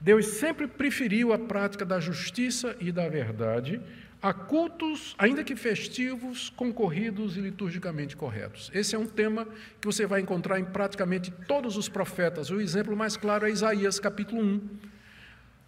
Deus 0.00 0.24
sempre 0.26 0.68
preferiu 0.68 1.32
a 1.32 1.38
prática 1.38 1.84
da 1.84 1.98
justiça 1.98 2.76
e 2.78 2.92
da 2.92 3.08
verdade 3.08 3.80
a 4.22 4.32
cultos, 4.32 5.16
ainda 5.18 5.42
que 5.42 5.56
festivos, 5.56 6.50
concorridos 6.50 7.36
e 7.36 7.40
liturgicamente 7.40 8.16
corretos. 8.16 8.70
Esse 8.72 8.94
é 8.94 8.98
um 8.98 9.06
tema 9.06 9.46
que 9.80 9.86
você 9.86 10.06
vai 10.06 10.20
encontrar 10.20 10.60
em 10.60 10.64
praticamente 10.64 11.32
todos 11.46 11.76
os 11.76 11.88
profetas. 11.88 12.50
O 12.50 12.60
exemplo 12.60 12.96
mais 12.96 13.16
claro 13.16 13.44
é 13.44 13.50
Isaías 13.50 13.98
capítulo 13.98 14.40
1 14.40 14.60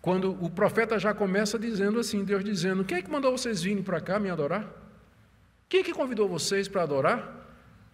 quando 0.00 0.32
o 0.42 0.48
profeta 0.48 0.98
já 0.98 1.12
começa 1.12 1.58
dizendo 1.58 1.98
assim, 1.98 2.24
Deus 2.24 2.42
dizendo, 2.42 2.84
quem 2.84 2.98
é 2.98 3.02
que 3.02 3.10
mandou 3.10 3.36
vocês 3.36 3.60
virem 3.60 3.82
para 3.82 4.00
cá 4.00 4.18
me 4.18 4.30
adorar? 4.30 4.66
Quem 5.68 5.80
é 5.80 5.82
que 5.82 5.92
convidou 5.92 6.26
vocês 6.28 6.68
para 6.68 6.82
adorar? 6.82 7.40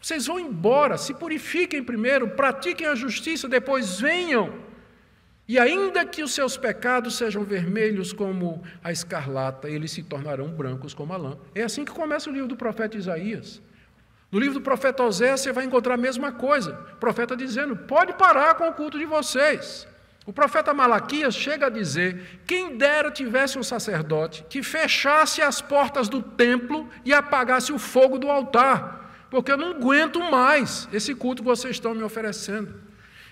Vocês 0.01 0.27
vão 0.27 0.39
embora, 0.39 0.97
se 0.99 1.15
purifiquem 1.15 1.83
primeiro, 1.83 2.31
pratiquem 2.31 2.87
a 2.87 2.95
justiça, 2.95 3.49
depois 3.49 4.01
venham. 4.01 4.55
E 5.49 5.59
ainda 5.59 6.05
que 6.05 6.23
os 6.23 6.35
seus 6.35 6.57
pecados 6.57 7.17
sejam 7.17 7.45
vermelhos 7.45 8.13
como 8.13 8.63
a 8.83 8.91
escarlata, 8.91 9.69
eles 9.69 9.93
se 9.93 10.03
tornarão 10.03 10.49
brancos 10.49 10.93
como 10.93 11.13
a 11.13 11.17
lã. 11.17 11.39
É 11.55 11.63
assim 11.63 11.85
que 11.85 11.93
começa 11.93 12.29
o 12.29 12.33
livro 12.33 12.49
do 12.49 12.57
profeta 12.57 12.97
Isaías. 12.97 13.63
No 14.31 14.41
livro 14.41 14.55
do 14.55 14.61
profeta 14.61 15.05
Osés, 15.05 15.41
você 15.41 15.53
vai 15.53 15.65
encontrar 15.65 15.95
a 15.95 15.97
mesma 15.97 16.33
coisa. 16.33 16.73
O 16.95 16.97
profeta 16.97 17.37
dizendo: 17.37 17.77
pode 17.77 18.13
parar 18.15 18.57
com 18.57 18.69
o 18.69 18.73
culto 18.73 18.99
de 18.99 19.05
vocês. 19.05 19.87
O 20.27 20.33
profeta 20.33 20.75
Malaquias 20.75 21.37
chega 21.37 21.67
a 21.67 21.71
dizer: 21.71 22.41
quem 22.45 22.77
dera 22.77 23.11
tivesse 23.13 23.57
um 23.57 23.63
sacerdote 23.63 24.45
que 24.51 24.65
fechasse 24.65 25.41
as 25.41 25.63
portas 25.63 26.09
do 26.09 26.21
templo 26.21 26.89
e 27.05 27.15
apagasse 27.15 27.73
o 27.73 27.79
fogo 27.79 28.19
do 28.19 28.29
altar, 28.29 29.06
porque 29.37 29.53
eu 29.53 29.59
não 29.59 29.73
aguento 29.73 30.19
mais 30.19 30.89
esse 30.91 31.15
culto 31.15 31.43
que 31.43 31.49
vocês 31.49 31.77
estão 31.77 31.95
me 31.95 32.03
oferecendo. 32.03 32.75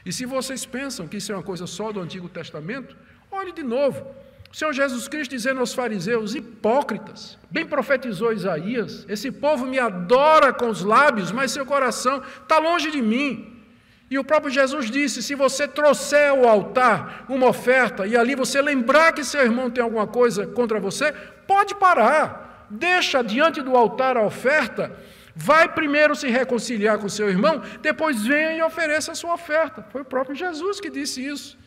E 0.05 0.13
se 0.13 0.27
vocês 0.27 0.67
pensam 0.67 1.09
que 1.09 1.17
isso 1.17 1.33
é 1.33 1.35
uma 1.35 1.43
coisa 1.43 1.67
só 1.67 1.91
do 1.91 1.99
Antigo 1.99 2.29
Testamento, 2.29 2.95
olhe 3.33 3.53
de 3.53 3.63
novo. 3.63 4.05
O 4.53 4.55
Senhor 4.55 4.75
Jesus 4.75 5.09
Cristo 5.09 5.31
dizendo 5.31 5.61
aos 5.61 5.73
fariseus, 5.73 6.35
hipócritas, 6.35 7.39
bem 7.51 7.65
profetizou 7.65 8.35
Isaías: 8.35 9.07
esse 9.09 9.33
povo 9.33 9.65
me 9.65 9.79
adora 9.79 10.53
com 10.53 10.69
os 10.69 10.83
lábios, 10.83 11.33
mas 11.33 11.53
seu 11.53 11.65
coração 11.65 12.23
está 12.43 12.59
longe 12.59 12.91
de 12.91 13.01
mim. 13.01 13.65
E 14.11 14.19
o 14.19 14.25
próprio 14.25 14.53
Jesus 14.53 14.91
disse: 14.91 15.23
se 15.23 15.35
você 15.35 15.67
trouxer 15.67 16.29
ao 16.29 16.47
altar 16.47 17.25
uma 17.31 17.47
oferta 17.47 18.07
e 18.07 18.15
ali 18.15 18.35
você 18.35 18.61
lembrar 18.61 19.15
que 19.15 19.25
seu 19.25 19.41
irmão 19.41 19.71
tem 19.71 19.83
alguma 19.83 20.07
coisa 20.07 20.47
contra 20.47 20.79
você, 20.79 21.13
pode 21.47 21.75
parar, 21.77 22.67
deixa 22.69 23.25
diante 23.25 23.63
do 23.63 23.75
altar 23.75 24.19
a 24.19 24.23
oferta, 24.23 24.95
Vai 25.35 25.69
primeiro 25.69 26.15
se 26.15 26.29
reconciliar 26.29 26.99
com 26.99 27.09
seu 27.09 27.29
irmão, 27.29 27.61
depois 27.83 28.25
venha 28.25 28.57
e 28.57 28.63
ofereça 28.63 29.13
a 29.13 29.15
sua 29.15 29.35
oferta. 29.35 29.85
Foi 29.91 30.03
o 30.03 30.05
próprio 30.05 30.37
Jesus 30.37 30.81
que 30.81 30.89
disse 30.89 31.27
isso. 31.27 31.59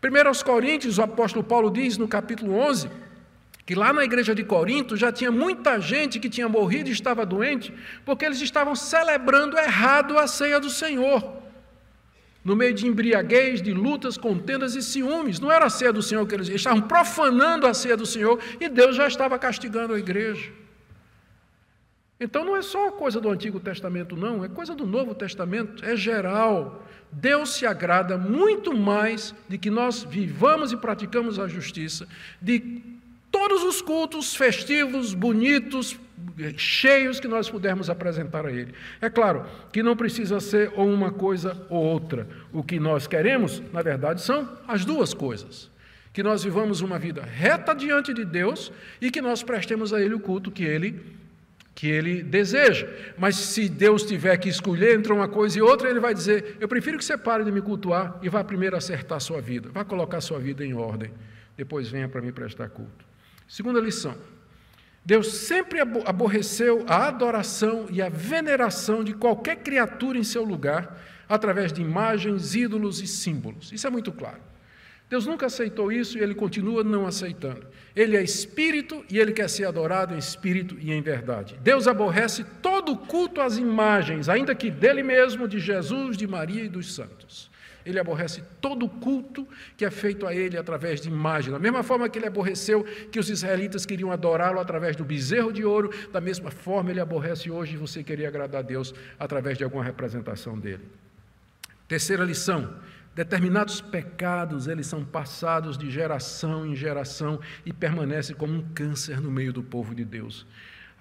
Primeiro 0.00 0.28
aos 0.28 0.42
Coríntios, 0.42 0.98
o 0.98 1.02
apóstolo 1.02 1.44
Paulo 1.44 1.70
diz 1.70 1.96
no 1.96 2.08
capítulo 2.08 2.54
11, 2.54 2.90
que 3.64 3.76
lá 3.76 3.92
na 3.92 4.02
igreja 4.02 4.34
de 4.34 4.42
Corinto 4.42 4.96
já 4.96 5.12
tinha 5.12 5.30
muita 5.30 5.80
gente 5.80 6.18
que 6.18 6.28
tinha 6.28 6.48
morrido 6.48 6.88
e 6.88 6.92
estava 6.92 7.24
doente, 7.24 7.72
porque 8.04 8.24
eles 8.24 8.40
estavam 8.40 8.74
celebrando 8.74 9.56
errado 9.56 10.18
a 10.18 10.26
ceia 10.26 10.58
do 10.58 10.68
Senhor. 10.68 11.40
No 12.44 12.56
meio 12.56 12.74
de 12.74 12.88
embriaguez, 12.88 13.62
de 13.62 13.72
lutas, 13.72 14.16
contendas 14.16 14.74
e 14.74 14.82
ciúmes. 14.82 15.38
Não 15.38 15.52
era 15.52 15.66
a 15.66 15.70
ceia 15.70 15.92
do 15.92 16.02
Senhor 16.02 16.26
que 16.26 16.34
eles 16.34 16.48
estavam 16.48 16.82
profanando 16.82 17.68
a 17.68 17.72
ceia 17.72 17.96
do 17.96 18.04
Senhor 18.04 18.40
e 18.58 18.68
Deus 18.68 18.96
já 18.96 19.06
estava 19.06 19.38
castigando 19.38 19.94
a 19.94 19.98
igreja. 20.00 20.50
Então 22.22 22.44
não 22.44 22.56
é 22.56 22.62
só 22.62 22.92
coisa 22.92 23.20
do 23.20 23.28
Antigo 23.28 23.58
Testamento, 23.58 24.14
não, 24.14 24.44
é 24.44 24.48
coisa 24.48 24.76
do 24.76 24.86
Novo 24.86 25.12
Testamento, 25.12 25.84
é 25.84 25.96
geral. 25.96 26.86
Deus 27.10 27.56
se 27.56 27.66
agrada 27.66 28.16
muito 28.16 28.72
mais 28.72 29.34
de 29.48 29.58
que 29.58 29.68
nós 29.68 30.04
vivamos 30.04 30.70
e 30.70 30.76
praticamos 30.76 31.40
a 31.40 31.48
justiça, 31.48 32.06
de 32.40 32.80
todos 33.28 33.64
os 33.64 33.82
cultos 33.82 34.36
festivos, 34.36 35.14
bonitos, 35.14 35.98
cheios 36.56 37.18
que 37.18 37.26
nós 37.26 37.50
pudermos 37.50 37.90
apresentar 37.90 38.46
a 38.46 38.52
Ele. 38.52 38.72
É 39.00 39.10
claro 39.10 39.44
que 39.72 39.82
não 39.82 39.96
precisa 39.96 40.38
ser 40.38 40.72
ou 40.76 40.88
uma 40.88 41.10
coisa 41.10 41.66
ou 41.68 41.82
outra. 41.82 42.28
O 42.52 42.62
que 42.62 42.78
nós 42.78 43.08
queremos, 43.08 43.60
na 43.72 43.82
verdade, 43.82 44.22
são 44.22 44.48
as 44.68 44.84
duas 44.84 45.12
coisas. 45.12 45.68
Que 46.12 46.22
nós 46.22 46.44
vivamos 46.44 46.82
uma 46.82 47.00
vida 47.00 47.22
reta 47.22 47.74
diante 47.74 48.14
de 48.14 48.24
Deus 48.24 48.70
e 49.00 49.10
que 49.10 49.20
nós 49.20 49.42
prestemos 49.42 49.92
a 49.92 50.00
Ele 50.00 50.14
o 50.14 50.20
culto 50.20 50.52
que 50.52 50.62
Ele 50.62 51.20
que 51.74 51.88
ele 51.88 52.22
deseja. 52.22 52.88
Mas 53.18 53.36
se 53.36 53.68
Deus 53.68 54.02
tiver 54.04 54.36
que 54.36 54.48
escolher 54.48 54.96
entre 54.96 55.12
uma 55.12 55.28
coisa 55.28 55.58
e 55.58 55.62
outra, 55.62 55.88
ele 55.88 56.00
vai 56.00 56.14
dizer: 56.14 56.56
Eu 56.60 56.68
prefiro 56.68 56.98
que 56.98 57.04
você 57.04 57.16
pare 57.16 57.44
de 57.44 57.52
me 57.52 57.60
cultuar 57.60 58.18
e 58.22 58.28
vá 58.28 58.42
primeiro 58.44 58.76
acertar 58.76 59.20
sua 59.20 59.40
vida, 59.40 59.70
vá 59.72 59.84
colocar 59.84 60.20
sua 60.20 60.38
vida 60.38 60.64
em 60.64 60.74
ordem, 60.74 61.12
depois 61.56 61.88
venha 61.88 62.08
para 62.08 62.20
me 62.20 62.32
prestar 62.32 62.68
culto. 62.68 63.04
Segunda 63.48 63.80
lição: 63.80 64.14
Deus 65.04 65.32
sempre 65.32 65.80
aborreceu 65.80 66.84
a 66.86 67.08
adoração 67.08 67.86
e 67.90 68.00
a 68.00 68.08
veneração 68.08 69.02
de 69.02 69.14
qualquer 69.14 69.56
criatura 69.56 70.18
em 70.18 70.24
seu 70.24 70.44
lugar, 70.44 70.98
através 71.28 71.72
de 71.72 71.80
imagens, 71.80 72.54
ídolos 72.54 73.00
e 73.00 73.06
símbolos. 73.06 73.72
Isso 73.72 73.86
é 73.86 73.90
muito 73.90 74.12
claro. 74.12 74.51
Deus 75.12 75.26
nunca 75.26 75.44
aceitou 75.44 75.92
isso 75.92 76.16
e 76.16 76.22
ele 76.22 76.34
continua 76.34 76.82
não 76.82 77.06
aceitando. 77.06 77.66
Ele 77.94 78.16
é 78.16 78.22
espírito 78.22 79.04
e 79.10 79.18
ele 79.18 79.30
quer 79.30 79.46
ser 79.46 79.66
adorado 79.66 80.14
em 80.14 80.16
espírito 80.16 80.74
e 80.80 80.90
em 80.90 81.02
verdade. 81.02 81.54
Deus 81.62 81.86
aborrece 81.86 82.42
todo 82.62 82.96
culto 82.96 83.42
às 83.42 83.58
imagens, 83.58 84.30
ainda 84.30 84.54
que 84.54 84.70
dele 84.70 85.02
mesmo, 85.02 85.46
de 85.46 85.60
Jesus, 85.60 86.16
de 86.16 86.26
Maria 86.26 86.64
e 86.64 86.68
dos 86.70 86.94
santos. 86.94 87.50
Ele 87.84 87.98
aborrece 87.98 88.42
todo 88.58 88.88
culto 88.88 89.46
que 89.76 89.84
é 89.84 89.90
feito 89.90 90.26
a 90.26 90.34
ele 90.34 90.56
através 90.56 90.98
de 90.98 91.08
imagem. 91.08 91.52
Da 91.52 91.58
mesma 91.58 91.82
forma 91.82 92.08
que 92.08 92.18
ele 92.18 92.28
aborreceu 92.28 92.82
que 93.10 93.18
os 93.18 93.28
israelitas 93.28 93.84
queriam 93.84 94.10
adorá-lo 94.10 94.60
através 94.60 94.96
do 94.96 95.04
bezerro 95.04 95.52
de 95.52 95.62
ouro, 95.62 95.90
da 96.10 96.22
mesma 96.22 96.50
forma 96.50 96.90
ele 96.90 97.00
aborrece 97.00 97.50
hoje 97.50 97.76
você 97.76 98.02
querer 98.02 98.24
agradar 98.24 98.60
a 98.60 98.62
Deus 98.62 98.94
através 99.18 99.58
de 99.58 99.64
alguma 99.64 99.84
representação 99.84 100.58
dele. 100.58 100.80
Terceira 101.86 102.24
lição: 102.24 102.74
determinados 103.14 103.80
pecados, 103.80 104.66
eles 104.66 104.86
são 104.86 105.04
passados 105.04 105.76
de 105.76 105.90
geração 105.90 106.66
em 106.66 106.74
geração 106.74 107.40
e 107.64 107.72
permanecem 107.72 108.34
como 108.34 108.54
um 108.54 108.62
câncer 108.74 109.20
no 109.20 109.30
meio 109.30 109.52
do 109.52 109.62
povo 109.62 109.94
de 109.94 110.04
Deus. 110.04 110.46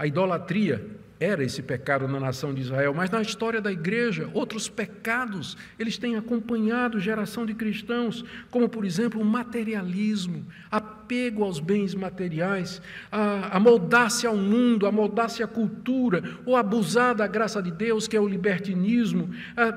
A 0.02 0.08
idolatria 0.08 0.84
era 1.20 1.44
esse 1.44 1.62
pecado 1.62 2.08
na 2.08 2.20
nação 2.20 2.56
de 2.56 2.62
Israel, 2.62 2.92
mas 2.92 3.12
na 3.12 3.22
história 3.22 3.62
da 3.62 3.72
igreja, 3.72 4.28
outros 4.34 4.68
pecados, 4.68 5.56
eles 5.78 5.96
têm 5.96 6.16
acompanhado 6.16 7.00
geração 7.00 7.46
de 7.46 7.54
cristãos, 7.54 8.26
como 8.50 8.68
por 8.68 8.84
exemplo 8.84 9.22
o 9.22 9.24
materialismo, 9.24 10.44
apego 10.72 11.44
aos 11.44 11.60
bens 11.60 11.94
materiais, 11.94 12.82
a, 13.12 13.56
a 13.58 13.60
moldar-se 13.60 14.26
ao 14.26 14.36
mundo, 14.36 14.88
a 14.88 14.92
moldar-se 14.92 15.44
à 15.44 15.48
cultura, 15.48 16.24
ou 16.48 16.56
abusar 16.56 17.14
da 17.14 17.28
graça 17.28 17.62
de 17.62 17.70
Deus, 17.70 18.08
que 18.08 18.18
é 18.18 18.20
o 18.20 18.28
libertinismo. 18.28 19.30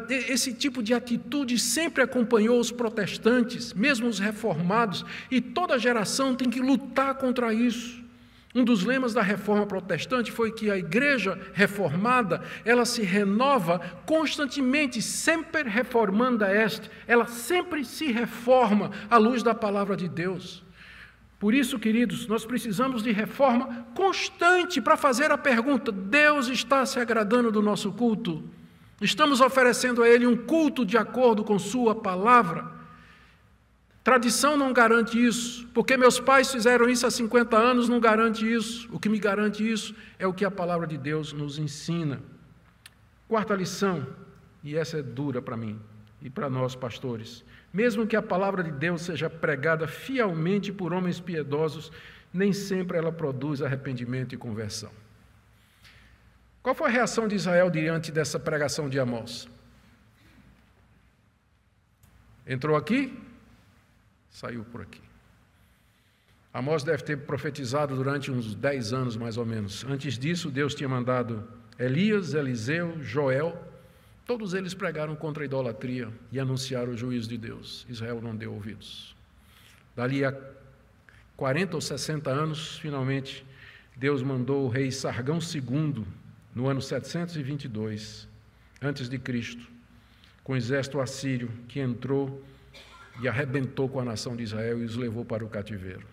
Esse 0.08 0.54
tipo 0.54 0.82
de 0.82 0.94
atitude 0.94 1.58
sempre 1.58 2.02
acompanhou 2.02 2.58
os 2.58 2.70
protestantes, 2.70 3.74
mesmo 3.74 4.08
os 4.08 4.18
reformados, 4.18 5.04
e 5.30 5.38
toda 5.38 5.78
geração 5.78 6.34
tem 6.34 6.48
que 6.48 6.60
lutar 6.60 7.16
contra 7.16 7.52
isso. 7.52 8.03
Um 8.54 8.62
dos 8.62 8.84
lemas 8.84 9.12
da 9.12 9.20
reforma 9.20 9.66
protestante 9.66 10.30
foi 10.30 10.52
que 10.52 10.70
a 10.70 10.78
igreja 10.78 11.36
reformada, 11.52 12.40
ela 12.64 12.84
se 12.84 13.02
renova 13.02 13.80
constantemente, 14.06 15.02
sempre 15.02 15.68
reformanda 15.68 16.48
est, 16.54 16.88
ela 17.04 17.26
sempre 17.26 17.84
se 17.84 18.12
reforma 18.12 18.92
à 19.10 19.18
luz 19.18 19.42
da 19.42 19.56
palavra 19.56 19.96
de 19.96 20.08
Deus. 20.08 20.62
Por 21.36 21.52
isso, 21.52 21.80
queridos, 21.80 22.28
nós 22.28 22.46
precisamos 22.46 23.02
de 23.02 23.10
reforma 23.10 23.88
constante 23.92 24.80
para 24.80 24.96
fazer 24.96 25.32
a 25.32 25.36
pergunta: 25.36 25.90
Deus 25.90 26.46
está 26.46 26.86
se 26.86 27.00
agradando 27.00 27.50
do 27.50 27.60
nosso 27.60 27.90
culto? 27.90 28.44
Estamos 29.00 29.40
oferecendo 29.40 30.00
a 30.00 30.08
Ele 30.08 30.28
um 30.28 30.36
culto 30.36 30.86
de 30.86 30.96
acordo 30.96 31.42
com 31.42 31.58
Sua 31.58 31.92
palavra? 31.92 32.83
Tradição 34.04 34.54
não 34.54 34.70
garante 34.70 35.18
isso, 35.18 35.66
porque 35.68 35.96
meus 35.96 36.20
pais 36.20 36.52
fizeram 36.52 36.90
isso 36.90 37.06
há 37.06 37.10
50 37.10 37.56
anos, 37.56 37.88
não 37.88 37.98
garante 37.98 38.44
isso. 38.44 38.86
O 38.92 39.00
que 39.00 39.08
me 39.08 39.18
garante 39.18 39.66
isso 39.66 39.94
é 40.18 40.26
o 40.26 40.34
que 40.34 40.44
a 40.44 40.50
palavra 40.50 40.86
de 40.86 40.98
Deus 40.98 41.32
nos 41.32 41.58
ensina. 41.58 42.20
Quarta 43.26 43.54
lição, 43.54 44.06
e 44.62 44.76
essa 44.76 44.98
é 44.98 45.02
dura 45.02 45.40
para 45.40 45.56
mim 45.56 45.80
e 46.20 46.28
para 46.28 46.50
nós 46.50 46.76
pastores. 46.76 47.42
Mesmo 47.72 48.06
que 48.06 48.14
a 48.14 48.20
palavra 48.20 48.62
de 48.62 48.70
Deus 48.70 49.00
seja 49.00 49.30
pregada 49.30 49.88
fielmente 49.88 50.70
por 50.70 50.92
homens 50.92 51.18
piedosos, 51.18 51.90
nem 52.30 52.52
sempre 52.52 52.98
ela 52.98 53.10
produz 53.10 53.62
arrependimento 53.62 54.34
e 54.34 54.38
conversão. 54.38 54.90
Qual 56.62 56.74
foi 56.74 56.88
a 56.88 56.92
reação 56.92 57.26
de 57.26 57.36
Israel 57.36 57.70
diante 57.70 58.12
dessa 58.12 58.38
pregação 58.38 58.86
de 58.88 58.98
Amós? 58.98 59.48
Entrou 62.46 62.76
aqui, 62.76 63.18
saiu 64.34 64.64
por 64.64 64.82
aqui. 64.82 65.00
Amós 66.52 66.82
deve 66.82 67.04
ter 67.04 67.18
profetizado 67.18 67.94
durante 67.94 68.30
uns 68.30 68.54
dez 68.54 68.92
anos, 68.92 69.16
mais 69.16 69.36
ou 69.36 69.46
menos. 69.46 69.84
Antes 69.84 70.18
disso, 70.18 70.50
Deus 70.50 70.74
tinha 70.74 70.88
mandado 70.88 71.48
Elias, 71.78 72.34
Eliseu, 72.34 73.00
Joel, 73.00 73.56
todos 74.26 74.52
eles 74.52 74.74
pregaram 74.74 75.14
contra 75.14 75.44
a 75.44 75.46
idolatria 75.46 76.08
e 76.32 76.40
anunciaram 76.40 76.92
o 76.92 76.96
juízo 76.96 77.28
de 77.28 77.38
Deus. 77.38 77.86
Israel 77.88 78.20
não 78.20 78.34
deu 78.34 78.52
ouvidos. 78.52 79.14
Dali 79.94 80.24
a 80.24 80.36
40 81.36 81.76
ou 81.76 81.80
60 81.80 82.28
anos, 82.28 82.78
finalmente, 82.78 83.46
Deus 83.96 84.20
mandou 84.20 84.64
o 84.64 84.68
rei 84.68 84.90
Sargão 84.90 85.38
II, 85.38 86.04
no 86.54 86.66
ano 86.66 86.82
722 86.82 88.28
antes 88.82 89.08
de 89.08 89.18
Cristo, 89.18 89.64
com 90.42 90.54
o 90.54 90.56
exército 90.56 91.00
assírio 91.00 91.50
que 91.68 91.78
entrou 91.78 92.42
e 93.20 93.28
arrebentou 93.28 93.88
com 93.88 94.00
a 94.00 94.04
nação 94.04 94.34
de 94.36 94.42
Israel 94.42 94.80
e 94.80 94.84
os 94.84 94.96
levou 94.96 95.24
para 95.24 95.44
o 95.44 95.48
cativeiro. 95.48 96.06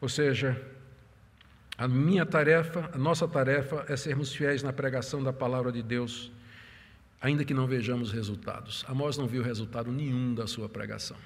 Ou 0.00 0.08
seja, 0.08 0.60
a 1.76 1.88
minha 1.88 2.24
tarefa, 2.24 2.90
a 2.92 2.98
nossa 2.98 3.26
tarefa 3.26 3.84
é 3.88 3.96
sermos 3.96 4.32
fiéis 4.32 4.62
na 4.62 4.72
pregação 4.72 5.22
da 5.22 5.32
palavra 5.32 5.72
de 5.72 5.82
Deus, 5.82 6.30
ainda 7.20 7.44
que 7.44 7.54
não 7.54 7.66
vejamos 7.66 8.12
resultados. 8.12 8.84
Amós 8.86 9.16
não 9.16 9.26
viu 9.26 9.42
resultado 9.42 9.90
nenhum 9.90 10.34
da 10.34 10.46
sua 10.46 10.68
pregação. 10.68 11.16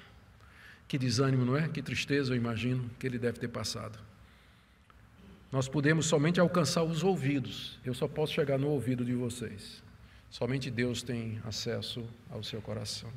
Que 0.87 0.97
desânimo, 0.97 1.45
não 1.45 1.55
é? 1.55 1.67
Que 1.67 1.81
tristeza, 1.83 2.33
eu 2.33 2.37
imagino, 2.37 2.89
que 2.97 3.05
ele 3.05 3.19
deve 3.19 3.39
ter 3.39 3.49
passado. 3.49 3.99
Nós 5.51 5.67
podemos 5.67 6.05
somente 6.05 6.39
alcançar 6.39 6.83
os 6.83 7.03
ouvidos, 7.03 7.79
eu 7.83 7.93
só 7.93 8.07
posso 8.07 8.33
chegar 8.33 8.57
no 8.57 8.69
ouvido 8.69 9.03
de 9.03 9.13
vocês. 9.13 9.83
Somente 10.29 10.69
Deus 10.69 11.01
tem 11.01 11.39
acesso 11.43 12.03
ao 12.29 12.43
seu 12.43 12.61
coração. 12.61 13.11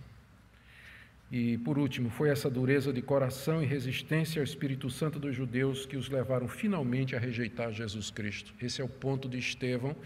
E, 1.32 1.56
por 1.56 1.78
último, 1.78 2.10
foi 2.10 2.28
essa 2.28 2.50
dureza 2.50 2.92
de 2.92 3.00
coração 3.00 3.62
e 3.62 3.66
resistência 3.66 4.38
ao 4.38 4.44
Espírito 4.44 4.90
Santo 4.90 5.18
dos 5.18 5.34
judeus 5.34 5.86
que 5.86 5.96
os 5.96 6.10
levaram 6.10 6.46
finalmente 6.46 7.16
a 7.16 7.18
rejeitar 7.18 7.72
Jesus 7.72 8.10
Cristo. 8.10 8.52
Esse 8.60 8.82
é 8.82 8.84
o 8.84 8.88
ponto 8.88 9.30
de 9.30 9.38
Estevão, 9.38 9.96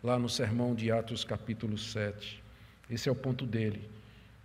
lá 0.00 0.16
no 0.16 0.28
sermão 0.28 0.76
de 0.76 0.92
Atos, 0.92 1.24
capítulo 1.24 1.76
7. 1.76 2.40
Esse 2.88 3.08
é 3.08 3.12
o 3.12 3.16
ponto 3.16 3.44
dele, 3.44 3.80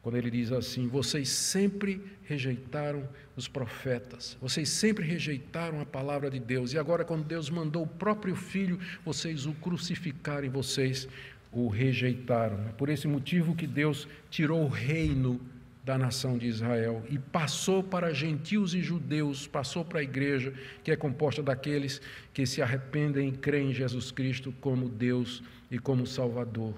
quando 0.01 0.17
ele 0.17 0.31
diz 0.31 0.51
assim: 0.51 0.87
Vocês 0.87 1.29
sempre 1.29 2.01
rejeitaram 2.23 3.07
os 3.37 3.47
profetas, 3.47 4.35
vocês 4.41 4.67
sempre 4.67 5.05
rejeitaram 5.05 5.79
a 5.79 5.85
palavra 5.85 6.27
de 6.31 6.39
Deus, 6.39 6.73
e 6.73 6.79
agora, 6.79 7.05
quando 7.05 7.23
Deus 7.23 7.51
mandou 7.51 7.83
o 7.83 7.87
próprio 7.87 8.35
Filho, 8.35 8.79
vocês 9.05 9.45
o 9.45 9.53
crucificaram 9.53 10.47
e 10.47 10.49
vocês 10.49 11.07
o 11.51 11.67
rejeitaram. 11.67 12.67
É 12.67 12.71
por 12.71 12.89
esse 12.89 13.07
motivo 13.07 13.55
que 13.55 13.67
Deus 13.67 14.07
tirou 14.31 14.63
o 14.63 14.67
reino 14.67 15.39
da 15.83 15.97
nação 15.97 16.37
de 16.37 16.47
Israel 16.47 17.03
e 17.09 17.17
passou 17.17 17.83
para 17.83 18.13
gentios 18.13 18.75
e 18.75 18.81
judeus, 18.81 19.47
passou 19.47 19.83
para 19.83 19.99
a 19.99 20.03
igreja, 20.03 20.53
que 20.83 20.91
é 20.91 20.95
composta 20.95 21.41
daqueles 21.41 22.01
que 22.33 22.45
se 22.45 22.61
arrependem 22.61 23.29
e 23.29 23.31
creem 23.31 23.71
em 23.71 23.73
Jesus 23.73 24.11
Cristo 24.11 24.53
como 24.61 24.87
Deus 24.87 25.41
e 25.69 25.79
como 25.79 26.05
Salvador. 26.05 26.75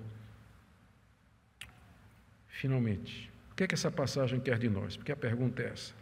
Finalmente, 2.47 3.29
o 3.51 3.55
que 3.55 3.65
é 3.65 3.67
que 3.67 3.75
essa 3.75 3.91
passagem 3.91 4.39
quer 4.39 4.57
de 4.57 4.69
nós? 4.69 4.95
Porque 4.95 5.11
a 5.11 5.17
pergunta 5.17 5.61
é 5.61 5.67
essa. 5.67 5.93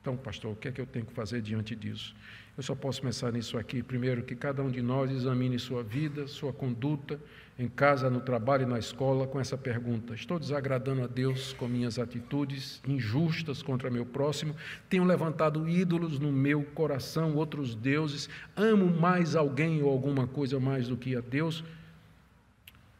Então, 0.00 0.16
pastor, 0.16 0.52
o 0.52 0.56
que 0.56 0.68
é 0.68 0.72
que 0.72 0.80
eu 0.80 0.86
tenho 0.86 1.06
que 1.06 1.12
fazer 1.12 1.40
diante 1.40 1.74
disso? 1.74 2.14
Eu 2.54 2.62
só 2.62 2.74
posso 2.74 3.00
pensar 3.00 3.32
nisso 3.32 3.56
aqui. 3.56 3.82
Primeiro, 3.82 4.22
que 4.22 4.36
cada 4.36 4.62
um 4.62 4.70
de 4.70 4.82
nós 4.82 5.10
examine 5.10 5.58
sua 5.58 5.82
vida, 5.82 6.26
sua 6.26 6.52
conduta, 6.52 7.18
em 7.58 7.68
casa, 7.68 8.10
no 8.10 8.20
trabalho 8.20 8.64
e 8.64 8.66
na 8.66 8.78
escola, 8.78 9.26
com 9.26 9.40
essa 9.40 9.56
pergunta: 9.56 10.14
Estou 10.14 10.38
desagradando 10.38 11.02
a 11.02 11.06
Deus 11.06 11.54
com 11.54 11.66
minhas 11.66 11.98
atitudes 11.98 12.82
injustas 12.86 13.62
contra 13.62 13.90
meu 13.90 14.04
próximo? 14.04 14.54
Tenho 14.88 15.04
levantado 15.04 15.66
ídolos 15.66 16.18
no 16.18 16.30
meu 16.30 16.62
coração, 16.62 17.34
outros 17.36 17.74
deuses? 17.74 18.28
Amo 18.54 18.86
mais 18.86 19.34
alguém 19.34 19.82
ou 19.82 19.90
alguma 19.90 20.26
coisa 20.26 20.60
mais 20.60 20.88
do 20.88 20.96
que 20.96 21.16
a 21.16 21.20
Deus? 21.20 21.64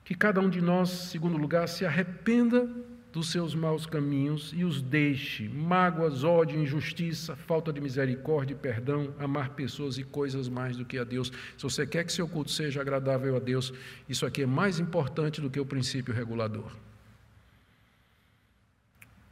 Que 0.04 0.14
cada 0.14 0.40
um 0.40 0.48
de 0.48 0.62
nós, 0.62 0.88
segundo 0.88 1.36
lugar, 1.36 1.68
se 1.68 1.84
arrependa 1.84 2.68
dos 3.12 3.30
seus 3.30 3.54
maus 3.54 3.84
caminhos 3.84 4.52
e 4.56 4.64
os 4.64 4.80
deixe. 4.80 5.46
Mágoas, 5.46 6.24
ódio, 6.24 6.58
injustiça, 6.58 7.36
falta 7.36 7.70
de 7.70 7.80
misericórdia 7.80 8.54
e 8.54 8.56
perdão, 8.56 9.14
amar 9.18 9.50
pessoas 9.50 9.98
e 9.98 10.02
coisas 10.02 10.48
mais 10.48 10.78
do 10.78 10.84
que 10.84 10.96
a 10.96 11.04
Deus. 11.04 11.30
Se 11.56 11.62
você 11.62 11.86
quer 11.86 12.04
que 12.04 12.12
seu 12.12 12.26
culto 12.26 12.50
seja 12.50 12.80
agradável 12.80 13.36
a 13.36 13.38
Deus, 13.38 13.72
isso 14.08 14.24
aqui 14.24 14.42
é 14.42 14.46
mais 14.46 14.80
importante 14.80 15.42
do 15.42 15.50
que 15.50 15.60
o 15.60 15.66
princípio 15.66 16.14
regulador. 16.14 16.72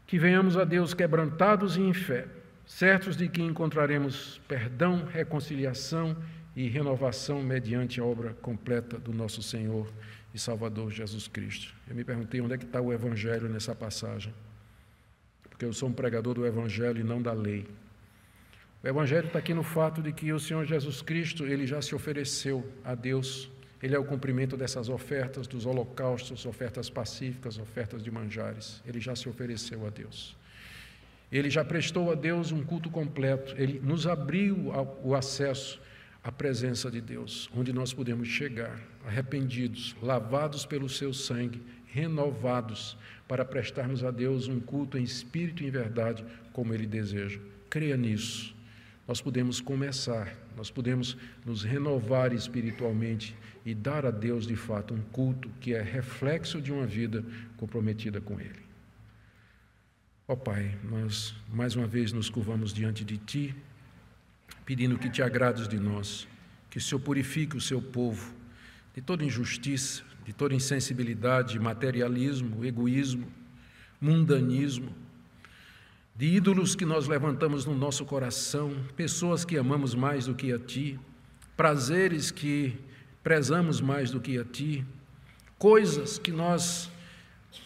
Que 0.07 0.19
venhamos 0.19 0.59
a 0.59 0.65
Deus 0.65 0.93
quebrantados 0.93 1.77
e 1.79 1.81
em 1.81 1.95
fé, 1.95 2.29
certos 2.67 3.17
de 3.17 3.29
que 3.29 3.41
encontraremos 3.41 4.41
perdão, 4.47 5.07
reconciliação 5.07 6.17
e 6.55 6.69
renovação 6.69 7.43
mediante 7.43 8.01
a 8.01 8.05
obra 8.05 8.35
completa 8.43 8.99
do 8.99 9.13
nosso 9.15 9.43
Senhor 9.43 9.91
e 10.35 10.39
Salvador 10.39 10.91
Jesus 10.91 11.29
Cristo. 11.29 11.75
Eu 11.89 11.95
me 11.95 12.05
perguntei 12.05 12.41
onde 12.41 12.55
é 12.55 12.59
que 12.59 12.65
está 12.65 12.81
o 12.81 12.93
Evangelho 12.93 13.49
nessa 13.49 13.75
passagem, 13.75 14.33
porque 15.49 15.65
eu 15.65 15.73
sou 15.73 15.89
um 15.89 15.93
pregador 15.93 16.35
do 16.35 16.47
Evangelho 16.47 17.01
e 17.01 17.05
não 17.05 17.21
da 17.21 17.33
lei. 17.33 17.67
O 18.83 18.89
Evangelho 18.89 19.27
está 19.27 19.39
aqui 19.39 19.53
no 19.53 19.63
fato 19.63 20.01
de 20.01 20.13
que 20.13 20.33
o 20.33 20.41
Senhor 20.41 20.65
Jesus 20.65 21.03
Cristo, 21.03 21.45
ele 21.45 21.67
já 21.67 21.83
se 21.83 21.95
ofereceu 21.95 22.67
a 22.85 22.95
Deus, 22.95 23.51
ele 23.83 23.95
é 23.95 23.99
o 23.99 24.05
cumprimento 24.05 24.57
dessas 24.57 24.89
ofertas, 24.89 25.47
dos 25.47 25.67
holocaustos, 25.67 26.47
ofertas 26.47 26.89
pacíficas, 26.89 27.59
ofertas 27.59 28.03
de 28.03 28.11
manjares, 28.11 28.83
ele 28.87 29.01
já 29.01 29.15
se 29.15 29.29
ofereceu 29.29 29.87
a 29.87 29.91
Deus. 29.91 30.37
Ele 31.31 31.49
já 31.49 31.65
prestou 31.65 32.11
a 32.11 32.15
Deus 32.15 32.53
um 32.53 32.63
culto 32.63 32.91
completo, 32.91 33.55
ele 33.57 33.79
nos 33.81 34.07
abriu 34.07 34.73
o 35.03 35.15
acesso 35.15 35.81
à 36.23 36.31
presença 36.31 36.91
de 36.91 37.01
Deus, 37.01 37.51
onde 37.55 37.73
nós 37.73 37.93
podemos 37.93 38.29
chegar 38.29 38.81
arrependidos, 39.07 39.97
lavados 40.03 40.67
pelo 40.67 40.89
seu 40.89 41.13
sangue, 41.13 41.63
renovados, 41.87 42.97
para 43.27 43.45
prestarmos 43.45 44.05
a 44.05 44.11
Deus 44.11 44.49
um 44.49 44.61
culto 44.61 44.99
em 44.99 45.03
espírito 45.03 45.63
e 45.63 45.67
em 45.67 45.71
verdade, 45.71 46.25
como 46.53 46.75
Ele 46.75 46.87
deseja. 46.87 47.41
Creia 47.69 47.97
nisso. 47.97 48.55
Nós 49.09 49.21
podemos 49.21 49.61
começar, 49.61 50.37
nós 50.57 50.71
podemos 50.71 51.17
nos 51.45 51.65
renovar 51.65 52.33
espiritualmente 52.33 53.35
e 53.65 53.75
dar 53.75 54.07
a 54.07 54.11
Deus 54.11 54.47
de 54.47 54.57
fato 54.57 54.95
um 54.95 55.01
culto 55.11 55.51
que 55.61 55.75
é 55.75 55.83
reflexo 55.83 56.61
de 56.61 56.73
uma 56.73 56.87
vida 56.87 57.25
comprometida 57.57 58.21
com 58.21 58.41
Ele. 58.41 58.61
Ó 60.29 60.35
oh, 60.35 60.37
Pai, 60.37 60.79
nós 60.85 61.35
mais 61.53 61.75
uma 61.75 61.89
vez 61.89 62.13
nos 62.13 62.31
curvamos 62.31 62.73
diante 62.73 63.05
de 63.05 63.19
Ti, 63.19 63.55
pedindo 64.65 64.99
que 64.99 65.11
Te 65.11 65.23
agrades 65.23 65.67
de 65.69 65.79
nós, 65.79 66.29
que 66.69 66.79
o 66.79 66.81
Senhor 66.81 67.01
purifique 67.01 67.57
o 67.57 67.61
Seu 67.61 67.81
povo, 67.83 68.35
de 68.95 69.01
toda 69.01 69.25
injustiça, 69.25 70.03
de 70.25 70.33
toda 70.33 70.55
insensibilidade, 70.55 71.59
materialismo, 71.59 72.65
egoísmo, 72.65 73.27
mundanismo, 74.01 74.95
de 76.15 76.27
ídolos 76.27 76.75
que 76.75 76.85
nós 76.85 77.09
levantamos 77.09 77.65
no 77.65 77.75
nosso 77.75 78.05
coração, 78.05 78.75
pessoas 78.97 79.45
que 79.45 79.57
amamos 79.57 79.95
mais 79.95 80.27
do 80.27 80.35
que 80.35 80.53
a 80.53 80.59
Ti, 80.59 80.99
prazeres 81.57 82.31
que 82.31 82.75
prezamos 83.23 83.81
mais 83.81 84.11
do 84.11 84.21
que 84.21 84.39
a 84.39 84.45
Ti, 84.45 84.85
coisas 85.59 86.19
que 86.19 86.31
nós 86.31 86.91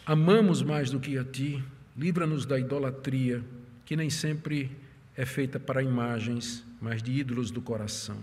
amamos 0.06 0.62
mais 0.62 0.90
do 0.90 1.00
que 1.00 1.18
a 1.18 1.24
Ti, 1.24 1.62
livra-nos 1.96 2.46
da 2.46 2.58
idolatria, 2.58 3.44
que 3.84 3.96
nem 3.96 4.10
sempre 4.10 4.70
é 5.16 5.24
feita 5.24 5.60
para 5.60 5.82
imagens, 5.82 6.64
mas 6.84 7.02
de 7.02 7.12
ídolos 7.12 7.50
do 7.50 7.62
coração. 7.62 8.18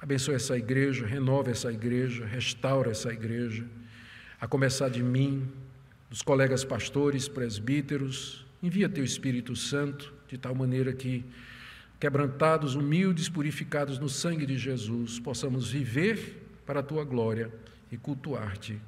Abençoe 0.00 0.34
essa 0.34 0.56
igreja, 0.56 1.06
renova 1.06 1.50
essa 1.50 1.70
igreja, 1.70 2.24
restaura 2.24 2.90
essa 2.90 3.12
igreja, 3.12 3.66
a 4.40 4.48
começar 4.48 4.88
de 4.88 5.02
mim, 5.02 5.46
dos 6.08 6.22
colegas 6.22 6.64
pastores, 6.64 7.28
presbíteros, 7.28 8.46
envia 8.62 8.88
teu 8.88 9.04
Espírito 9.04 9.54
Santo, 9.54 10.14
de 10.28 10.38
tal 10.38 10.54
maneira 10.54 10.94
que, 10.94 11.22
quebrantados, 12.00 12.74
humildes, 12.74 13.28
purificados 13.28 13.98
no 13.98 14.08
sangue 14.08 14.46
de 14.46 14.56
Jesus, 14.56 15.20
possamos 15.20 15.70
viver 15.70 16.42
para 16.64 16.80
a 16.80 16.82
tua 16.82 17.04
glória 17.04 17.52
e 17.90 17.98
cultuar-te 17.98 18.80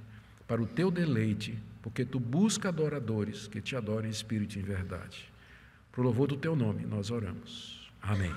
para 0.49 0.63
o 0.63 0.67
teu 0.67 0.91
deleite, 0.91 1.59
porque 1.83 2.03
tu 2.03 2.19
busca 2.19 2.71
adoradores 2.71 3.47
que 3.47 3.61
te 3.61 3.77
adorem 3.77 4.09
em 4.09 4.11
espírito 4.11 4.59
em 4.59 4.63
verdade. 4.63 5.31
Pro 5.93 6.03
louvor 6.03 6.29
do 6.29 6.37
teu 6.37 6.57
nome, 6.57 6.87
nós 6.87 7.11
oramos. 7.11 7.84
Amém. 8.07 8.35